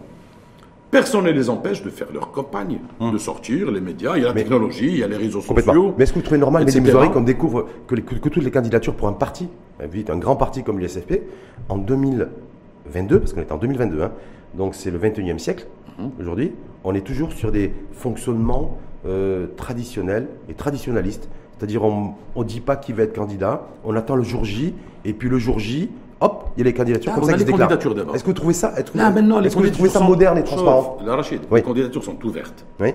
Personne 0.90 1.24
ne 1.24 1.30
les 1.30 1.50
empêche 1.50 1.82
de 1.82 1.90
faire 1.90 2.08
leur 2.14 2.30
campagne, 2.30 2.78
de 3.00 3.18
sortir, 3.18 3.70
les 3.70 3.80
médias, 3.80 4.16
il 4.16 4.22
y 4.22 4.24
a 4.24 4.28
la 4.28 4.32
technologie, 4.34 4.86
il 4.88 4.98
y 4.98 5.02
a 5.02 5.08
les 5.08 5.16
réseaux 5.16 5.42
sociaux. 5.42 5.94
Mais 5.98 6.04
est-ce 6.04 6.12
que 6.12 6.18
vous 6.18 6.24
trouvez 6.24 6.38
normal. 6.40 6.64
Mesdames 6.64 7.12
qu'on 7.12 7.20
découvre 7.20 7.66
que, 7.86 7.94
les- 7.94 8.02
que- 8.02 8.14
que 8.14 8.28
toutes 8.30 8.42
les 8.44 8.50
candidatures 8.50 8.94
pour 8.94 9.06
un 9.08 9.12
parti, 9.12 9.48
vite, 9.80 10.08
un 10.08 10.16
grand 10.16 10.36
parti 10.36 10.62
comme 10.62 10.78
l'USFP, 10.78 11.22
en 11.68 11.76
2022, 11.76 13.20
parce 13.20 13.32
qu'on 13.34 13.40
est 13.42 13.52
en 13.52 13.58
2022, 13.58 14.02
hein, 14.02 14.12
donc 14.54 14.74
c'est 14.74 14.90
le 14.90 14.98
21e 14.98 15.38
siècle 15.38 15.66
Mhm. 15.98 16.10
aujourd'hui, 16.20 16.52
on 16.84 16.94
est 16.94 17.02
toujours 17.06 17.32
sur 17.32 17.52
des 17.52 17.72
fonctionnements 17.92 18.78
euh, 19.06 19.46
traditionnels 19.56 20.26
et 20.48 20.54
traditionnalistes. 20.54 21.28
C'est-à-dire, 21.56 21.84
on 21.84 22.14
ne 22.36 22.44
dit 22.44 22.60
pas 22.60 22.76
qui 22.76 22.92
va 22.92 23.02
être 23.04 23.14
candidat, 23.14 23.66
on 23.84 23.94
attend 23.94 24.16
le 24.16 24.22
jour 24.22 24.44
J, 24.44 24.74
et 25.04 25.12
puis 25.12 25.28
le 25.28 25.38
jour 25.38 25.58
J, 25.58 25.90
hop, 26.20 26.50
il 26.56 26.60
y 26.60 26.62
a 26.62 26.64
les 26.64 26.74
candidatures 26.74 27.12
Ah, 27.12 27.14
comme 27.16 27.24
on 27.24 27.26
ça 27.26 27.32
a 27.32 27.34
qui 27.34 27.40
les 27.40 27.46
se 27.46 27.50
déclarent. 27.52 27.68
candidatures 27.68 27.94
d'abord. 27.94 28.14
Est-ce 28.14 28.22
que 28.24 28.28
vous 28.28 28.34
trouvez 28.34 28.54
ça 28.54 28.72
être, 28.76 28.96
Là, 28.96 29.10
maintenant, 29.10 29.40
les 29.40 29.46
Est-ce 29.48 29.56
que 29.56 29.62
vous 29.62 29.70
trouvez 29.70 29.88
ça 29.88 29.98
sont- 30.00 30.04
moderne 30.06 30.38
et 30.38 30.40
Sauf, 30.40 30.50
transparent 30.50 30.98
La 31.04 31.16
Rachid, 31.16 31.40
Oui. 31.50 31.60
les 31.60 31.62
candidatures 31.62 32.04
sont 32.04 32.16
ouvertes. 32.24 32.64
Oui. 32.80 32.94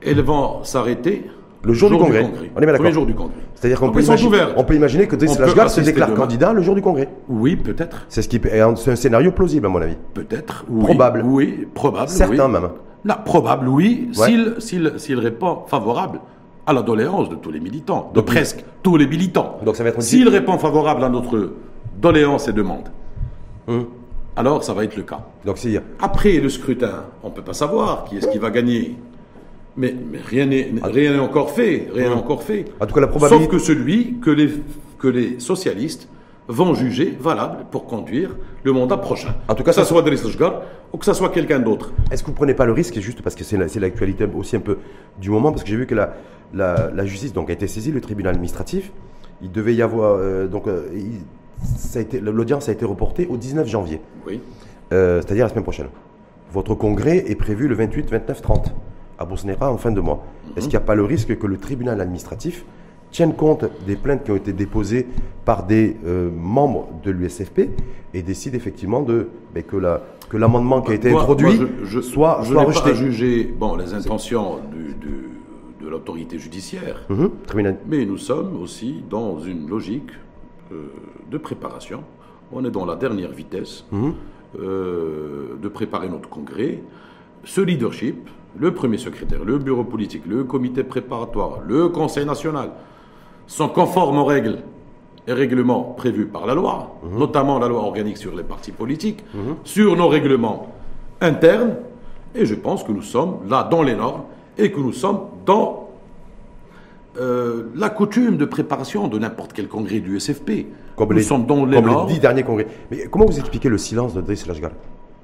Elles 0.00 0.20
vont 0.22 0.62
s'arrêter 0.64 1.24
Le 1.64 1.72
jour 1.72 1.90
du 1.90 1.96
congrès. 1.98 2.22
On 2.22 2.26
est 2.26 2.30
bien 2.30 2.60
d'accord. 2.60 2.76
Premier 2.76 2.92
jour 2.92 3.04
du 3.06 3.14
congrès. 3.14 3.34
C'est-à-dire 3.56 3.80
qu'on 3.80 3.86
Donc, 3.86 3.94
peut, 3.96 4.00
ils 4.00 4.04
sont 4.04 4.12
imaginer- 4.12 4.28
ouverts. 4.28 4.54
on 4.56 4.64
peut 4.64 4.74
imaginer 4.76 5.08
que 5.08 5.16
Driss 5.16 5.32
On 5.32 5.36
peut 5.44 5.48
se 5.50 5.58
assister 5.60 5.82
déclare 5.90 6.08
demain. 6.10 6.20
candidat 6.20 6.52
le 6.52 6.62
jour 6.62 6.74
du 6.76 6.82
congrès. 6.82 7.08
Oui, 7.28 7.56
peut-être. 7.56 8.06
C'est 8.08 8.22
ce 8.22 8.28
qui 8.28 8.36
est 8.36 8.60
un, 8.60 8.76
c'est 8.76 8.92
un 8.92 8.96
scénario 8.96 9.32
plausible 9.32 9.66
à 9.66 9.68
mon 9.68 9.82
avis. 9.82 9.96
Peut-être. 10.14 10.64
oui. 10.70 10.84
Probable. 10.84 11.22
Oui, 11.26 11.66
probable. 11.74 12.08
Certains 12.08 12.46
oui. 12.46 12.52
même. 12.52 12.68
Non, 13.04 13.14
probable, 13.24 13.68
oui, 13.68 14.10
s'il, 14.58 14.90
s'il 14.98 15.18
répond 15.18 15.60
favorable 15.66 16.20
à 16.68 16.72
la 16.74 16.82
doléance 16.82 17.30
de 17.30 17.34
tous 17.34 17.50
les 17.50 17.60
militants, 17.60 18.12
de 18.14 18.20
presque 18.20 18.62
tous 18.82 18.96
les 18.98 19.06
militants. 19.06 19.58
Donc 19.64 19.74
ça 19.76 19.82
va 19.82 19.88
être 19.88 19.96
une- 19.96 20.02
S'il 20.02 20.28
répond 20.28 20.58
favorable 20.58 21.02
à 21.02 21.08
notre 21.08 21.52
doléance 22.00 22.46
et 22.46 22.52
demande, 22.52 22.88
Hum. 23.68 23.86
alors 24.36 24.62
ça 24.62 24.74
va 24.74 24.84
être 24.84 24.96
le 24.96 25.02
cas. 25.02 25.20
Donc 25.46 25.56
c'est 25.58 25.80
Après 25.98 26.34
le 26.38 26.48
scrutin, 26.50 27.04
on 27.24 27.28
ne 27.30 27.32
peut 27.32 27.42
pas 27.42 27.54
savoir 27.54 28.04
qui 28.04 28.18
est-ce 28.18 28.28
qui 28.28 28.38
va 28.38 28.50
gagner. 28.50 28.96
Mais, 29.78 29.94
mais 30.10 30.18
rien 30.24 30.44
n'est 30.46 30.70
rien 30.82 31.12
n'est 31.12 31.18
encore 31.18 31.50
fait. 31.52 31.88
Rien 31.94 32.08
n'est 32.10 32.14
encore 32.14 32.42
fait. 32.42 32.66
En 32.80 32.86
tout 32.86 32.94
cas, 32.94 33.00
la 33.00 33.06
probabilité- 33.06 33.44
Sauf 33.44 33.52
que 33.52 33.58
celui 33.58 34.18
que 34.20 34.30
les, 34.30 34.50
que 34.98 35.08
les 35.08 35.38
socialistes 35.40 36.08
vont 36.48 36.74
juger 36.74 37.16
valable 37.20 37.66
pour 37.70 37.84
conduire 37.86 38.36
le 38.64 38.72
mandat 38.72 38.96
prochain. 38.96 39.34
En 39.48 39.54
tout 39.54 39.62
cas, 39.62 39.70
que 39.70 39.76
ça 39.76 39.84
soit 39.84 40.02
Driss 40.02 40.24
ou 40.24 40.96
que 40.98 41.04
ça 41.04 41.14
soit 41.14 41.28
quelqu'un 41.28 41.58
d'autre. 41.58 41.92
Est-ce 42.10 42.22
que 42.22 42.28
vous 42.28 42.34
prenez 42.34 42.54
pas 42.54 42.64
le 42.64 42.72
risque, 42.72 42.98
juste 43.00 43.20
parce 43.22 43.36
que 43.36 43.44
c'est 43.44 43.58
la- 43.58 43.68
c'est 43.68 43.80
l'actualité 43.80 44.26
aussi 44.34 44.56
un 44.56 44.60
peu 44.60 44.78
du 45.20 45.28
moment, 45.30 45.50
parce 45.50 45.62
que 45.62 45.68
j'ai 45.68 45.76
vu 45.76 45.86
que 45.86 45.94
la, 45.94 46.14
la, 46.54 46.90
la 46.94 47.04
justice 47.06 47.32
donc, 47.34 47.50
a 47.50 47.52
été 47.52 47.66
saisie, 47.68 47.92
le 47.92 48.00
tribunal 48.00 48.32
administratif, 48.34 48.90
il 49.42 49.52
devait 49.52 49.74
y 49.74 49.82
avoir, 49.82 50.16
euh, 50.18 50.46
donc 50.48 50.66
euh, 50.66 50.88
l'audience 52.22 52.68
a 52.68 52.72
été 52.72 52.84
reportée 52.84 53.26
au 53.30 53.36
19 53.36 53.66
janvier, 53.68 54.00
Oui. 54.26 54.40
euh, 54.92 55.20
c'est-à-dire 55.20 55.44
la 55.44 55.50
semaine 55.50 55.64
prochaine. 55.64 55.88
Votre 56.52 56.74
congrès 56.74 57.18
est 57.30 57.34
prévu 57.34 57.68
le 57.68 57.74
28, 57.74 58.10
29, 58.10 58.40
30 58.40 58.74
à 59.18 59.24
Bosnera 59.26 59.70
en 59.70 59.76
fin 59.76 59.90
de 59.90 60.00
mois. 60.00 60.24
Est-ce 60.56 60.64
qu'il 60.68 60.78
n'y 60.78 60.82
a 60.82 60.86
pas 60.86 60.94
le 60.94 61.04
risque 61.04 61.36
que 61.36 61.46
le 61.46 61.58
tribunal 61.58 62.00
administratif 62.00 62.64
tienne 63.10 63.34
compte 63.34 63.64
des 63.86 63.96
plaintes 63.96 64.24
qui 64.24 64.30
ont 64.30 64.36
été 64.36 64.52
déposées 64.52 65.06
par 65.44 65.64
des 65.66 65.96
euh, 66.06 66.30
membres 66.30 66.88
de 67.04 67.10
l'USFP 67.10 67.70
et 68.14 68.22
décide 68.22 68.54
effectivement 68.54 69.02
de, 69.02 69.28
ben, 69.54 69.62
que 69.62 69.76
la- 69.76 70.02
que 70.28 70.36
l'amendement 70.36 70.82
qui 70.82 70.90
a 70.92 70.94
été 70.94 71.10
Moi- 71.10 71.22
introduit 71.22 71.56
moi, 71.58 71.66
je, 71.80 71.86
je- 71.86 72.00
soit, 72.00 72.40
je 72.42 72.52
soit 72.52 72.64
rejeté 72.64 72.90
pas 72.90 72.94
juger 72.94 73.44
bon, 73.58 73.76
les 73.76 73.94
intentions 73.94 74.58
du- 74.70 74.94
du- 74.94 75.84
de 75.84 75.88
l'autorité 75.88 76.38
judiciaire, 76.38 77.06
Mhm, 77.08 77.30
mais 77.88 78.04
nous 78.04 78.18
sommes 78.18 78.60
aussi 78.60 79.02
dans 79.08 79.38
une 79.40 79.68
logique 79.70 80.10
euh, 80.70 80.88
de 81.30 81.38
préparation. 81.38 82.02
On 82.52 82.62
est 82.64 82.70
dans 82.70 82.84
la 82.84 82.94
dernière 82.96 83.30
vitesse 83.32 83.86
Mhm. 83.90 84.12
euh, 84.60 85.56
de 85.62 85.68
préparer 85.68 86.08
notre 86.10 86.28
congrès. 86.28 86.80
Ce 87.44 87.60
leadership, 87.62 88.28
le 88.58 88.74
premier 88.74 88.98
secrétaire, 88.98 89.44
le 89.44 89.56
bureau 89.58 89.84
politique, 89.84 90.24
le 90.26 90.44
comité 90.44 90.82
préparatoire, 90.84 91.60
le 91.66 91.88
conseil 91.88 92.26
national, 92.26 92.70
sont 93.48 93.68
conformes 93.68 94.18
aux 94.18 94.24
règles 94.24 94.58
et 95.26 95.32
règlements 95.32 95.82
prévus 95.96 96.26
par 96.26 96.46
la 96.46 96.54
loi, 96.54 96.98
notamment 97.10 97.58
la 97.58 97.66
loi 97.66 97.80
organique 97.80 98.16
sur 98.18 98.34
les 98.36 98.44
partis 98.44 98.70
politiques, 98.72 99.24
sur 99.64 99.96
nos 99.96 100.06
règlements 100.08 100.68
internes, 101.20 101.74
et 102.36 102.46
je 102.46 102.54
pense 102.54 102.84
que 102.84 102.92
nous 102.92 103.02
sommes 103.02 103.38
là 103.48 103.66
dans 103.68 103.82
les 103.82 103.96
normes 103.96 104.22
et 104.56 104.70
que 104.70 104.78
nous 104.78 104.92
sommes 104.92 105.20
dans 105.44 105.88
euh, 107.20 107.64
la 107.74 107.90
coutume 107.90 108.36
de 108.36 108.44
préparation 108.44 109.08
de 109.08 109.18
n'importe 109.18 109.52
quel 109.52 109.66
congrès 109.66 109.98
du 110.00 110.20
SFP. 110.20 110.66
Comme 110.94 111.08
nous 111.10 111.16
les, 111.16 111.22
sommes 111.22 111.46
dans 111.46 111.64
les 111.64 111.76
comme 111.76 111.86
normes. 111.86 112.06
les 112.08 112.14
dix 112.14 112.20
derniers 112.20 112.42
congrès. 112.42 112.66
Mais 112.90 113.06
comment 113.10 113.24
vous 113.26 113.38
expliquez 113.38 113.68
le 113.68 113.78
silence 113.78 114.14
de 114.14 114.20
Driss 114.20 114.46
Lashgar 114.46 114.70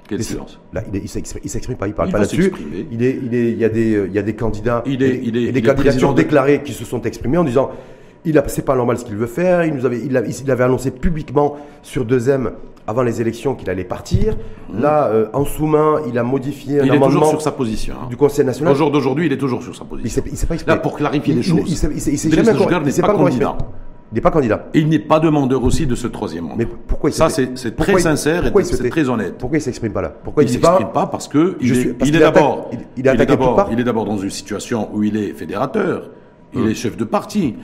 Quel 0.08 0.22
silence? 0.22 0.58
Là, 0.72 0.82
il 0.92 1.00
il 1.02 1.08
s'exprime 1.08 1.76
pas, 1.76 1.86
il 1.86 1.94
parle 1.94 2.08
Il 2.08 2.12
pas 2.12 2.18
là-dessus. 2.18 2.52
Il 2.90 3.02
est, 3.02 3.18
il 3.22 3.34
est, 3.34 3.50
il 3.52 3.58
y 3.58 3.64
a 3.64 3.68
des, 3.68 4.04
il 4.06 4.12
y 4.12 4.18
a 4.18 4.22
des 4.22 4.34
candidats, 4.34 4.82
Il 4.86 5.02
est- 5.02 5.20
il 5.22 5.36
est- 5.36 5.42
et 5.44 5.52
des 5.52 5.58
il 5.58 5.58
est 5.58 5.62
candidatures 5.62 5.74
président 5.84 6.12
de- 6.12 6.16
déclarées 6.16 6.62
qui 6.62 6.72
se 6.72 6.84
sont 6.84 7.02
exprimées 7.02 7.38
en 7.38 7.44
disant, 7.44 7.70
il 8.24 8.38
a, 8.38 8.44
c'est 8.48 8.64
pas 8.64 8.74
normal 8.74 8.98
ce 8.98 9.04
qu'il 9.04 9.16
veut 9.16 9.26
faire. 9.26 9.64
Il 9.64 9.74
nous 9.74 9.84
avait, 9.86 10.00
il, 10.04 10.16
a- 10.16 10.22
il 10.26 10.50
avait 10.50 10.64
annoncé 10.64 10.90
publiquement 10.90 11.56
sur 11.82 12.04
2M 12.06 12.50
avant 12.86 13.02
les 13.02 13.20
élections 13.20 13.54
qu'il 13.54 13.70
allait 13.70 13.84
partir. 13.84 14.36
Là, 14.72 15.06
euh, 15.06 15.26
en 15.32 15.44
sous-main, 15.44 16.00
il 16.08 16.18
a 16.18 16.22
modifié 16.22 16.80
un 16.80 16.82
Mmh. 16.84 16.86
Il 16.86 16.94
est 16.94 17.00
toujours 17.00 17.26
sur 17.28 17.42
sa 17.42 17.52
position. 17.52 17.94
hein. 18.02 18.06
du 18.10 18.16
Conseil 18.16 18.44
Au 18.44 18.46
national. 18.46 18.74
jour 18.74 18.90
d'aujourd'hui, 18.90 19.26
il 19.26 19.32
est 19.32 19.38
toujours 19.38 19.62
sur 19.62 19.74
sa 19.74 19.84
position. 19.84 20.22
il 20.30 20.36
s'est 20.36 20.46
pas. 20.46 20.54
Là, 20.66 20.76
pour 20.76 20.96
clarifier 20.96 21.34
les 21.34 21.40
il- 21.40 21.44
choses. 21.46 21.60
il 21.66 21.76
s'est- 21.76 21.90
il 21.94 22.18
s'est- 22.18 22.30
jamais 22.30 22.50
encore- 22.50 22.70
n'est 22.82 22.92
pas 23.00 23.14
candidat. 23.14 23.56
Il 24.12 24.16
n'est 24.16 24.20
pas 24.20 24.30
candidat. 24.30 24.66
Et 24.74 24.78
il 24.80 24.88
n'est 24.88 24.98
pas 25.00 25.18
demandeur 25.18 25.64
aussi 25.64 25.86
de 25.86 25.94
ce 25.96 26.06
troisième 26.06 26.44
mandat. 26.44 26.56
Mais 26.58 26.66
pourquoi 26.66 27.10
il 27.10 27.14
Ça, 27.14 27.28
c'est 27.30 27.54
très 27.76 27.98
sincère 27.98 28.46
et 28.46 28.64
c'est 28.64 28.88
très 28.90 29.08
honnête. 29.08 29.36
Pourquoi 29.38 29.58
il 29.58 29.62
s'exprime 29.62 29.92
pas 29.92 30.02
là? 30.02 30.10
Pourquoi 30.22 30.44
il, 30.44 30.46
ne 30.46 30.52
s'exprime 30.52 30.88
pas 30.92 31.06
parce 31.06 31.26
que 31.26 31.56
il 31.60 31.72
est, 32.14 32.18
d'abord, 32.20 32.70
il 32.96 33.08
est 33.80 33.84
d'abord 33.84 34.04
dans 34.04 34.18
une 34.18 34.30
situation 34.30 34.88
où 34.92 35.02
il 35.02 35.16
est 35.16 35.32
fédérateur, 35.32 36.10
il 36.54 36.60
Hum. 36.62 36.68
est 36.68 36.74
chef 36.74 36.96
de 36.96 37.04
parti, 37.04 37.54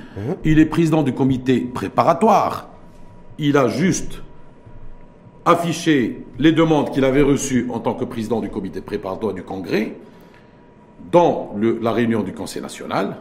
il 0.44 0.59
est 0.59 0.66
président 0.66 1.03
du 1.03 1.12
comité 1.12 1.61
préparatoire. 1.61 2.68
Il 3.38 3.57
a 3.57 3.68
juste 3.68 4.22
affiché 5.44 6.24
les 6.38 6.53
demandes 6.53 6.90
qu'il 6.90 7.05
avait 7.05 7.22
reçues 7.22 7.66
en 7.72 7.81
tant 7.81 7.94
que 7.94 8.05
président 8.05 8.40
du 8.40 8.48
comité 8.50 8.81
préparatoire 8.81 9.33
du 9.33 9.42
Congrès 9.42 9.96
dans 11.11 11.53
le- 11.57 11.79
la 11.81 11.92
réunion 11.92 12.22
du 12.22 12.33
Conseil 12.33 12.61
national. 12.62 13.16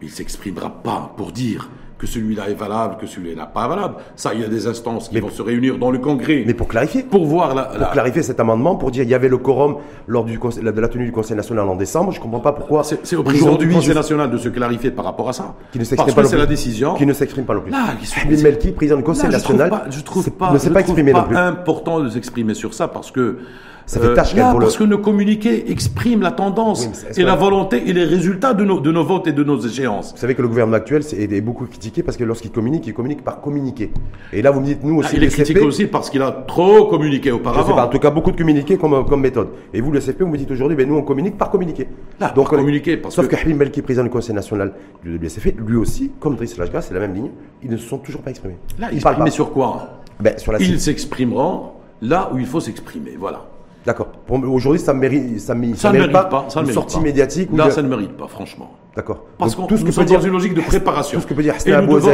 Il 0.00 0.06
ne 0.06 0.10
s'exprimera 0.12 0.70
pas 0.82 1.12
pour 1.16 1.30
dire 1.30 1.70
que 2.02 2.08
celui-là 2.08 2.50
est 2.50 2.54
valable, 2.54 2.96
que 3.00 3.06
celui-là 3.06 3.42
n'est 3.44 3.48
pas 3.54 3.68
valable. 3.68 3.94
Ça, 4.16 4.34
il 4.34 4.40
y 4.40 4.44
a 4.44 4.48
des 4.48 4.66
instances 4.66 5.08
qui 5.08 5.14
Mais- 5.14 5.20
vont 5.20 5.30
se 5.30 5.40
réunir 5.40 5.78
dans 5.78 5.92
le 5.92 5.98
Congrès 6.00 6.42
Mais 6.44 6.52
pour 6.52 6.66
clarifier. 6.66 7.04
pour 7.04 7.24
voir 7.26 7.54
la, 7.54 7.62
pour 7.62 7.78
la- 7.78 7.86
clarifier 7.86 8.22
cet 8.24 8.40
amendement, 8.40 8.74
pour 8.74 8.90
dire 8.90 9.04
il 9.04 9.08
y 9.08 9.14
avait 9.14 9.28
le 9.28 9.38
quorum 9.38 9.76
lors 10.08 10.24
du 10.24 10.36
conseil- 10.36 10.64
de 10.64 10.80
la 10.80 10.88
tenue 10.88 11.04
du 11.04 11.12
Conseil 11.12 11.36
national 11.36 11.68
en 11.68 11.76
décembre. 11.76 12.10
Je 12.10 12.18
ne 12.18 12.22
comprends 12.24 12.40
pas 12.40 12.50
pourquoi 12.50 12.82
C'est 12.82 13.14
au 13.14 13.22
président 13.22 13.54
du 13.54 13.68
Conseil 13.68 13.94
national 13.94 14.30
de 14.32 14.36
se 14.36 14.48
clarifier 14.48 14.90
par 14.90 15.04
rapport 15.04 15.28
à 15.28 15.32
ça. 15.32 15.54
qui 15.70 15.78
ne 15.78 15.84
s'exprime 15.84 16.12
pas 16.12 16.24
c'est 16.24 16.30
plus. 16.30 16.38
la 16.38 16.46
décision. 16.46 16.94
Qui 16.94 17.06
ne 17.06 17.12
s'exprime 17.12 17.44
pas 17.44 17.54
non 17.54 17.60
plus. 17.60 17.72
Habib 17.72 18.42
Melki, 18.42 18.72
président 18.72 18.96
du 18.96 19.04
Conseil 19.04 19.30
Là, 19.30 19.38
je 19.38 19.44
trouve 19.44 19.56
national, 19.56 19.84
pas- 19.84 19.90
je 19.90 20.00
trouve 20.02 20.28
pas, 20.32 20.50
ne 20.52 20.58
s'est 20.58 20.68
je 20.68 20.72
pas 20.72 20.82
trouve 20.82 20.98
exprimé 20.98 21.12
pas 21.12 21.20
non 21.20 21.26
plus. 21.28 21.36
important 21.36 22.00
de 22.00 22.08
s'exprimer 22.08 22.54
sur 22.54 22.74
ça 22.74 22.88
parce 22.88 23.12
que 23.12 23.38
Ça 23.86 24.00
fait 24.00 24.14
tâche, 24.14 24.30
quand 24.30 24.36
même, 24.36 24.46
là, 24.46 24.52
le- 24.54 24.58
parce 24.60 24.76
que 24.76 24.84
nos 24.84 24.98
communiqués 24.98 25.70
expriment 25.70 26.22
la 26.22 26.30
tendance 26.30 26.86
Oui, 26.86 27.20
et 27.20 27.24
la 27.24 27.34
volonté 27.34 27.82
et 27.86 27.92
les 27.92 28.04
résultats 28.04 28.54
de 28.54 28.64
nos, 28.64 28.80
de 28.80 28.90
nos 28.92 29.04
votes 29.04 29.26
et 29.26 29.32
de 29.32 29.42
nos 29.44 29.58
échéances. 29.60 30.12
Vous 30.12 30.18
savez 30.18 30.34
que 30.34 30.42
le 30.42 30.48
gouvernement 30.48 30.76
actuel 30.76 31.02
est, 31.12 31.40
beaucoup 31.40 31.66
critiqué 31.66 32.02
parce 32.02 32.16
que 32.16 32.24
lorsqu'il 32.24 32.50
communique, 32.52 32.86
il 32.86 32.94
communique 32.94 33.22
par 33.24 33.40
communiquer. 33.40 33.90
Et 34.32 34.40
là, 34.40 34.50
vous 34.50 34.60
me 34.60 34.66
dites, 34.66 34.82
nous 34.84 35.00
Ah, 35.02 35.06
aussi, 35.06 35.16
il 35.16 35.24
est 35.24 35.28
critiqué 35.28 35.60
aussi 35.60 35.86
parce 35.86 36.10
qu'il 36.10 36.22
a 36.22 36.30
trop 36.30 36.86
communiqué 36.86 37.30
je 37.30 37.34
sais 37.34 37.40
auparavant. 37.40 37.74
pas, 37.74 37.86
en 37.86 37.88
tout 37.88 37.98
cas, 37.98 38.10
beaucoup 38.10 38.30
de 38.30 38.36
communiquer 38.36 38.76
comme, 38.76 39.04
comme 39.04 39.20
méthode. 39.20 39.48
Et 39.74 39.80
vous, 39.80 39.90
le 39.90 40.00
CFP, 40.00 40.22
vous 40.22 40.28
me 40.30 40.38
dites 40.38 40.50
aujourd'hui, 40.50 40.76
ben, 40.76 40.88
nous, 40.88 40.96
on 40.96 41.02
communique 41.02 41.36
par 41.36 41.50
communiquer. 41.50 41.88
Là, 42.20 42.28
par 42.28 42.44
on- 42.44 42.46
communiquer, 42.46 42.96
parce 42.96 43.14
Sauf 43.14 43.26
que- 43.28 43.36
que 43.36 43.40
Habib 43.42 43.56
Melki, 43.56 43.82
président 43.82 44.04
du 44.04 44.10
Conseil 44.10 44.34
national 44.34 44.72
de 45.04 45.10
l'USFP, 45.10 45.56
lui 45.66 45.76
aussi, 45.76 46.12
comme 46.20 46.36
Driss 46.36 46.56
Lashgar, 46.56 46.82
c'est 46.82 46.94
la 46.94 47.00
même 47.00 47.14
ligne, 47.14 47.30
ils 47.62 47.70
ne 47.70 47.76
se 47.76 47.86
sont 47.88 47.98
toujours 47.98 48.22
pas 48.22 48.30
exprimés. 48.30 48.56
Là, 48.78 48.88
ils 48.92 48.98
il 48.98 49.02
parlent 49.02 49.16
pas. 49.18 49.30
sur 49.30 49.52
quoi? 49.52 49.88
Ben, 50.20 50.38
sur 50.38 50.52
la 50.52 50.60
Ils 50.60 50.80
s'exprimeront 50.80 51.72
là 52.00 52.30
où 52.32 52.38
il 52.38 52.46
faut 52.46 52.60
s'exprimer. 52.60 53.16
Voilà. 53.18 53.44
D'accord. 53.84 54.08
Aujourd'hui, 54.30 54.80
ça 54.80 54.92
ne 54.94 54.98
mérite, 55.00 55.40
ça, 55.40 55.54
mé- 55.54 55.74
Ça, 55.74 55.88
ne 55.92 55.98
mérite 55.98 56.12
pas. 56.12 56.46
Ça 56.48 56.60
une 56.60 56.66
mérite 56.66 56.74
sortie 56.74 56.96
pas. 56.98 57.02
médiatique. 57.02 57.52
de- 57.52 57.70
ça 57.70 57.82
ne 57.82 57.88
mérite 57.88 58.16
pas, 58.16 58.28
franchement. 58.28 58.72
D'accord. 58.94 59.24
Parce 59.38 59.54
qu'on 59.54 59.62
nous 59.62 59.68
peut 59.68 59.90
sommes 59.90 60.04
dire- 60.04 60.18
dans 60.20 60.24
une 60.26 60.32
logique 60.32 60.54
de 60.54 60.60
préparation. 60.60 61.16
Tout 61.18 61.22
ce 61.22 61.26
que 61.26 61.34
peut 61.34 61.42
dire 61.42 61.54
Hassan 61.54 61.72
Abou 61.74 61.94
devons- 61.96 62.10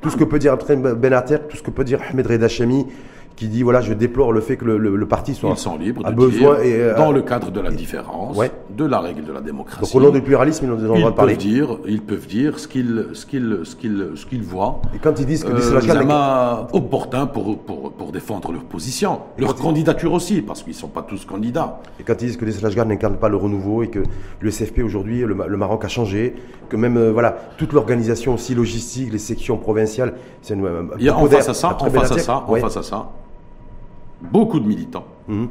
tout 0.00 0.10
ce 0.10 0.16
que 0.16 0.24
peut 0.24 0.38
dire 0.38 0.56
Ben 0.96 1.12
Atter, 1.12 1.38
tout 1.48 1.56
ce 1.56 1.62
que 1.62 1.70
peut 1.70 1.84
dire 1.84 2.00
Ahmed 2.10 2.26
Reda 2.26 2.48
Chemi, 2.48 2.86
qui 3.36 3.48
dit 3.48 3.62
voilà, 3.62 3.80
je 3.82 3.92
déplore 3.92 4.32
le 4.32 4.40
fait 4.40 4.56
que 4.56 4.64
le, 4.64 4.78
le, 4.78 5.06
parti 5.06 5.34
soit 5.34 5.50
ils 5.50 5.56
sont 5.58 5.76
libres 5.76 6.02
a 6.06 6.10
de 6.10 6.16
besoin 6.16 6.56
dire, 6.56 6.64
et, 6.64 6.80
euh, 6.80 6.96
dans 6.96 7.12
le 7.12 7.20
cadre 7.22 7.50
de 7.50 7.60
la 7.60 7.70
différence, 7.70 8.36
Ouais. 8.36 8.50
de 8.74 8.84
la 8.84 8.98
règle 9.00 9.24
de 9.24 9.32
la 9.32 9.40
démocratie. 9.42 9.80
donc 9.82 9.94
au 9.94 10.04
nom 10.04 10.10
du 10.10 10.22
pluralisme, 10.22 10.64
ils 10.66 10.72
ont 10.72 10.76
le 10.76 10.82
droit 10.98 11.10
de 11.10 11.14
parler. 11.14 11.34
peuvent 11.34 11.42
dire, 11.44 11.78
ils 11.86 12.00
peuvent 12.02 12.26
dire 12.26 12.58
ce 12.58 12.66
qu'ils, 12.66 13.08
ce 13.12 13.26
qu'ils, 13.26 13.60
ce 13.64 13.76
qu'ils, 13.76 14.08
ce 14.14 14.24
qu'ils 14.26 14.42
voient. 14.42 14.80
Et 14.94 14.98
quand 14.98 15.20
ils 15.20 15.26
disent 15.26 15.44
que 15.44 15.50
euh, 15.52 15.80
n'est- 15.80 15.92
vraiment 15.94 16.66
opportun 16.72 17.26
pour, 17.26 17.58
pour, 17.58 17.92
pour 17.92 18.10
défendre 18.10 18.52
leur 18.52 18.64
position, 18.64 19.20
leur 19.38 19.54
candidature 19.54 20.12
aussi, 20.14 20.40
parce 20.40 20.62
qu'ils 20.62 20.72
ne 20.72 20.78
sont 20.78 20.88
pas 20.88 21.02
tous 21.02 21.24
candidats. 21.26 21.80
Et 22.00 22.04
quand 22.04 22.14
ils 22.22 22.26
disent 22.28 22.36
que 22.38 22.44
les 22.46 22.52
Slashgard 22.52 22.86
n'incarnent 22.86 23.18
pas 23.18 23.28
le 23.28 23.36
renouveau 23.36 23.82
et 23.82 23.88
que 23.88 24.00
l'USFP 24.40 24.80
aujourd'hui, 24.82 25.20
le, 25.20 25.36
le 25.46 25.56
Maroc 25.56 25.84
a 25.84 25.88
changé, 25.88 26.34
que 26.70 26.76
même 26.76 26.96
euh, 26.96 27.12
voilà 27.12 27.36
toute 27.58 27.72
l'organisation 27.74 28.34
aussi 28.34 28.54
logistique, 28.54 29.12
les 29.12 29.18
sections 29.18 29.58
provinciales, 29.58 30.14
c'est 30.42 30.54
une, 30.54 30.66
un 30.66 30.86
Il 30.98 31.04
y 31.04 31.08
a, 31.10 31.16
en 31.16 31.26
face 31.26 31.48
à 31.50 31.54
ça, 31.54 31.76
en 31.80 31.90
face 31.90 32.12
à 32.12 32.18
ça, 32.18 32.44
en 32.48 32.54
face 32.56 32.76
à 32.78 32.82
ça, 32.82 33.08
beaucoup 34.20 34.60
de 34.60 34.66
militants, 34.66 35.06
Mhm. 35.28 35.48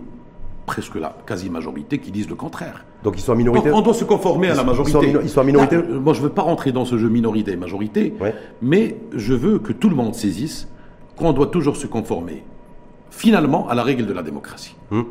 presque 0.66 0.96
la 0.96 1.16
quasi-majorité, 1.26 2.00
qui 2.00 2.12
disent 2.12 2.30
le 2.30 2.36
contraire. 2.36 2.86
Donc 3.04 3.14
ils 3.18 3.22
sont 3.22 3.32
en 3.32 3.36
Donc, 3.36 3.40
minorité. 3.46 3.72
on 3.72 3.82
doit 3.82 3.94
se 3.94 4.04
conformer 4.04 4.50
à 4.50 4.56
la 4.56 4.64
majorité. 4.64 4.90
ils 4.90 4.94
sont 4.94 4.98
en 5.00 5.08
mino- 5.08 5.20
ils 5.22 5.30
sont 5.30 5.42
en 5.42 5.44
minorité 5.44 5.76
Là, 5.78 5.84
moi, 6.04 6.14
je 6.14 6.22
ne 6.22 6.26
veux 6.28 6.32
pas 6.32 6.42
rentrer 6.42 6.72
dans 6.72 6.86
ce 6.86 6.98
jeu 6.98 7.08
minorité-majorité, 7.10 8.16
Ouais. 8.20 8.34
mais 8.62 8.98
je 9.14 9.34
veux 9.34 9.60
que 9.60 9.74
tout 9.74 9.90
le 9.90 9.96
monde 9.96 10.16
saisisse 10.16 10.68
qu'on 11.16 11.32
doit 11.34 11.48
toujours 11.48 11.76
se 11.78 11.86
conformer, 11.88 12.44
finalement, 13.12 13.68
à 13.70 13.76
la 13.76 13.84
règle 13.84 14.06
de 14.08 14.14
la 14.14 14.24
démocratie. 14.24 14.76
Hmm. 14.92 15.04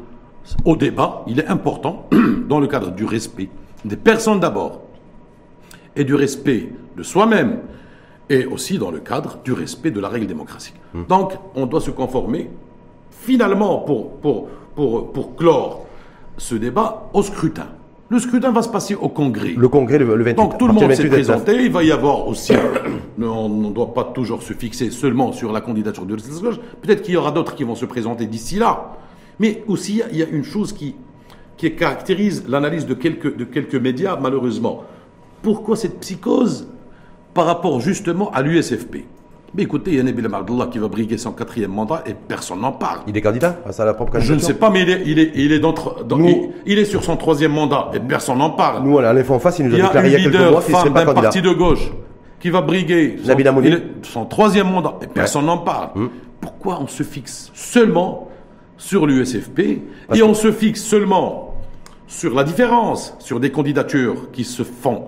Au 0.64 0.76
débat, 0.76 1.22
il 1.26 1.38
est 1.40 1.46
important, 1.46 2.08
dans 2.48 2.58
le 2.60 2.66
cadre 2.66 2.90
du 2.90 3.04
respect 3.04 3.48
des 3.84 3.96
personnes 3.96 4.40
d'abord, 4.40 4.82
et 5.96 6.04
du 6.04 6.14
respect 6.14 6.70
de 6.96 7.02
soi-même, 7.02 7.60
et 8.28 8.44
aussi 8.46 8.78
dans 8.78 8.90
le 8.90 8.98
cadre 8.98 9.38
du 9.44 9.52
respect 9.52 9.90
de 9.92 10.00
la 10.00 10.08
règle 10.08 10.26
démocratique. 10.26 10.74
Hmm. 10.94 11.04
Donc, 11.08 11.34
on 11.54 11.66
doit 11.66 11.80
se 11.80 11.90
conformer, 11.92 12.50
finalement, 13.24 13.78
pour, 13.78 14.10
pour, 14.16 14.48
pour, 14.74 15.12
pour 15.12 15.36
clore 15.36 15.86
ce 16.36 16.54
débat, 16.54 17.08
au 17.12 17.22
scrutin. 17.22 17.66
Le 18.10 18.18
scrutin 18.18 18.52
va 18.52 18.62
se 18.62 18.68
passer 18.68 18.94
au 18.94 19.08
Congrès. 19.08 19.54
Le 19.56 19.68
congrès 19.68 19.98
le, 19.98 20.14
le 20.14 20.24
28. 20.24 20.36
Donc 20.36 20.58
tout 20.58 20.66
le 20.66 20.74
monde 20.74 20.92
s'est 20.92 21.08
28 21.08 21.08
29. 21.08 21.10
présenté. 21.10 21.64
Il 21.64 21.72
va 21.72 21.82
y 21.82 21.90
avoir 21.90 22.28
aussi. 22.28 22.52
on 23.22 23.48
ne 23.48 23.72
doit 23.72 23.94
pas 23.94 24.04
toujours 24.04 24.42
se 24.42 24.52
fixer 24.52 24.90
seulement 24.90 25.32
sur 25.32 25.52
la 25.52 25.60
candidature 25.60 26.04
de 26.04 26.14
Leslie 26.14 26.58
Peut-être 26.82 27.02
qu'il 27.02 27.14
y 27.14 27.16
aura 27.16 27.32
d'autres 27.32 27.54
qui 27.54 27.64
vont 27.64 27.74
se 27.74 27.86
présenter 27.86 28.26
d'ici 28.26 28.56
là. 28.56 28.92
Mais 29.40 29.64
aussi, 29.66 30.02
il 30.12 30.18
y 30.18 30.22
a 30.22 30.28
une 30.28 30.44
chose 30.44 30.72
qui, 30.72 30.94
qui 31.56 31.74
caractérise 31.74 32.44
l'analyse 32.46 32.86
de 32.86 32.94
quelques, 32.94 33.36
de 33.36 33.44
quelques 33.44 33.74
médias, 33.74 34.16
malheureusement. 34.20 34.84
Pourquoi 35.42 35.76
cette 35.76 35.98
psychose 36.00 36.68
par 37.32 37.46
rapport 37.46 37.80
justement 37.80 38.30
à 38.30 38.42
l'USFP 38.42 39.04
Mais 39.56 39.62
écoutez, 39.62 39.92
il 39.92 39.96
y 39.98 40.00
a 40.00 40.02
Nabil 40.02 40.26
Abdullah 40.26 40.66
qui 40.70 40.78
va 40.78 40.88
briguer 40.88 41.16
son 41.16 41.30
quatrième 41.32 41.70
mandat 41.70 42.02
et 42.06 42.14
personne 42.14 42.60
n'en 42.60 42.72
parle. 42.72 43.00
Il 43.06 43.16
est 43.16 43.20
candidat 43.20 43.56
à 43.64 43.70
sa 43.72 43.92
propre 43.94 44.14
Je 44.14 44.18
ne 44.18 44.38
candidature 44.40 44.46
sais 44.48 44.54
pas, 44.54 44.70
mais 44.70 44.82
il 44.82 44.90
est, 44.90 45.02
il 45.06 45.18
est, 45.20 45.30
il 45.36 45.52
est, 45.52 45.60
dans, 45.60 45.72
dans- 46.04 46.16
Nous- 46.18 46.52
il, 46.66 46.72
il 46.72 46.78
est 46.80 46.84
sur 46.84 47.04
son 47.04 47.16
troisième 47.16 47.52
mandat 47.52 47.90
et 47.94 48.00
personne 48.00 48.38
n'en 48.38 48.50
parle. 48.50 48.82
Nous, 48.82 48.98
à 48.98 49.12
l'info 49.12 49.34
en 49.34 49.38
face, 49.38 49.60
il 49.60 49.68
nous 49.68 49.76
a 49.76 49.78
a 49.78 49.82
déclaré 49.82 50.08
il 50.08 50.12
y 50.12 50.16
a 50.16 50.18
quelques 50.18 50.32
leader 50.34 50.50
mois 50.50 50.62
qu'il 50.62 50.74
serait 50.74 50.90
pas 50.92 51.04
candidat. 51.04 51.22
parti 51.22 51.42
de 51.42 51.50
gauche 51.52 51.92
qui 52.40 52.50
va 52.50 52.60
briguer 52.62 53.16
son, 54.02 54.24
est- 54.24 54.28
troisième 54.28 54.70
mandat 54.70 54.94
et 55.02 55.06
personne 55.06 55.46
n'en 55.46 55.58
parle. 55.58 55.90
Hum. 55.94 56.10
Pourquoi 56.40 56.78
on 56.80 56.88
se 56.88 57.02
fixe 57.04 57.50
seulement 57.54 58.28
sur 58.76 59.06
l'USFP 59.06 59.60
et 60.14 60.22
on 60.24 60.34
se 60.34 60.50
fixe 60.50 60.82
seulement 60.82 61.54
sur 62.08 62.34
la 62.34 62.42
différence, 62.44 63.14
sur 63.20 63.38
des 63.40 63.50
candidatures 63.50 64.30
qui 64.32 64.42
se 64.44 64.62
font 64.64 65.04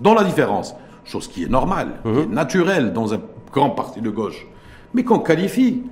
dans 0.00 0.14
la 0.14 0.22
différence, 0.24 0.76
chose 1.04 1.26
qui 1.26 1.42
est 1.42 1.48
normale, 1.50 1.88
Hum. 2.04 2.14
qui 2.14 2.20
est 2.22 2.26
naturelle 2.34 2.92
dans 2.92 3.12
un 3.12 3.20
grand 3.52 3.70
parti 3.70 4.00
de 4.00 4.10
gauche, 4.10 4.46
mais 4.94 5.04
qu'on 5.04 5.18
qualifie 5.20 5.82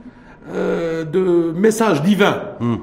euh, 0.53 1.05
de 1.05 1.53
message 1.57 2.03
divin. 2.03 2.41
Hum. 2.61 2.79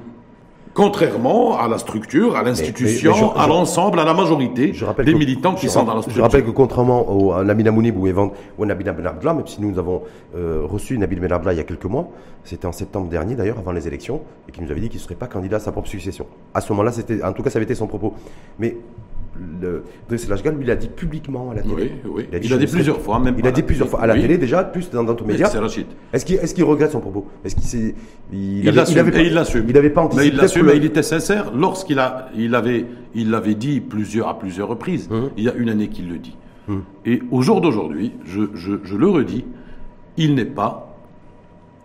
Contrairement 0.74 1.56
à 1.60 1.68
la 1.68 1.78
structure, 1.78 2.36
à 2.36 2.42
l'institution, 2.42 3.14
je- 3.14 3.40
à 3.40 3.44
je- 3.44 3.50
l'ensemble, 3.50 4.00
à 4.00 4.06
la 4.06 4.16
majorité 4.16 4.74
Je 4.74 4.84
rappelle 4.86 5.06
des 5.06 5.14
que- 5.14 5.18
militants 5.20 5.54
qui 5.54 5.68
je 5.68 5.72
sont 5.72 5.84
dans 5.84 5.92
la 5.94 5.98
Je 5.98 6.02
structure. 6.02 6.24
rappelle 6.24 6.44
que 6.44 6.50
contrairement 6.50 7.08
au, 7.16 7.32
à 7.32 7.44
Nabil 7.44 7.68
Amounib 7.68 7.96
ou, 7.96 8.08
ou 8.58 8.66
Nabil 8.66 8.92
Ben 8.92 9.06
Abdallah, 9.06 9.36
même 9.36 9.46
si 9.46 9.62
nous 9.62 9.78
avons 9.78 10.02
euh, 10.36 10.62
reçu 10.64 10.98
Nabil 10.98 11.20
Ben 11.20 11.32
Abdallah 11.32 11.54
il 11.54 11.58
y 11.58 11.60
a 11.60 11.64
quelques 11.64 11.86
mois, 11.86 12.08
c'était 12.44 12.66
en 12.66 12.72
septembre 12.72 13.08
dernier 13.08 13.36
d'ailleurs, 13.36 13.60
avant 13.60 13.72
les 13.72 13.88
élections, 13.88 14.22
et 14.50 14.52
qui 14.52 14.62
nous 14.64 14.72
avait 14.72 14.80
dit 14.82 14.90
qu'il 14.90 14.98
ne 14.98 15.04
serait 15.04 15.14
pas 15.14 15.28
candidat 15.28 15.58
à 15.58 15.60
sa 15.60 15.72
propre 15.72 15.88
succession. 15.90 16.26
À 16.56 16.62
ce 16.62 16.72
moment-là, 16.74 16.92
c'était, 16.92 17.24
en 17.24 17.34
tout 17.34 17.44
cas, 17.44 17.52
ça 17.52 17.60
avait 17.60 17.66
été 17.66 17.76
son 17.76 17.86
propos. 17.86 18.16
Mais 18.58 18.76
le, 19.62 19.84
Driss 20.08 20.30
Ajgal, 20.30 20.56
lui, 20.56 20.64
il 20.64 20.72
a 20.72 20.76
dit 20.76 20.88
publiquement 20.88 21.52
à 21.52 21.56
la 21.56 21.62
télé. 21.62 21.74
Oui, 21.76 21.92
oui. 22.16 22.26
Il 22.32 22.36
a 22.36 22.40
dit, 22.40 22.48
Il 22.48 22.54
a 22.54 22.58
dit 22.58 22.68
plusieurs 22.68 23.00
fois, 23.02 23.20
même 23.20 23.36
Il 23.38 23.48
a 23.48 23.52
dit 23.52 23.62
la 23.62 23.66
plusieurs 23.68 23.88
fois 23.90 24.02
à 24.02 24.08
la 24.08 24.14
Oui. 24.14 24.22
télé 24.22 24.38
déjà, 24.38 24.64
plus 24.64 24.90
dans 24.90 25.04
d'autres 25.04 25.26
médias. 25.26 25.50
C'est 25.50 25.58
Rachid. 25.60 25.88
Est-ce 26.12 26.26
qu'il, 26.26 26.36
est-ce 26.36 26.54
qu'il 26.54 26.64
regrette 26.64 26.92
son 26.92 27.00
propos? 27.00 27.28
Est-ce 27.44 27.56
qu'il 27.56 27.64
s'est, 27.66 27.96
il, 28.32 28.66
Il 28.66 28.76
l'assume, 28.76 29.12
il 29.16 29.34
l'assume. 29.34 29.66
Il 29.68 29.74
n'avait 29.74 29.90
pas 29.90 30.02
Mais 30.02 30.08
anticipé. 30.08 30.28
il 30.28 30.36
l'assume, 30.38 30.68
que 30.68 30.76
il 30.76 30.86
était 30.86 31.04
sincère 31.04 31.52
lorsqu'il 31.56 32.00
a, 32.00 32.30
il 32.36 32.54
avait, 32.56 32.86
il 33.16 33.32
l'avait 33.32 33.56
dit 33.56 33.82
plusieurs, 33.82 34.28
à 34.28 34.38
plusieurs 34.40 34.68
reprises. 34.68 35.08
Hum. 35.12 35.30
Il 35.38 35.44
y 35.44 35.50
a 35.50 35.54
une 35.56 35.70
année 35.70 35.88
qu'il 35.90 36.10
le 36.10 36.18
dit. 36.18 36.36
Et 37.06 37.22
au 37.32 37.42
jour 37.42 37.60
d'aujourd'hui, 37.60 38.14
je, 38.26 38.44
je, 38.54 38.74
je 38.84 38.96
le 38.96 39.08
redis, 39.10 39.44
il 40.16 40.36
n'est 40.36 40.46
pas 40.46 40.90
le 40.90 40.93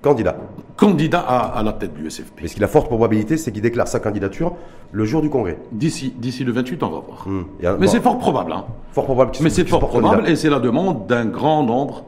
candidat. 0.02 0.36
candidat 0.76 1.20
à, 1.20 1.58
à 1.58 1.62
la 1.62 1.72
tête 1.72 1.94
du 1.94 2.08
SFP. 2.10 2.40
Mais 2.42 2.48
ce 2.48 2.54
qu'il 2.54 2.64
a 2.64 2.68
forte 2.68 2.86
probabilité, 2.86 3.36
c'est 3.36 3.50
qu'il 3.52 3.62
déclare 3.62 3.88
sa 3.88 3.98
candidature 4.00 4.52
le 4.92 5.04
jour 5.04 5.20
du 5.22 5.28
congrès. 5.30 5.58
D'ici, 5.72 6.14
d'ici 6.16 6.44
le 6.44 6.52
28, 6.52 6.82
on 6.82 6.88
va 6.90 6.98
voir. 7.00 7.26
A- 7.26 7.72
Mais 7.78 7.86
bon, 7.86 7.86
c'est 7.92 8.00
fort 8.00 8.18
probable. 8.18 8.52
Hein. 8.52 8.64
fort 8.92 9.04
probable 9.04 9.32
Mais 9.40 9.50
c'est 9.50 9.68
fort 9.68 9.80
probable 9.80 10.16
candidat. 10.16 10.30
et 10.32 10.36
c'est 10.36 10.50
la 10.50 10.60
demande 10.60 11.06
d'un 11.06 11.24
grand 11.26 11.62
nombre, 11.64 12.04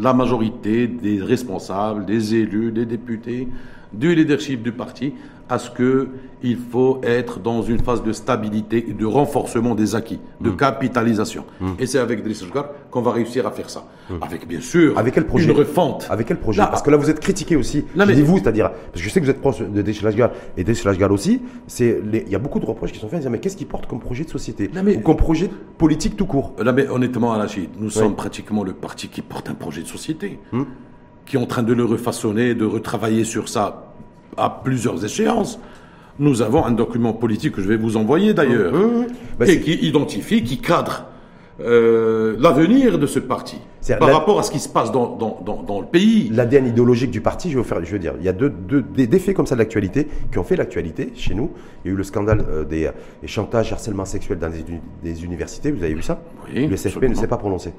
la 0.00 0.14
majorité 0.14 0.86
des 0.86 1.20
responsables, 1.22 2.06
des 2.06 2.34
élus, 2.34 2.72
des 2.72 2.86
députés, 2.86 3.48
du 3.98 4.14
leadership 4.14 4.62
du 4.62 4.72
parti, 4.72 5.14
à 5.48 5.58
ce 5.58 5.70
que 5.70 6.08
il 6.42 6.56
faut 6.58 7.00
être 7.02 7.38
dans 7.38 7.62
une 7.62 7.78
phase 7.78 8.02
de 8.02 8.12
stabilité 8.12 8.86
et 8.88 8.92
de 8.92 9.04
renforcement 9.06 9.74
des 9.74 9.94
acquis, 9.94 10.18
de 10.40 10.50
Mm. 10.50 10.56
capitalisation. 10.56 11.44
Et 11.78 11.86
c'est 11.86 11.98
avec 11.98 12.22
Driss 12.22 12.44
qu'on 12.90 13.00
va 13.02 13.12
réussir 13.12 13.46
à 13.46 13.50
faire 13.50 13.68
ça. 13.70 13.86
Avec 14.20 14.46
bien 14.46 14.60
sûr. 14.60 14.98
Avec 14.98 15.14
quel 15.14 15.26
projet 15.26 15.50
une 15.50 15.56
refonte. 15.56 16.06
Avec 16.10 16.26
quel 16.26 16.38
projet 16.38 16.60
Là, 16.60 16.66
Parce 16.66 16.82
que 16.82 16.90
là, 16.90 16.96
vous 16.98 17.08
êtes 17.10 17.20
critiqué 17.20 17.56
aussi. 17.56 17.84
Là, 17.96 18.04
je 18.06 18.12
mais- 18.12 18.20
vous, 18.22 18.38
c'est-à-dire, 18.38 18.70
parce 18.70 18.92
que 18.94 18.98
je 19.00 19.08
sais 19.08 19.20
que 19.20 19.24
vous 19.24 19.30
êtes 19.30 19.40
proche 19.40 19.60
de 19.60 19.82
Deschelashgal 19.82 20.32
et 20.56 20.64
Deschelashgal 20.64 21.10
aussi. 21.12 21.40
Les- 21.80 22.24
il 22.26 22.32
y 22.32 22.34
a 22.34 22.38
beaucoup 22.38 22.60
de 22.60 22.66
reproches 22.66 22.92
qui 22.92 22.98
sont 22.98 23.08
faits. 23.08 23.18
à 23.18 23.22
dire, 23.22 23.30
mais 23.30 23.38
qu'est-ce 23.38 23.56
qu'il 23.56 23.66
porte 23.66 23.86
comme 23.86 24.00
projet 24.00 24.24
de 24.24 24.30
société 24.30 24.70
Là, 24.74 24.82
mais- 24.82 24.96
ou 24.96 25.00
comme 25.00 25.16
projet 25.16 25.48
politique 25.78 26.16
tout 26.16 26.26
court 26.26 26.52
Là, 26.62 26.72
mais 26.72 26.88
honnêtement, 26.88 27.32
Alachid, 27.32 27.68
nous 27.78 27.90
sommes 27.90 28.14
pratiquement 28.16 28.64
le 28.64 28.72
parti 28.72 29.08
qui 29.08 29.22
porte 29.22 29.48
un 29.50 29.54
projet 29.54 29.82
de 29.82 29.86
société, 29.86 30.38
Hmm. 30.52 30.64
Qui 31.26 31.36
est 31.36 31.38
en 31.40 31.46
train 31.46 31.62
de 31.62 31.72
le 31.72 31.84
refaçonner, 31.84 32.54
de 32.54 32.64
retravailler 32.64 33.24
sur 33.24 33.48
ça 33.48 33.92
à 34.36 34.50
plusieurs 34.50 35.04
échéances. 35.04 35.58
Nous 36.18 36.42
avons 36.42 36.64
un 36.64 36.70
document 36.72 37.12
politique 37.12 37.54
que 37.54 37.62
je 37.62 37.68
vais 37.68 37.76
vous 37.76 37.96
envoyer 37.96 38.34
d'ailleurs, 38.34 38.72
bah, 39.38 39.46
et 39.46 39.48
c'est- 39.48 39.60
qui 39.60 39.72
identifie, 39.86 40.42
qui 40.44 40.58
cadre 40.58 41.06
euh, 41.60 42.34
l'avenir 42.40 42.98
de 42.98 43.06
ce 43.06 43.20
parti 43.20 43.58
par 44.00 44.08
la- 44.08 44.14
rapport 44.14 44.40
à 44.40 44.42
ce 44.42 44.50
qui 44.50 44.58
se 44.58 44.68
passe 44.68 44.90
dans, 44.90 45.14
dans, 45.16 45.40
dans, 45.44 45.62
dans 45.62 45.80
le 45.80 45.86
pays. 45.86 46.28
L'ADN 46.32 46.66
idéologique 46.66 47.12
du 47.12 47.20
parti, 47.20 47.48
je 47.48 47.54
vais 47.56 47.62
vous 47.62 47.68
faire, 47.68 47.84
je 47.84 47.92
veux 47.92 47.98
dire, 48.00 48.14
il 48.18 48.24
y 48.24 48.28
a 48.28 48.32
deux, 48.32 48.50
deux- 48.50 48.82
des, 48.82 49.06
des 49.06 49.18
faits 49.20 49.36
comme 49.36 49.46
ça 49.46 49.54
de 49.54 49.60
l'actualité 49.60 50.08
qui 50.32 50.38
ont 50.38 50.42
fait 50.44 50.56
l'actualité 50.56 51.12
chez 51.14 51.34
nous. 51.34 51.50
Il 51.84 51.88
y 51.88 51.90
a 51.90 51.94
eu 51.94 51.96
le 51.96 52.02
scandale 52.02 52.44
euh, 52.48 52.64
des, 52.64 52.90
des 53.22 53.28
chantages, 53.28 53.72
harcèlement 53.72 54.04
sexuel 54.04 54.38
dans 54.38 54.50
des, 54.50 54.60
uni- 54.68 54.80
des 55.04 55.24
universités. 55.24 55.70
Vous 55.70 55.82
avez 55.84 55.94
vu 55.94 56.02
ça? 56.02 56.20
Oui, 56.52 56.66
Le 56.66 56.76
SFP 56.76 57.04
ne 57.08 57.14
s'est 57.14 57.28
pas 57.28 57.36
prononcé. 57.36 57.72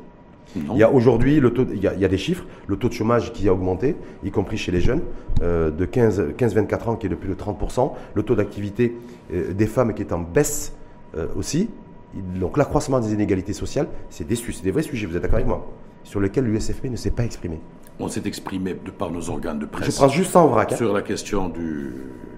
Il 0.56 0.78
y 0.78 0.84
a 0.84 0.92
aujourd'hui, 0.92 1.40
le 1.40 1.52
taux- 1.52 1.66
il 1.70 1.82
y, 1.82 1.88
a, 1.88 2.08
des 2.08 2.18
chiffres, 2.18 2.46
le 2.68 2.78
taux 2.78 2.88
de 2.88 2.94
chômage 2.94 3.34
qui 3.34 3.48
a 3.50 3.54
augmenté, 3.54 3.96
y 4.24 4.32
compris 4.32 4.58
chez 4.58 4.72
les 4.72 4.80
jeunes, 4.80 5.02
euh, 5.42 5.70
de 5.70 5.86
15 5.86 6.34
15-24 6.38 6.90
ans 6.90 6.96
qui 6.96 7.08
est 7.08 7.10
de 7.10 7.16
plus 7.16 7.30
de 7.30 7.34
30%, 7.36 7.92
le 8.14 8.24
taux 8.24 8.36
d'activité 8.36 8.96
euh, 9.34 9.54
des 9.54 9.68
femmes 9.68 9.94
qui 9.94 10.02
est 10.02 10.14
en 10.14 10.20
baisse 10.20 10.74
euh, 11.18 11.28
aussi. 11.36 11.70
Donc 12.40 12.58
l'accroissement 12.58 13.00
des 13.00 13.14
inégalités 13.14 13.54
sociales, 13.54 13.88
c'est 14.10 14.26
des, 14.26 14.38
des 14.64 14.72
vrais 14.72 14.84
sujets, 14.84 15.06
vous 15.06 15.16
êtes 15.18 15.22
d'accord 15.22 15.36
avec 15.36 15.48
moi, 15.48 15.68
sur 16.04 16.22
lesquels 16.22 16.46
l'USFP 16.46 16.86
ne 16.86 16.96
s'est 16.96 17.12
pas 17.12 17.26
exprimé. 17.26 17.60
On 18.00 18.08
s'est 18.08 18.24
exprimé 18.26 18.74
de 18.86 18.92
par 18.92 19.10
nos 19.12 19.30
organes 19.30 19.60
de 19.60 19.66
Je 19.66 19.70
presse. 19.70 19.96
prends 19.96 20.08
juste 20.10 20.32
ça 20.32 20.40
en 20.40 20.48
vrac. 20.48 20.72
hein. 20.74 20.76
Sur 20.76 20.94
la 20.94 21.02
question 21.02 21.48
du, 21.50 21.94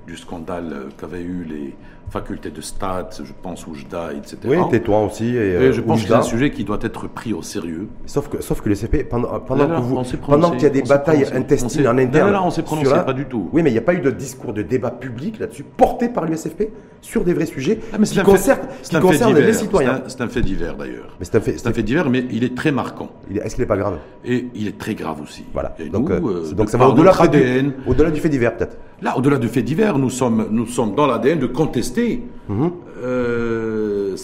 du 0.06 0.16
scandale 0.18 0.90
qu'avaient 1.00 1.22
eu 1.24 1.44
les 1.50 1.76
facultés 2.10 2.52
de 2.52 2.62
stats, 2.62 3.10
je 3.22 3.34
pense 3.44 3.68
Oujda, 3.68 4.14
etc. 4.14 4.38
Oui, 4.46 4.56
tais-toi 4.72 5.04
aussi. 5.04 5.26
Et, 5.26 5.32
Et 5.36 5.56
euh, 5.56 5.72
je 5.74 5.82
pense 5.82 6.02
que 6.04 6.08
c'est 6.08 6.14
un 6.14 6.22
sujet 6.22 6.52
qui 6.52 6.64
doit 6.64 6.80
être 6.82 7.08
pris 7.10 7.34
au 7.34 7.42
sérieux. 7.42 7.90
Sauf 8.06 8.30
que, 8.30 8.42
sauf 8.42 8.62
que 8.62 8.70
l'USFP, 8.70 9.10
pendant, 9.10 9.38
pendant 9.42 9.68
Là, 9.68 9.74
là, 9.74 9.76
que 9.76 9.82
vous, 9.82 10.02
pendant 10.26 10.52
qu'il 10.52 10.64
y 10.64 10.66
a 10.68 10.70
des 10.70 10.84
batailles 10.84 11.26
intestines 11.34 11.86
en 11.86 11.92
Là, 11.94 12.02
interne. 12.04 12.32
là, 12.32 12.44
on 12.44 12.50
s'est 12.50 12.62
prononcé, 12.64 12.92
pas 13.06 13.12
du 13.12 13.26
tout. 13.26 13.50
Oui, 13.52 13.62
mais 13.62 13.72
il 13.72 13.74
n'y 13.74 13.80
a 13.80 13.82
pas 13.82 13.94
eu 13.94 14.00
de 14.00 14.10
discours 14.12 14.54
de 14.54 14.62
débat 14.62 14.90
public 14.92 15.38
là-dessus, 15.40 15.64
porté 15.66 16.08
par 16.08 16.24
l'USFP 16.24 16.70
sur 17.02 17.26
des 17.26 17.34
vrais 17.34 17.46
sujets 17.46 17.80
Ah, 17.92 17.98
mais 18.00 18.06
qui 18.08 18.22
concernent, 18.22 18.68
qui 18.84 18.96
un 18.96 19.34
les 19.34 19.52
citoyens. 19.54 20.02
C'est 20.08 20.22
un- 20.22 20.30
fait 20.30 20.42
divers 20.42 20.78
d'ailleurs. 20.78 21.18
C'est 21.22 21.36
un 21.36 21.42
fait. 21.42 21.68
Un 21.68 21.74
fait 21.74 21.84
divers, 21.84 22.10
mais 22.10 22.24
il 22.32 22.46
est 22.46 22.56
très 22.56 22.72
marquant. 22.72 23.10
Est-ce 23.34 23.56
qu'il 23.56 23.64
n'est 23.64 23.68
pas 23.68 23.76
grave? 23.78 23.98
Et 24.24 24.48
il 24.56 24.70
est 24.70 24.78
très 24.78 24.96
grave 24.96 25.22
aussi. 25.22 25.44
Voilà. 25.54 25.76
Et 25.80 25.90
donc, 25.90 26.10
nous, 26.10 26.30
euh, 26.30 26.44
euh, 26.46 26.54
donc 26.54 26.70
ça 26.70 26.78
va 26.78 26.90
au-delà 26.90 27.12
du, 27.28 27.72
au-delà 27.88 28.12
du 28.12 28.20
fait 28.20 28.30
divers, 28.30 28.56
peut-être. 28.56 28.78
Là, 29.02 29.18
au-delà 29.18 29.38
du 29.38 29.48
fait 29.48 29.62
divers, 29.64 29.98
nous 29.98 30.10
sommes, 30.10 30.48
nous 30.52 30.66
sommes 30.66 30.94
dans 30.96 31.08
l'ADN 31.08 31.40
de 31.40 31.48
contester 31.48 32.24
Mhm. 32.50 32.72
euh, 33.04 34.16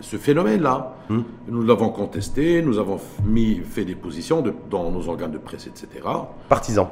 ce 0.00 0.16
phénomène-là. 0.16 0.94
Mhm. 1.10 1.24
Nous 1.50 1.62
l'avons 1.62 1.90
contesté, 1.90 2.62
nous 2.62 2.78
avons 2.78 2.98
mis, 3.26 3.60
fait 3.64 3.84
des 3.84 3.94
positions 3.94 4.40
de- 4.40 4.52
dans 4.70 4.90
nos 4.90 5.08
organes 5.08 5.32
de 5.32 5.38
presse, 5.38 5.66
etc. 5.66 5.86
Partisans. 6.48 6.86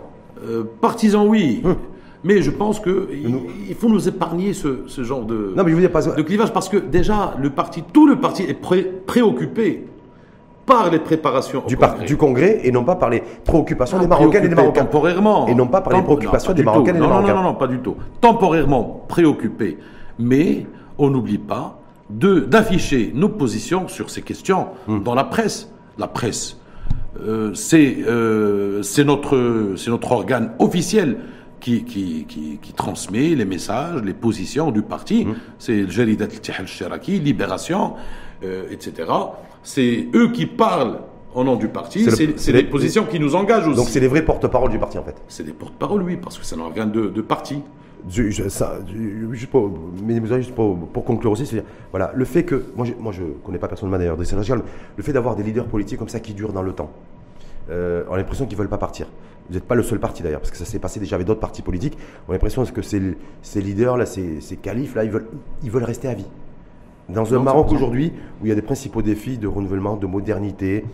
Euh, 0.44 0.64
partisans, 0.80 1.26
oui. 1.26 1.62
Hum. 1.64 1.76
Mais 2.24 2.42
je 2.42 2.50
pense 2.50 2.80
qu'il 2.80 3.36
il 3.68 3.74
faut 3.76 3.88
nous 3.88 4.08
épargner 4.08 4.52
ce, 4.52 4.80
ce 4.86 5.04
genre 5.04 5.24
de, 5.24 5.52
non, 5.56 5.62
mais 5.62 5.70
je 5.70 5.74
veux 5.76 5.80
dire, 5.80 5.92
pas... 5.92 6.02
de 6.02 6.22
clivage 6.22 6.52
parce 6.52 6.68
que 6.68 6.76
déjà, 6.76 7.34
le 7.40 7.50
parti, 7.50 7.84
tout 7.92 8.06
le 8.06 8.16
parti 8.16 8.42
est 8.42 8.58
préoccupé 9.06 9.86
par 10.66 10.90
les 10.90 10.98
préparations 10.98 11.62
du, 11.66 11.76
congrès. 11.76 12.04
du 12.04 12.16
congrès 12.16 12.60
et 12.64 12.72
non 12.72 12.84
pas 12.84 12.96
par 12.96 13.08
les 13.08 13.22
préoccupations 13.44 14.00
des 14.00 14.08
Marocains 14.08 14.42
et 14.42 14.48
des 14.48 14.54
Marocains. 14.54 14.82
Temporairement. 14.84 15.46
Et 15.46 15.54
non 15.54 15.68
pas 15.68 15.80
par 15.80 15.94
les 15.94 16.02
préoccupations 16.02 16.52
des 16.52 16.64
Marocains 16.64 16.90
et 16.90 16.94
des 16.94 17.00
Marocains. 17.00 17.34
Non, 17.34 17.42
non, 17.42 17.48
non, 17.50 17.54
pas 17.54 17.68
du 17.68 17.78
tout. 17.78 17.94
Temporairement 18.20 19.04
préoccupés. 19.08 19.78
Mais 20.18 20.66
on 20.98 21.08
n'oublie 21.08 21.38
pas 21.38 21.78
d'afficher 22.10 23.12
nos 23.14 23.28
positions 23.28 23.88
sur 23.88 24.10
ces 24.10 24.22
questions 24.22 24.66
hmm. 24.88 25.02
dans 25.02 25.14
la 25.14 25.24
presse. 25.24 25.70
La 25.98 26.08
presse, 26.08 26.58
euh, 27.22 27.54
euh, 27.72 28.82
c'est 28.82 29.04
notre, 29.04 29.74
notre 29.88 30.12
organe 30.12 30.52
officiel 30.58 31.18
qui, 31.58 31.84
qui, 31.84 32.26
qui, 32.28 32.58
qui, 32.60 32.72
transmet 32.74 33.34
les 33.34 33.46
messages, 33.46 34.02
les 34.02 34.12
positions 34.12 34.70
du 34.70 34.82
parti. 34.82 35.24
Hmm. 35.24 35.34
C'est 35.58 35.82
le 35.82 35.90
Jaridat 35.90 36.26
al-Shiraki, 36.58 37.18
Libération, 37.20 37.94
euh, 38.44 38.64
etc. 38.70 39.10
C'est 39.62 40.08
eux 40.14 40.30
qui 40.32 40.46
parlent 40.46 40.98
au 41.34 41.44
nom 41.44 41.56
du 41.56 41.68
parti. 41.68 42.06
C'est 42.36 42.52
les 42.52 42.64
positions 42.64 43.04
qui 43.04 43.20
nous 43.20 43.34
engagent 43.34 43.68
aussi. 43.68 43.76
Donc 43.76 43.88
c'est 43.88 44.00
les 44.00 44.08
vrais 44.08 44.24
porte-parole 44.24 44.70
du 44.70 44.78
parti 44.78 44.98
en 44.98 45.02
fait. 45.02 45.16
C'est 45.28 45.44
des 45.44 45.52
porte-parole, 45.52 46.02
oui, 46.02 46.16
parce 46.16 46.38
que 46.38 46.44
c'est 46.44 46.56
un 46.56 46.60
organe 46.60 46.90
de, 46.90 47.08
de 47.08 47.22
parti. 47.22 47.62
ça, 48.48 48.78
juste 49.32 49.50
pour, 49.50 49.70
mais 50.02 50.20
juste 50.38 50.54
pour, 50.54 50.78
pour 50.78 51.04
conclure 51.04 51.32
aussi, 51.32 51.46
c'est 51.46 51.62
voilà, 51.90 52.10
le 52.14 52.24
fait 52.24 52.44
que, 52.44 52.64
moi 52.74 52.86
je, 52.86 52.92
moi 52.98 53.12
je 53.12 53.22
connais 53.44 53.58
pas 53.58 53.68
personnellement 53.68 53.98
d'ailleurs 53.98 54.16
Driss 54.16 54.32
le 54.32 55.02
fait 55.02 55.12
d'avoir 55.12 55.36
des 55.36 55.42
leaders 55.42 55.66
politiques 55.66 55.98
comme 55.98 56.08
ça 56.08 56.20
qui 56.20 56.32
durent 56.32 56.52
dans 56.52 56.62
le 56.62 56.72
temps, 56.72 56.90
euh, 57.70 58.04
on 58.08 58.14
a 58.14 58.16
l'impression 58.16 58.46
qu'ils 58.46 58.56
veulent 58.56 58.68
pas 58.68 58.78
partir. 58.78 59.06
Vous 59.48 59.54
n'êtes 59.54 59.64
pas 59.64 59.74
le 59.74 59.82
seul 59.82 60.00
parti 60.00 60.22
d'ailleurs, 60.22 60.40
parce 60.40 60.50
que 60.50 60.56
ça 60.56 60.64
s'est 60.64 60.78
passé 60.78 60.98
déjà 61.00 61.16
avec 61.16 61.26
d'autres 61.26 61.40
partis 61.40 61.62
politiques. 61.62 61.96
On 62.26 62.30
a 62.30 62.34
l'impression 62.34 62.64
que 62.64 62.82
ces, 62.82 63.16
ces 63.42 63.60
leaders 63.60 63.96
là, 63.96 64.06
ces, 64.06 64.40
ces 64.40 64.56
califes 64.56 64.94
là, 64.94 65.04
ils 65.04 65.10
veulent, 65.10 65.28
ils 65.62 65.70
veulent 65.70 65.84
rester 65.84 66.08
à 66.08 66.14
vie. 66.14 66.26
Dans 67.08 67.34
un 67.34 67.38
Maroc 67.38 67.70
aujourd'hui 67.70 68.12
où 68.40 68.46
il 68.46 68.48
y 68.48 68.52
a 68.52 68.54
des 68.54 68.62
principaux 68.62 69.02
défis 69.02 69.38
de 69.38 69.46
renouvellement, 69.46 69.96
de 69.96 70.06
modernité, 70.06 70.84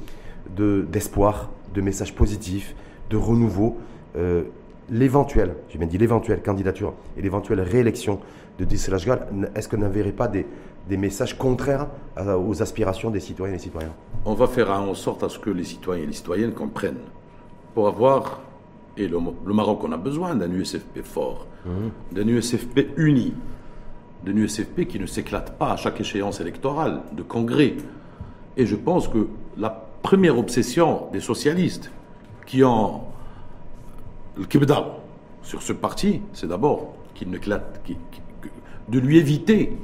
d'espoir, 0.56 1.50
de, 1.74 1.80
messages 1.80 2.14
positifs, 2.14 2.74
de 3.08 3.16
renouveau, 3.16 3.78
euh, 4.16 4.42
l'éventuelle, 4.90 5.54
j'ai 5.70 5.78
bien 5.78 5.86
dit 5.86 5.96
l'éventuelle 5.96 6.42
candidature 6.42 6.92
et 7.16 7.22
l'éventuelle 7.22 7.60
réélection 7.60 8.20
de 8.58 8.64
Disselajgal, 8.66 9.28
est-ce 9.54 9.68
qu'on 9.68 9.78
n'enverrait 9.78 10.12
pas 10.12 10.28
des, 10.28 10.46
des, 10.88 10.98
messages 10.98 11.38
contraires 11.38 11.88
aux 12.18 12.60
aspirations 12.60 13.10
des 13.10 13.20
citoyens 13.20 13.54
et 13.54 13.56
des 13.56 13.62
citoyens 13.62 13.94
On 14.26 14.34
va 14.34 14.46
faire 14.46 14.70
en 14.70 14.94
sorte 14.94 15.22
à 15.22 15.30
ce 15.30 15.38
que 15.38 15.48
les 15.48 15.64
citoyens 15.64 16.02
et 16.02 16.06
les 16.06 16.12
citoyennes 16.12 16.52
comprennent. 16.52 17.00
Pour 17.74 17.88
avoir, 17.88 18.40
et 18.98 19.08
le, 19.08 19.18
Maroc, 19.46 19.80
on 19.84 19.92
a 19.92 19.96
besoin 19.96 20.34
d'un 20.34 20.50
USFP 20.50 21.02
fort, 21.02 21.46
mmh. 21.64 22.14
d'un 22.14 22.28
USFP 22.28 22.90
uni, 22.98 23.32
d'un 24.24 24.36
USFP 24.36 24.86
qui 24.86 24.98
ne 24.98 25.06
s'éclate 25.06 25.58
pas 25.58 25.72
à 25.72 25.76
chaque 25.76 26.00
échéance 26.00 26.40
électorale, 26.40 27.02
de 27.12 27.22
congrès. 27.22 27.74
Et 28.56 28.66
je 28.66 28.76
pense 28.76 29.08
que 29.08 29.28
la 29.56 29.70
première 29.70 30.38
obsession 30.38 31.08
des 31.12 31.20
socialistes 31.20 31.90
qui 32.46 32.62
ont 32.64 33.02
le 34.36 34.44
kibda 34.44 34.86
sur 35.42 35.62
ce 35.62 35.72
parti, 35.72 36.20
c'est 36.32 36.48
d'abord 36.48 36.94
qu'il 37.14 37.30
n'éclate, 37.30 37.82
de 38.88 38.98
lui 38.98 39.18
éviter 39.18 39.76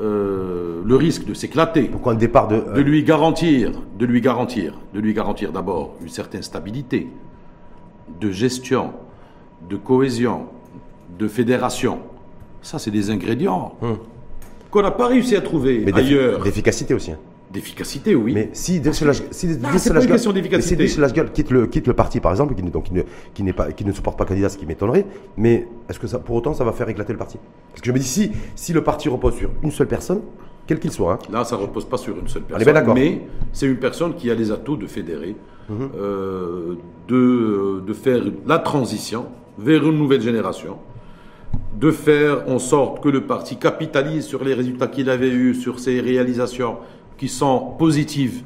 euh, 0.00 0.82
le 0.84 0.96
risque 0.96 1.24
de 1.24 1.34
s'éclater. 1.34 1.84
Pourquoi 1.84 2.12
un 2.12 2.16
départ 2.16 2.48
de, 2.48 2.60
de 2.60 2.80
lui 2.80 3.04
garantir, 3.04 3.72
de 3.98 4.06
lui 4.06 4.20
garantir, 4.20 4.78
de 4.94 5.00
lui 5.00 5.14
garantir 5.14 5.52
d'abord 5.52 5.96
une 6.00 6.08
certaine 6.08 6.42
stabilité, 6.42 7.08
de 8.20 8.30
gestion, 8.30 8.92
de 9.68 9.76
cohésion, 9.76 10.46
de 11.18 11.28
fédération, 11.28 12.00
ça, 12.62 12.78
c'est 12.78 12.90
des 12.90 13.10
ingrédients 13.10 13.74
hum. 13.82 13.98
qu'on 14.70 14.82
n'a 14.82 14.90
pas 14.90 15.08
réussi 15.08 15.36
à 15.36 15.40
trouver 15.40 15.84
ailleurs. 15.92 16.42
D'efficacité 16.42 16.94
aussi. 16.94 17.12
Hein. 17.12 17.18
D'efficacité, 17.52 18.14
oui. 18.14 18.32
Mais 18.32 18.48
si 18.54 18.80
Deschelage 18.80 19.22
si 19.30 19.46
quitte 21.34 21.50
le, 21.50 21.66
quitte 21.66 21.86
le 21.86 21.92
parti, 21.92 22.18
par 22.18 22.30
exemple, 22.30 22.54
qui, 22.54 22.62
donc, 22.62 22.84
qui, 22.84 22.94
ne, 22.94 23.02
qui, 23.34 23.42
n'est 23.42 23.52
pas, 23.52 23.72
qui 23.72 23.84
ne 23.84 23.92
supporte 23.92 24.18
pas 24.18 24.24
candidat, 24.24 24.48
ce 24.48 24.56
qui 24.56 24.64
m'étonnerait, 24.64 25.04
mais 25.36 25.68
est-ce 25.90 25.98
que 25.98 26.06
ça, 26.06 26.18
pour 26.18 26.34
autant 26.36 26.54
ça 26.54 26.64
va 26.64 26.72
faire 26.72 26.88
éclater 26.88 27.12
le 27.12 27.18
parti? 27.18 27.36
Parce 27.70 27.82
que 27.82 27.86
je 27.86 27.92
me 27.92 27.98
dis, 27.98 28.06
si, 28.06 28.32
si 28.54 28.72
le 28.72 28.82
parti 28.82 29.10
repose 29.10 29.34
sur 29.34 29.50
une 29.62 29.70
seule 29.70 29.88
personne, 29.88 30.22
quel 30.66 30.78
qu'il 30.78 30.92
soit. 30.92 31.14
Hein, 31.14 31.18
Là, 31.30 31.44
ça 31.44 31.56
ne 31.56 31.62
repose 31.62 31.84
pas 31.84 31.98
sur 31.98 32.16
une 32.18 32.28
seule 32.28 32.42
personne. 32.42 32.94
mais 32.94 33.20
c'est 33.52 33.66
une 33.66 33.76
personne 33.76 34.14
qui 34.14 34.30
a 34.30 34.34
les 34.34 34.50
atouts 34.50 34.76
de 34.76 34.86
fédérer, 34.86 35.36
mhm. 35.68 35.90
euh, 35.94 36.74
de, 37.08 37.82
de 37.86 37.92
faire 37.92 38.22
la 38.46 38.60
transition 38.60 39.26
vers 39.58 39.86
une 39.86 39.98
nouvelle 39.98 40.22
génération 40.22 40.78
de 41.78 41.90
faire 41.90 42.48
en 42.48 42.58
sorte 42.58 43.02
que 43.02 43.08
le 43.08 43.22
parti 43.22 43.56
capitalise 43.56 44.24
sur 44.24 44.44
les 44.44 44.54
résultats 44.54 44.86
qu'il 44.86 45.10
avait 45.10 45.30
eus, 45.30 45.54
sur 45.54 45.80
ses 45.80 46.00
réalisations 46.00 46.76
qui 47.16 47.28
sont 47.28 47.74
positives 47.78 48.42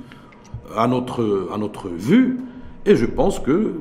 à 0.76 0.86
notre, 0.86 1.48
à 1.52 1.58
notre 1.58 1.88
vue. 1.88 2.38
Et 2.84 2.96
je 2.96 3.06
pense 3.06 3.38
que 3.38 3.74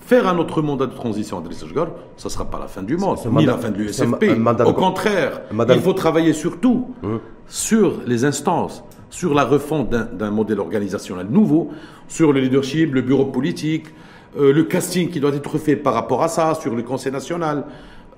faire 0.00 0.26
un 0.26 0.38
autre 0.38 0.62
mandat 0.62 0.86
de 0.86 0.94
transition 0.94 1.38
à 1.38 1.40
Drissajgar, 1.40 1.88
ça 2.16 2.28
ne 2.28 2.30
sera 2.30 2.46
pas 2.46 2.58
la 2.58 2.66
fin 2.66 2.82
du 2.82 2.96
monde, 2.96 3.18
ni 3.32 3.46
la 3.46 3.58
fin 3.58 3.70
de 3.70 3.76
l'USFP. 3.76 4.24
Au 4.66 4.72
contraire, 4.72 5.42
il 5.50 5.80
faut 5.80 5.92
travailler 5.92 6.32
surtout 6.32 6.94
hum. 7.02 7.20
sur 7.46 8.00
les 8.06 8.24
instances, 8.24 8.82
sur 9.10 9.34
la 9.34 9.44
refonte 9.44 9.90
d'un 9.90 10.30
modèle 10.30 10.60
organisationnel 10.60 11.26
nouveau, 11.28 11.70
sur 12.08 12.32
le 12.32 12.40
leadership, 12.40 12.94
le 12.94 13.02
bureau 13.02 13.26
politique, 13.26 13.86
euh, 14.38 14.52
le 14.52 14.64
casting 14.64 15.10
qui 15.10 15.20
doit 15.20 15.34
être 15.34 15.58
fait 15.58 15.76
par 15.76 15.94
rapport 15.94 16.22
à 16.22 16.28
ça, 16.28 16.54
sur 16.54 16.74
le 16.74 16.82
Conseil 16.82 17.12
national, 17.12 17.64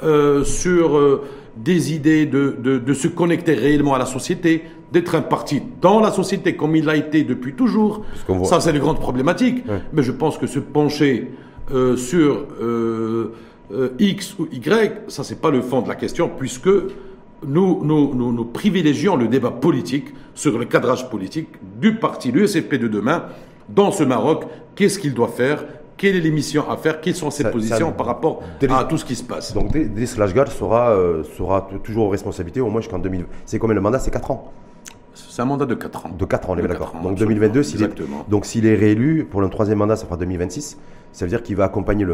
euh, 0.03 0.45
sur 0.45 0.97
euh, 0.97 1.23
des 1.57 1.93
idées 1.93 2.27
de, 2.27 2.57
de, 2.61 2.95
se 2.95 3.09
connecter 3.09 3.55
réellement 3.55 3.95
à 3.95 3.99
la 3.99 4.07
société, 4.07 4.65
d'être 4.93 5.15
un 5.15 5.21
parti 5.21 5.63
dans 5.81 6.01
la 6.01 6.11
société 6.11 6.57
comme 6.57 6.75
il 6.77 6.85
l'a 6.85 6.97
été 6.97 7.23
depuis 7.25 7.55
toujours. 7.55 8.05
Ça, 8.45 8.61
c'est 8.61 8.71
une 8.71 8.79
grande 8.79 9.01
problématique. 9.01 9.65
Mais 9.93 10.03
je 10.03 10.13
pense 10.13 10.39
que 10.39 10.47
se 10.47 10.59
pencher 10.59 11.31
euh, 11.73 11.97
sur 11.97 12.47
X 13.99 14.37
ou 14.39 14.49
Y, 14.53 15.03
ça, 15.09 15.23
c'est 15.23 15.41
pas 15.41 15.51
le 15.51 15.61
fond 15.61 15.83
de 15.83 15.89
la 15.89 15.97
question, 15.97 16.31
puisque 16.37 16.69
nous, 17.47 17.81
nous, 17.85 18.15
nous, 18.15 18.33
nous, 18.33 18.45
privilégions 18.45 19.17
le 19.17 19.29
débat 19.29 19.51
politique 19.51 20.07
sur 20.35 20.59
le 20.59 20.65
cadrage 20.65 21.09
politique 21.11 21.49
du 21.81 21.97
parti, 21.97 22.33
l'USFP 22.33 22.75
de 22.75 22.89
demain, 22.89 23.25
dans 23.69 23.93
ce 23.93 24.05
Maroc. 24.05 24.45
Qu'est-ce 24.75 24.99
qu'il 24.99 25.15
doit 25.15 25.29
faire 25.29 25.65
quelle 26.01 26.17
est 26.17 26.21
l'émission 26.21 26.69
à 26.71 26.79
faire 26.79 27.03
Quelles 27.03 27.15
sont 27.15 27.31
ses 27.31 27.51
positions 27.51 27.93
par 27.93 28.07
rapport 28.07 28.43
à 28.71 28.85
tout 28.85 28.97
ce 28.97 29.05
qui 29.05 29.15
se 29.15 29.23
passe 29.23 29.53
Donc, 29.53 29.71
Driss 29.71 30.17
Lashgar 30.17 30.51
sera, 30.51 30.93
euh, 30.93 31.23
sera 31.37 31.69
toujours 31.85 32.07
aux 32.07 32.09
responsabilités 32.09 32.63
au 32.63 32.71
moins 32.71 32.81
jusqu'en 32.81 32.99
2020. 32.99 33.27
C'est 33.45 33.59
combien 33.59 33.75
le 33.75 33.83
mandat 33.83 33.99
C'est 33.99 34.11
4 34.11 34.31
ans 34.31 34.53
c'est 35.13 35.43
un 35.43 35.45
mandat 35.45 35.67
de 35.67 35.75
4 35.75 36.07
ans. 36.07 36.11
De 36.17 36.25
4 36.25 36.51
ans, 36.51 36.55
on 36.55 36.59
est 36.59 36.67
d'accord. 36.67 36.95
Donc 37.03 37.19
2022, 37.19 37.63
s'il 37.63 37.83
est, 37.83 38.03
donc 38.29 38.47
s'il 38.47 38.65
est 38.65 38.75
réélu 38.75 39.25
pour 39.25 39.41
le 39.41 39.49
troisième 39.49 39.79
mandat, 39.79 39.97
ça 39.97 40.07
fera 40.07 40.17
2026. 40.17 40.79
Ça 41.13 41.25
veut 41.25 41.29
dire 41.29 41.43
qu'il 41.43 41.57
va 41.57 41.65
accompagner 41.65 42.07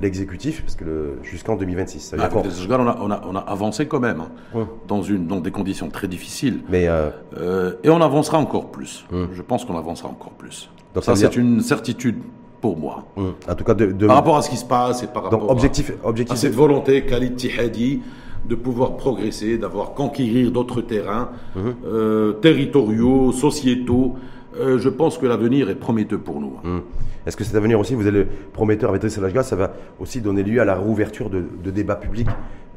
l'exécutif 0.00 0.62
parce 0.62 0.76
que 0.76 1.18
jusqu'en 1.22 1.56
2026. 1.56 2.14
Ah, 2.18 2.28
on, 2.32 2.38
a, 2.86 2.98
on, 3.00 3.10
a, 3.10 3.22
on, 3.28 3.36
a, 3.36 3.40
avancé 3.40 3.86
quand 3.86 4.00
même 4.00 4.20
hein, 4.54 4.68
dans, 4.86 5.02
une, 5.02 5.26
dans 5.26 5.40
des 5.40 5.50
conditions 5.50 5.90
très 5.90 6.08
difficiles. 6.08 6.60
Mais 6.68 6.88
euh, 6.88 7.10
euh, 7.36 7.74
et 7.82 7.90
on 7.90 8.00
avancera 8.00 8.38
encore 8.38 8.70
plus. 8.70 9.04
Hum. 9.12 9.28
Je 9.32 9.42
pense 9.42 9.64
qu'on 9.64 9.76
avancera 9.76 10.08
encore 10.08 10.32
plus. 10.32 10.70
Donc 10.94 11.04
ça, 11.04 11.16
c'est 11.16 11.36
une 11.36 11.60
certitude 11.60 12.16
pour 12.60 12.76
moi. 12.76 13.04
Hum. 13.16 13.34
En 13.48 13.54
tout 13.54 13.64
cas, 13.64 13.74
de, 13.74 14.06
par 14.06 14.16
rapport 14.16 14.36
à 14.36 14.42
ce 14.42 14.50
qui 14.50 14.56
se 14.56 14.64
passe 14.64 15.02
et 15.02 15.06
par 15.06 15.24
rapport 15.24 15.50
objectif, 15.50 15.92
à, 16.02 16.08
objectif 16.08 16.36
cette 16.36 16.54
volonté 16.54 17.04
Khalid 17.04 17.36
Tihadi 17.36 18.00
de 18.48 18.54
pouvoir 18.54 18.96
progresser, 18.96 19.58
d'avoir 19.58 19.94
conquérir 19.94 20.52
d'autres 20.52 20.80
terrains 20.80 21.30
hum. 21.56 21.74
euh, 21.86 22.32
territoriaux, 22.34 23.32
sociétaux. 23.32 24.14
Euh, 24.58 24.78
je 24.78 24.88
pense 24.88 25.18
que 25.18 25.26
l'avenir 25.26 25.68
est 25.68 25.74
prometteur 25.74 26.20
pour 26.20 26.40
nous. 26.40 26.54
Hum. 26.64 26.82
Est-ce 27.26 27.36
que 27.36 27.44
cet 27.44 27.56
avenir 27.56 27.80
aussi, 27.80 27.94
vous 27.94 28.02
le 28.02 28.26
prometteur 28.52 28.90
avec 28.90 29.02
Driss 29.02 29.18
ça 29.42 29.56
va 29.56 29.74
aussi 29.98 30.20
donner 30.20 30.44
lieu 30.44 30.60
à 30.60 30.64
la 30.64 30.76
réouverture 30.76 31.28
de, 31.28 31.42
de 31.62 31.70
débats 31.72 31.96
publics 31.96 32.28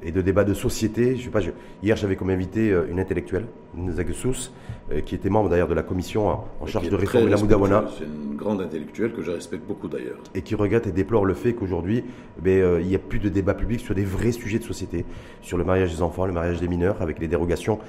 et 0.03 0.11
de 0.11 0.21
débats 0.21 0.43
de 0.43 0.53
société. 0.53 1.15
Je 1.15 1.23
sais 1.23 1.29
pas, 1.29 1.41
hier 1.83 1.95
j'avais 1.95 2.15
comme 2.15 2.29
invité 2.29 2.71
euh, 2.71 2.87
une 2.89 2.99
intellectuelle, 2.99 3.45
Nzagessous, 3.77 4.51
euh, 4.91 5.01
qui 5.01 5.15
était 5.15 5.29
membre 5.29 5.49
d'ailleurs 5.49 5.67
de 5.67 5.73
la 5.73 5.83
commission 5.83 6.27
en, 6.27 6.65
charge 6.65 6.89
de 6.89 6.95
réformer 6.95 7.29
la 7.29 7.37
Moudawana. 7.37 7.85
C'est 7.97 8.05
une 8.05 8.35
grande 8.35 8.61
intellectuelle 8.61 9.13
que 9.13 9.21
je 9.21 9.31
respecte 9.31 9.67
beaucoup 9.67 9.87
d'ailleurs. 9.87 10.17
Et 10.35 10.41
qui 10.41 10.55
regrette 10.55 10.87
et 10.87 10.91
déplore 10.91 11.25
le 11.25 11.33
fait 11.33 11.53
qu'aujourd'hui, 11.53 12.03
eh 12.45 12.49
euh, 12.61 12.81
il 12.81 12.87
n'y 12.87 12.95
a 12.95 12.99
plus 12.99 13.19
de 13.19 13.29
débat 13.29 13.53
public 13.53 13.79
sur 13.79 13.95
des 13.95 14.05
vrais 14.05 14.31
sujets 14.31 14.59
de 14.59 14.63
société, 14.63 15.05
sur 15.41 15.57
le 15.57 15.63
mariage 15.63 15.93
des 15.93 16.01
enfants, 16.01 16.25
le 16.25 16.33
mariage 16.33 16.59
des 16.59 16.67
mineurs, 16.67 17.01
avec 17.01 17.19
les 17.19 17.27
dérogations 17.27 17.79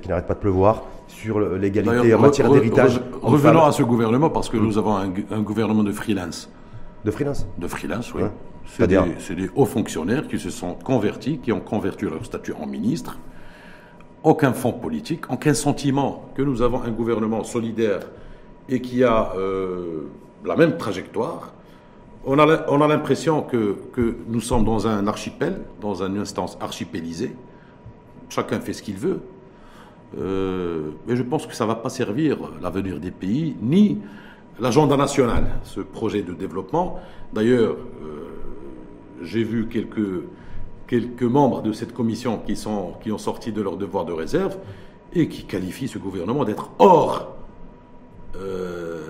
qui 0.00 0.08
n'arrêtent 0.08 0.26
pas 0.26 0.34
de 0.34 0.40
pleuvoir, 0.40 0.84
sur 1.08 1.40
l'égalité 1.40 2.14
en 2.14 2.20
matière 2.20 2.50
d'héritage. 2.50 3.00
revenons 3.22 3.64
à 3.64 3.72
ce 3.72 3.82
gouvernement 3.82 4.30
parce 4.30 4.48
que 4.48 4.56
nous 4.56 4.78
avons 4.78 4.96
un, 4.96 5.40
gouvernement 5.40 5.82
de 5.82 5.92
freelance. 5.92 6.50
De 7.04 7.10
freelance 7.10 7.46
De 7.58 7.66
freelance, 7.66 8.14
oui. 8.14 8.22
C'est 8.66 8.86
des, 8.86 9.50
hauts 9.54 9.64
fonctionnaires 9.64 10.28
qui 10.28 10.38
se 10.38 10.50
sont 10.50 10.74
convertis, 10.74 11.38
qui 11.38 11.50
ont 11.50 11.60
converti 11.60 12.04
leur 12.04 12.24
statut 12.24 12.52
en 12.52 12.66
ministre. 12.66 13.18
Aucun 14.22 14.52
fonds 14.52 14.72
politique, 14.72 15.30
aucun 15.30 15.54
sentiment 15.54 16.30
que 16.34 16.42
nous 16.42 16.62
avons 16.62 16.82
un 16.82 16.90
gouvernement 16.90 17.42
solidaire 17.42 18.00
et 18.68 18.80
qui 18.80 19.02
a 19.02 19.32
euh, 19.36 20.02
la 20.44 20.56
même 20.56 20.76
trajectoire. 20.76 21.52
On 22.24 22.38
a, 22.38 22.66
on 22.68 22.80
a 22.82 22.86
l'impression 22.86 23.42
que, 23.42 23.76
que 23.92 24.16
nous 24.28 24.40
sommes 24.40 24.64
dans 24.64 24.86
un 24.86 25.06
archipel, 25.06 25.62
dans 25.80 26.02
une 26.02 26.18
instance 26.18 26.58
archipélisée. 26.60 27.34
Chacun 28.28 28.60
fait 28.60 28.74
ce 28.74 28.82
qu'il 28.82 28.96
veut. 28.96 29.20
Euh, 30.18 30.90
mais 31.06 31.16
je 31.16 31.22
pense 31.22 31.46
que 31.46 31.54
ça 31.54 31.64
ne 31.64 31.68
va 31.68 31.76
pas 31.76 31.88
servir 31.88 32.38
l'avenir 32.60 33.00
des 33.00 33.10
pays, 33.10 33.56
ni 33.62 34.00
l'agenda 34.60 34.96
national, 34.96 35.44
ce 35.64 35.80
projet 35.80 36.22
de 36.22 36.32
développement. 36.32 37.00
D'ailleurs, 37.32 37.72
euh, 37.72 38.28
j'ai 39.22 39.42
vu 39.42 39.66
quelques, 39.68 40.24
quelques 40.86 41.22
membres 41.22 41.62
de 41.62 41.72
cette 41.72 41.92
commission 41.92 42.40
qui, 42.46 42.56
sont, 42.56 42.94
qui 43.02 43.12
ont 43.12 43.18
sorti 43.18 43.52
de 43.52 43.62
leur 43.62 43.76
devoir 43.76 44.04
de 44.04 44.12
réserve 44.12 44.56
et 45.14 45.28
qui 45.28 45.44
qualifient 45.44 45.88
ce 45.88 45.98
gouvernement 45.98 46.44
d'être 46.44 46.70
hors 46.78 47.36
euh, 48.36 49.00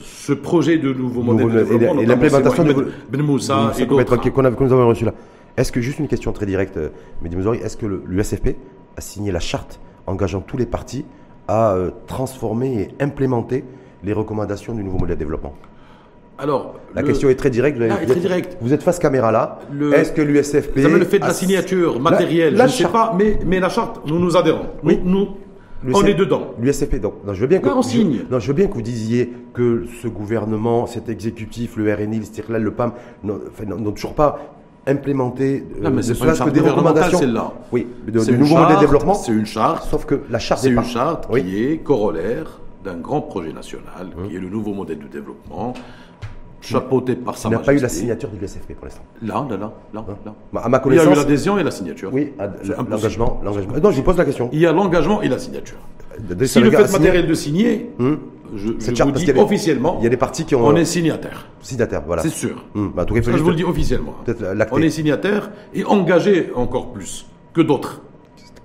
ce 0.00 0.32
projet 0.32 0.78
de 0.78 0.92
nouveau 0.92 1.22
modèle 1.22 1.50
de 1.50 1.62
développement. 1.64 2.00
Et, 2.00 2.06
l'implémentation 2.06 2.64
de 2.64 2.88
Ben 3.08 3.22
Moussa 3.22 3.72
et 3.78 3.86
d'autres. 3.86 4.16
Que 4.16 4.64
nous 4.64 4.72
avons 4.72 4.88
reçu 4.88 5.04
là. 5.04 5.14
Est-ce 5.56 5.70
que, 5.70 5.80
juste 5.80 5.98
une 5.98 6.08
question 6.08 6.32
très 6.32 6.46
directe, 6.46 6.78
Mehdi 7.20 7.36
Mouzori, 7.36 7.58
est-ce 7.58 7.76
que 7.76 7.86
l'USFP 7.86 8.56
a 8.96 9.00
signé 9.00 9.32
la 9.32 9.38
charte 9.38 9.80
engageant 10.06 10.40
tous 10.40 10.56
les 10.56 10.66
partis 10.66 11.04
à 11.46 11.72
euh, 11.72 11.90
transformer 12.06 12.80
et 12.80 13.04
implémenter 13.04 13.64
les 14.04 14.12
recommandations 14.12 14.74
du 14.74 14.82
nouveau 14.82 14.98
modèle 14.98 15.16
de 15.16 15.20
développement 15.20 15.54
alors, 16.38 16.74
la 16.94 17.02
question 17.04 17.28
est 17.28 17.36
très 17.36 17.50
directe. 17.50 17.78
Vous, 17.78 17.84
ah, 17.88 18.02
êtes, 18.02 18.58
vous 18.60 18.72
êtes 18.72 18.82
face 18.82 18.98
caméra 18.98 19.30
là. 19.30 19.60
Est-ce 19.94 20.12
que 20.12 20.22
l'USFP. 20.22 20.76
Le 20.78 21.04
fait 21.04 21.18
de 21.20 21.24
la 21.24 21.34
signature 21.34 22.00
matérielle, 22.00 22.56
je 22.56 22.62
ne 22.62 22.68
sais 22.68 22.88
pas, 22.88 23.14
mais, 23.16 23.38
mais 23.46 23.60
la 23.60 23.68
charte, 23.68 24.00
nous 24.06 24.18
nous 24.18 24.36
adhérons. 24.36 24.66
Oui. 24.82 24.98
Nous, 25.04 25.28
on 25.92 26.04
est 26.04 26.14
dedans. 26.14 26.54
L'USFP, 26.60 26.96
donc, 27.00 27.14
je 27.32 27.40
veux 27.40 27.46
bien 27.46 27.58
que, 27.60 27.68
on 27.68 27.82
signe. 27.82 28.24
non, 28.30 28.40
je 28.40 28.48
veux 28.48 28.54
bien 28.54 28.66
que 28.66 28.74
vous 28.74 28.82
disiez 28.82 29.32
que 29.54 29.84
ce 30.02 30.08
gouvernement, 30.08 30.86
cet 30.86 31.08
exécutif, 31.08 31.76
le 31.76 31.92
RNI, 31.94 32.18
le 32.18 32.24
STIRLEL, 32.24 32.62
le 32.62 32.70
PAM, 32.72 32.92
n'ont 33.22 33.92
toujours 33.92 34.14
pas 34.14 34.40
implémenté 34.86 35.64
euh, 35.76 35.82
non, 35.84 35.90
mais 35.90 36.02
c'est 36.02 36.18
pas 36.18 36.32
des 36.50 36.60
recommandations 36.60 37.18
celle-là. 37.18 37.52
Oui, 37.70 37.86
de, 38.08 38.18
nouveau 38.32 38.56
modèle 38.56 38.76
de 38.76 38.80
développement. 38.80 39.14
C'est 39.14 39.32
une 39.32 39.46
charte. 39.46 39.88
Sauf 39.88 40.06
que 40.06 40.22
la 40.28 40.40
charte 40.40 40.62
C'est 40.62 40.70
une 40.70 40.82
charte 40.82 41.28
qui 41.32 41.64
est 41.64 41.78
corollaire 41.78 42.61
d'un 42.84 42.96
grand 42.96 43.20
projet 43.20 43.52
national, 43.52 44.10
qui 44.10 44.20
hum. 44.20 44.36
est 44.36 44.40
le 44.40 44.48
nouveau 44.48 44.74
modèle 44.74 44.98
de 44.98 45.06
développement, 45.06 45.74
chapeauté 46.60 47.14
par 47.14 47.36
sa 47.36 47.48
Il 47.48 47.52
n'a 47.52 47.58
pas 47.58 47.74
eu 47.74 47.78
la 47.78 47.88
signature 47.88 48.30
du 48.30 48.46
SFP 48.46 48.74
pour 48.74 48.84
l'instant. 48.84 49.02
Là, 49.20 49.46
là, 49.48 49.56
là, 49.56 49.72
là, 49.92 50.04
là. 50.24 50.34
Bah, 50.52 50.62
à 50.64 50.68
ma 50.68 50.78
connaissance, 50.78 51.06
il 51.06 51.08
y 51.08 51.12
a 51.12 51.14
eu 51.14 51.16
l'adhésion 51.16 51.58
et 51.58 51.62
la 51.62 51.70
signature. 51.70 52.10
Oui, 52.12 52.32
l'engagement, 52.88 53.40
l'engagement. 53.44 53.74
Non, 53.82 53.90
je 53.90 53.96
vous 53.96 54.02
pose 54.02 54.16
la 54.16 54.24
question. 54.24 54.48
Il 54.52 54.60
y 54.60 54.66
a 54.66 54.72
l'engagement 54.72 55.22
et 55.22 55.28
la 55.28 55.38
signature. 55.38 55.78
si 56.44 56.60
le 56.60 56.70
fait 56.70 56.92
matériel 56.92 57.26
de 57.26 57.34
signer, 57.34 57.90
hum. 57.98 58.18
je, 58.54 58.72
je 58.78 59.02
vous 59.02 59.12
dis 59.12 59.30
officiellement, 59.32 59.98
il 60.00 60.04
y 60.04 60.06
a 60.06 60.10
des 60.10 60.16
partis 60.16 60.44
qui 60.44 60.54
ont. 60.54 60.64
On 60.64 60.76
est 60.76 60.84
signataire. 60.84 61.46
Signataire, 61.60 62.02
voilà. 62.06 62.22
C'est 62.22 62.30
sûr. 62.30 62.64
Hum. 62.74 62.92
Bah, 62.94 63.04
tout 63.04 63.14
cas, 63.14 63.22
Ça, 63.22 63.32
je 63.32 63.42
vous 63.42 63.50
le 63.50 63.56
dis 63.56 63.64
officiellement. 63.64 64.14
On 64.70 64.78
est 64.78 64.90
signataire 64.90 65.50
et 65.74 65.84
engagé 65.84 66.50
encore 66.54 66.92
plus 66.92 67.26
que 67.52 67.60
d'autres. 67.60 68.02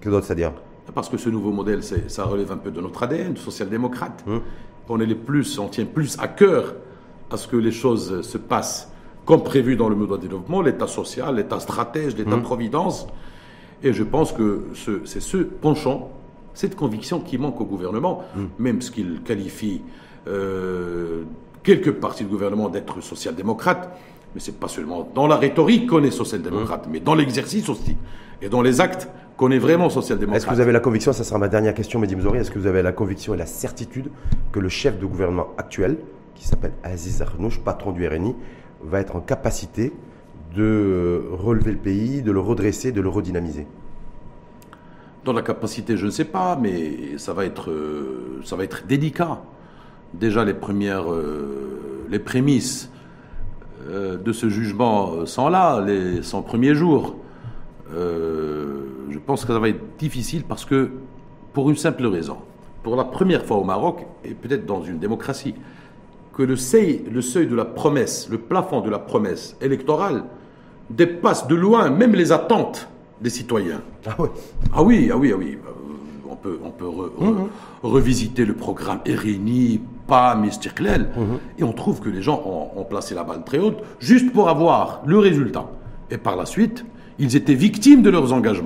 Que 0.02 0.10
d'autres, 0.10 0.26
c'est-à-dire 0.26 0.54
Parce 0.94 1.10
que 1.10 1.18
ce 1.18 1.30
nouveau 1.30 1.52
modèle, 1.52 1.82
ça 1.84 2.26
relève 2.26 2.52
un 2.52 2.58
peu 2.58 2.72
de 2.72 2.82
notre 2.82 3.04
ADN, 3.04 3.36
social-démocrate. 3.38 4.24
On 4.90 5.00
est 5.00 5.06
les 5.06 5.16
plus, 5.16 5.60
on 5.60 5.68
tient 5.68 5.86
plus 5.86 6.18
à 6.20 6.28
cœur 6.28 6.76
à 7.30 7.38
ce 7.38 7.48
que 7.48 7.58
les 7.58 7.72
choses 7.72 8.22
se 8.22 8.38
passent 8.38 8.90
comme 9.28 9.44
prévu 9.44 9.76
dans 9.76 9.90
le 9.90 9.96
mode 9.96 10.10
de 10.12 10.18
développement, 10.18 10.62
l'État 10.62 10.88
social, 10.88 11.36
l'État 11.36 11.60
stratège, 11.60 12.16
l'État-providence. 12.16 13.06
Mmh. 13.06 13.88
Et 13.88 13.94
je 13.94 14.04
pense 14.04 14.32
que 14.32 14.68
c'est 15.06 15.20
ce 15.20 15.38
penchant, 15.38 16.12
cette 16.54 16.78
conviction 16.78 17.20
qui 17.20 17.38
manque 17.38 17.60
au 17.60 17.66
gouvernement, 17.66 18.24
mmh. 18.36 18.44
même 18.58 18.82
ce 18.82 18.90
qu'il 18.90 19.22
qualifie 19.24 19.82
euh, 20.28 21.24
quelques 21.62 21.92
parties 21.92 22.24
du 22.24 22.30
gouvernement 22.30 22.70
d'être 22.70 23.02
social-démocrate. 23.02 24.00
Mais 24.34 24.42
c'est 24.42 24.60
pas 24.60 24.68
seulement 24.68 25.10
dans 25.16 25.28
la 25.28 25.38
rhétorique 25.38 25.90
qu'on 25.90 26.04
est 26.04 26.12
social-démocrate, 26.12 26.88
mmh. 26.88 26.92
mais 26.92 27.00
dans 27.00 27.16
l'exercice 27.16 27.70
aussi. 27.70 27.98
Et 28.42 28.50
dans 28.50 28.62
les 28.62 28.82
actes 28.82 29.10
qu'on 29.38 29.52
est 29.52 29.60
vraiment 29.60 29.90
social-démocrate. 29.90 30.42
Est-ce 30.42 30.50
que 30.50 30.56
vous 30.56 30.62
avez 30.62 30.72
la 30.72 30.80
conviction, 30.80 31.14
ça 31.14 31.24
sera 31.24 31.40
ma 31.40 31.48
dernière 31.48 31.74
question, 31.74 32.00
Mehdi 32.00 32.16
Mouzori, 32.16 32.40
est-ce 32.40 32.52
que 32.52 32.60
vous 32.60 32.68
avez 32.68 32.82
la 32.82 32.92
conviction 32.92 33.34
et 33.36 33.38
la 33.38 33.46
certitude 33.46 34.10
que 34.52 34.60
le 34.60 34.68
chef 34.68 35.00
de 35.00 35.06
gouvernement 35.06 35.48
actuel, 35.58 35.98
qui 36.36 36.48
s'appelle 36.48 36.74
Aziz 36.84 37.22
Arnouch, 37.22 37.60
patron 37.60 37.92
du 37.92 38.06
RNI, 38.08 38.36
va 38.84 39.00
être 39.00 39.16
en 39.16 39.22
capacité 39.22 39.94
de 40.56 41.24
relever 41.32 41.72
le 41.72 41.78
pays, 41.78 42.22
de 42.22 42.32
le 42.32 42.40
redresser, 42.40 42.92
de 42.92 43.02
le 43.02 43.10
redynamiser? 43.10 43.68
Dans 45.24 45.34
la 45.34 45.44
capacité, 45.44 45.98
je 45.98 46.06
ne 46.06 46.12
sais 46.12 46.26
pas, 46.26 46.58
mais 46.60 47.18
ça 47.18 47.34
va 47.34 47.46
être, 47.46 47.70
euh, 47.70 48.42
ça 48.44 48.56
va 48.56 48.64
être 48.64 48.88
délicat. 48.88 49.42
Déjà, 50.14 50.46
les 50.46 50.54
premières, 50.54 51.12
euh, 51.12 52.06
les 52.10 52.20
prémices 52.20 52.90
euh, 53.88 54.18
de 54.18 54.32
ce 54.32 54.50
jugement 54.50 55.26
sont 55.26 55.50
là, 55.50 55.82
les 55.82 56.22
100 56.24 56.42
premiers 56.44 56.76
jours. 56.76 57.16
je 57.92 59.20
pense 59.26 59.46
que 59.46 59.54
ça 59.54 59.60
va 59.60 59.70
être 59.70 59.98
difficile 59.98 60.44
parce 60.44 60.66
que, 60.66 60.92
pour 61.54 61.70
une 61.70 61.78
simple 61.78 62.06
raison, 62.06 62.38
pour 62.84 62.96
la 62.96 63.04
première 63.04 63.46
fois 63.46 63.58
au 63.58 63.64
Maroc, 63.64 64.06
et 64.24 64.34
peut-être 64.34 64.66
dans 64.66 64.84
une 64.84 65.00
démocratie, 65.00 65.56
que 66.34 66.44
le 66.44 66.56
seuil, 66.56 67.04
le 67.12 67.22
seuil 67.22 67.48
de 67.48 67.56
la 67.56 67.66
promesse, 67.66 68.30
le 68.30 68.38
plafond 68.38 68.82
de 68.82 68.90
la 68.90 69.00
promesse 69.00 69.58
électorale 69.60 70.24
dépasse 70.90 71.48
de 71.48 71.56
loin 71.56 71.90
même 71.90 72.14
les 72.14 72.32
attentes 72.32 72.88
des 73.22 73.30
citoyens. 73.30 73.82
Ah 74.06 74.16
oui, 74.20 74.30
ah 74.74 74.84
oui, 74.84 75.10
ah 75.12 75.18
oui. 75.18 75.32
Ah 75.34 75.38
oui. 75.38 75.58
On 76.30 76.36
peut, 76.36 76.60
on 76.64 76.70
peut 76.70 76.86
mhm. 76.86 77.48
revisiter 77.84 78.46
le 78.46 78.54
programme 78.54 79.00
RNI, 79.08 79.82
PAM 80.08 80.46
et 80.46 80.50
mhm. 80.50 81.40
et 81.58 81.64
on 81.64 81.74
trouve 81.74 82.00
que 82.00 82.10
les 82.10 82.22
gens 82.22 82.42
ont 82.76 82.84
placé 82.84 83.14
la 83.14 83.24
balle 83.24 83.44
très 83.44 83.60
haute 83.60 83.80
juste 84.00 84.32
pour 84.32 84.50
avoir 84.50 85.02
le 85.06 85.20
résultat. 85.20 85.66
Et 86.10 86.18
par 86.18 86.36
la 86.36 86.46
suite, 86.46 86.86
ils 87.20 87.36
étaient 87.36 87.54
victimes 87.54 88.02
de 88.02 88.10
leurs 88.10 88.34
engagements. 88.34 88.56